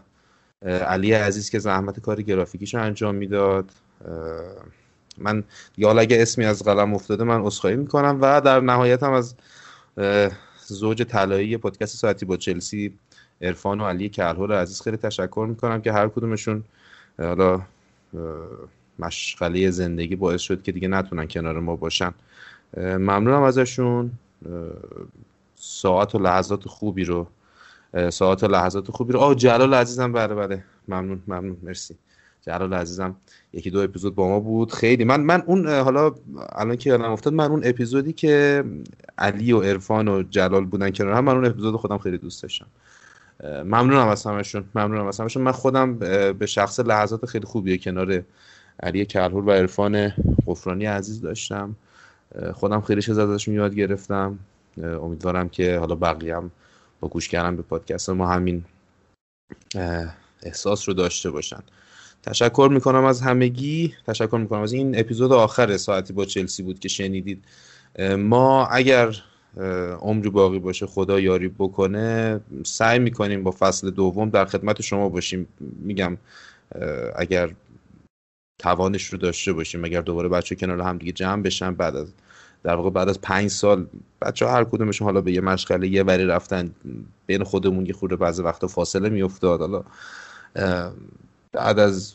[0.67, 3.71] علی عزیز که زحمت کار گرافیکیش رو انجام می‌داد.
[5.19, 5.45] من
[5.77, 9.35] یا اگه اسمی از قلم افتاده من عذرخواهی می‌کنم و در نهایت هم از
[10.67, 12.99] زوج طلایی پادکست ساعتی با چلسی
[13.41, 16.65] عرفان و علی کلهور عزیز خیلی تشکر می‌کنم که هر کدومشون
[17.19, 17.63] حالا
[18.99, 22.15] مشغله زندگی باعث شد که دیگه نتونن کنار ما باشن.
[22.77, 24.13] ممنونم ازشون.
[25.57, 27.27] ساعت و لحظات خوبی رو
[28.11, 30.65] ساعت و لحظات خوبی رو آه جلال عزیزم بله بله.
[30.89, 31.57] ممنون ممنون.
[31.63, 31.95] مرسی.
[32.47, 33.17] جلال عزیزم
[33.53, 34.73] یکی دو اپیزود با ما بود.
[34.73, 35.05] خیلی.
[35.05, 36.15] من من اون حالا
[36.53, 38.65] الان که یادم افتاد من اون اپیزودی که
[39.19, 42.67] علی و عرفان و جلال بودن کنار هم من اون اپیزود خودم خیلی دوست داشتم.
[43.45, 45.99] ممنونم از همشون ممنونم از همشون من خودم
[46.39, 48.23] به شخص لحظات خیلی خوبی کنار
[48.83, 50.13] علی کلهور و عرفان
[50.47, 51.77] قفرانی عزیز داشتم.
[52.55, 54.39] خودم خیلی چیز ازشون یاد گرفتم.
[54.83, 56.37] امیدوارم که حالا بقیه
[57.09, 58.65] گوش کردن به پادکست ما همین
[60.43, 61.61] احساس رو داشته باشن.
[62.23, 63.95] تشکر می‌کنم از همگی.
[64.07, 64.61] تشکر می‌کنم.
[64.61, 67.45] از این اپیزود آخر ساعتی با چلسی بود که شنیدید.
[68.19, 69.17] ما اگر
[70.01, 75.49] عمری باقی باشه خدا یاری بکنه سعی می‌کنیم با فصل دوم در خدمت شما باشیم.
[75.61, 76.17] میگم
[77.17, 77.55] اگر
[78.59, 82.13] توانش رو داشته باشیم اگر دوباره بچه کنار هم دیگه جمع بشن بعد از
[82.65, 83.87] در واقع بعد از پنج سال
[84.23, 86.71] بچه ها هر کدومشون حالا به یه مشغله یه وری رفتن
[87.27, 89.61] بین خودمون یه خورده بعضی وقتا فاصله میافتاد.
[89.61, 89.83] حالا
[91.53, 92.15] بعد از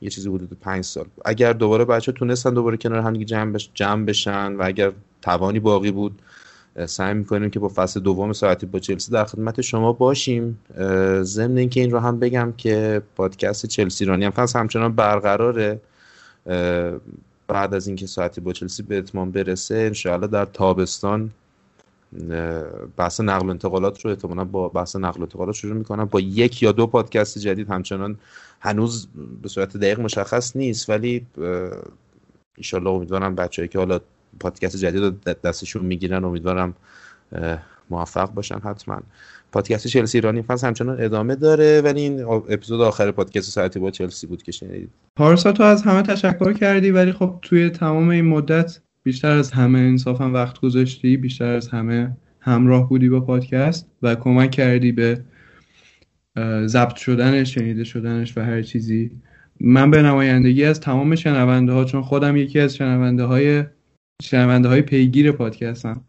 [0.00, 1.06] یه چیزی حدود پنج سال.
[1.24, 4.92] اگر دوباره بچه تونستن دوباره کنار هم جمع, جمع بشن و اگر
[5.22, 6.22] توانی باقی بود
[6.86, 10.58] سعی می‌کنیم که با فصل دوم ساعتی با چلسی در خدمت شما باشیم.
[11.22, 15.80] ضمن اینکه این رو هم بگم که پادکست چلسی رانی هم فصل همچنان برقراره.
[17.48, 21.30] بعد از اینکه ساعتی با چلسی به اتمام برسه انشاءالله در تابستان
[22.96, 26.04] بحث نقل انتقالات رو احتمالا با بحث نقل انتقالات شروع می‌کنم.
[26.04, 28.18] با یک یا دو پادکست جدید همچنان
[28.60, 29.08] هنوز
[29.42, 31.26] به صورت دقیق مشخص نیست ولی
[32.56, 34.00] ایشالله امیدوارم بچه‌ای که حالا
[34.40, 35.10] پادکست جدید رو
[35.44, 36.74] دستشون می‌گیرن امیدوارم
[37.90, 39.00] موفق باشن حتما.
[39.52, 44.26] پادکست چلسی ایرانی فصل همچنان ادامه داره ولی این اپیزود آخر پادکست ساعتی با چلسی
[44.26, 44.90] بود که شنیدید.
[45.16, 49.78] پارسا تو از همه تشکر کردی ولی خب توی تمام این مدت بیشتر از همه
[49.78, 55.24] انصافا وقت گذاشتی بیشتر از همه همراه بودی با پادکست و کمک کردی به
[56.66, 59.10] ضبط شدنش شنیده شدنش و هر چیزی.
[59.60, 63.64] من به نمایندگی از تمام شنونده ها چون خودم یکی از شنونده های
[64.22, 66.04] شنونده های پیگیر پادکستم.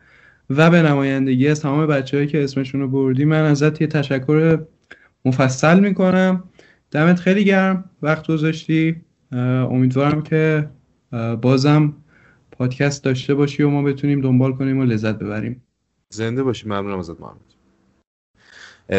[0.50, 4.66] و به نمایندگی از تمام بچههایی که اسمشون رو بردی من ازت یه تشکر
[5.26, 6.44] مفصل می‌کنم.
[6.92, 7.90] دمت خیلی گرم.
[8.02, 9.02] وقت گذاشتی.
[9.32, 10.70] امیدوارم که
[11.42, 11.94] بازم
[12.52, 15.64] پادکست داشته باشی و ما بتونیم دنبال کنیم و لذت ببریم.
[16.10, 16.66] زنده باشی.
[16.66, 17.48] ممنونم ازت محمد.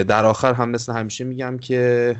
[0.04, 2.16] در آخر هم مثل همیشه میگم که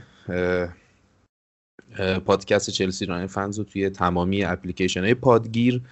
[2.25, 5.83] پادکست Chelsea Iran Fans رو توی تمامی اپلیکیشن های پادگیر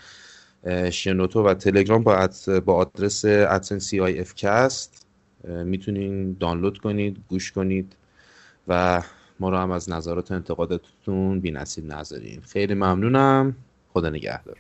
[0.91, 2.29] شنوتو و تلگرام با,
[2.65, 5.07] با آدرس at sign CIF cast.
[5.45, 7.97] می‌تونین دانلود کنید گوش کنید
[8.69, 9.03] و
[9.41, 12.41] ما رو هم از نظرات و انتقاداتتون بی نصیب نذارین.
[12.41, 13.57] خیلی ممنونم.
[13.93, 14.57] خدا نگهدار.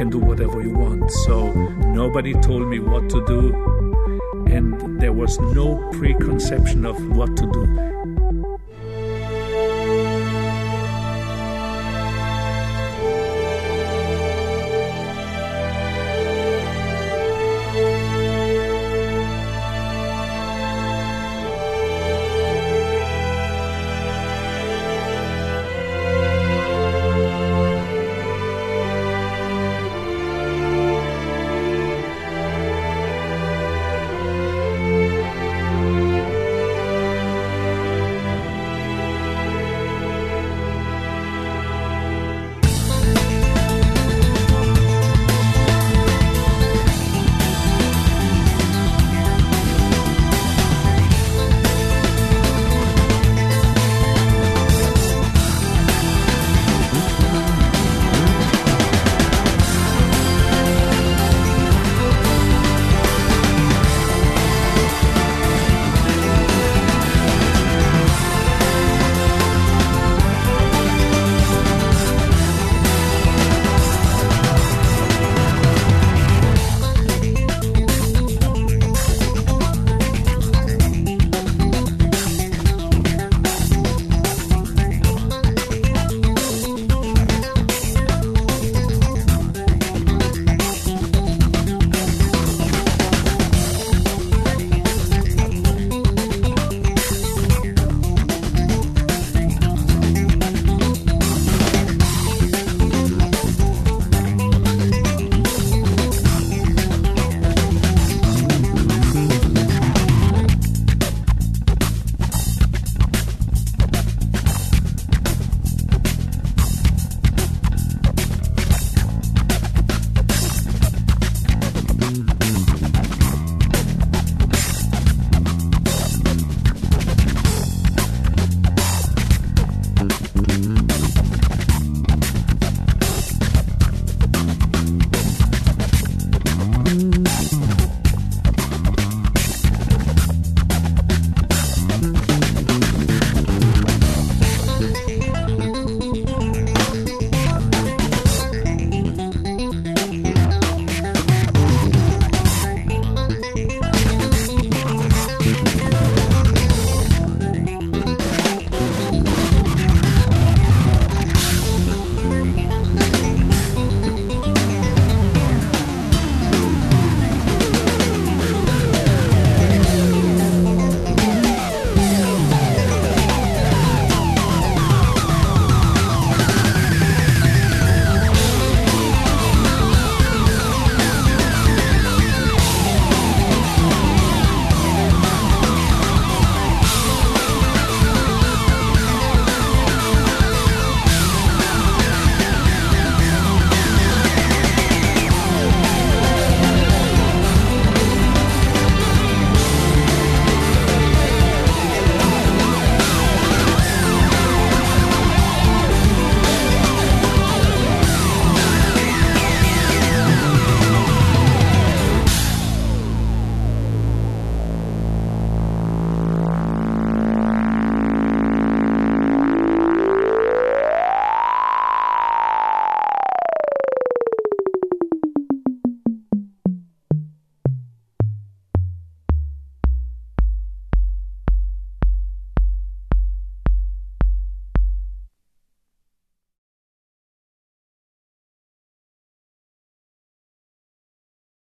[0.00, 1.10] Can do whatever you want.
[1.26, 1.52] So
[1.92, 3.52] nobody told me what to do,
[4.46, 7.99] and there was no preconception of what to do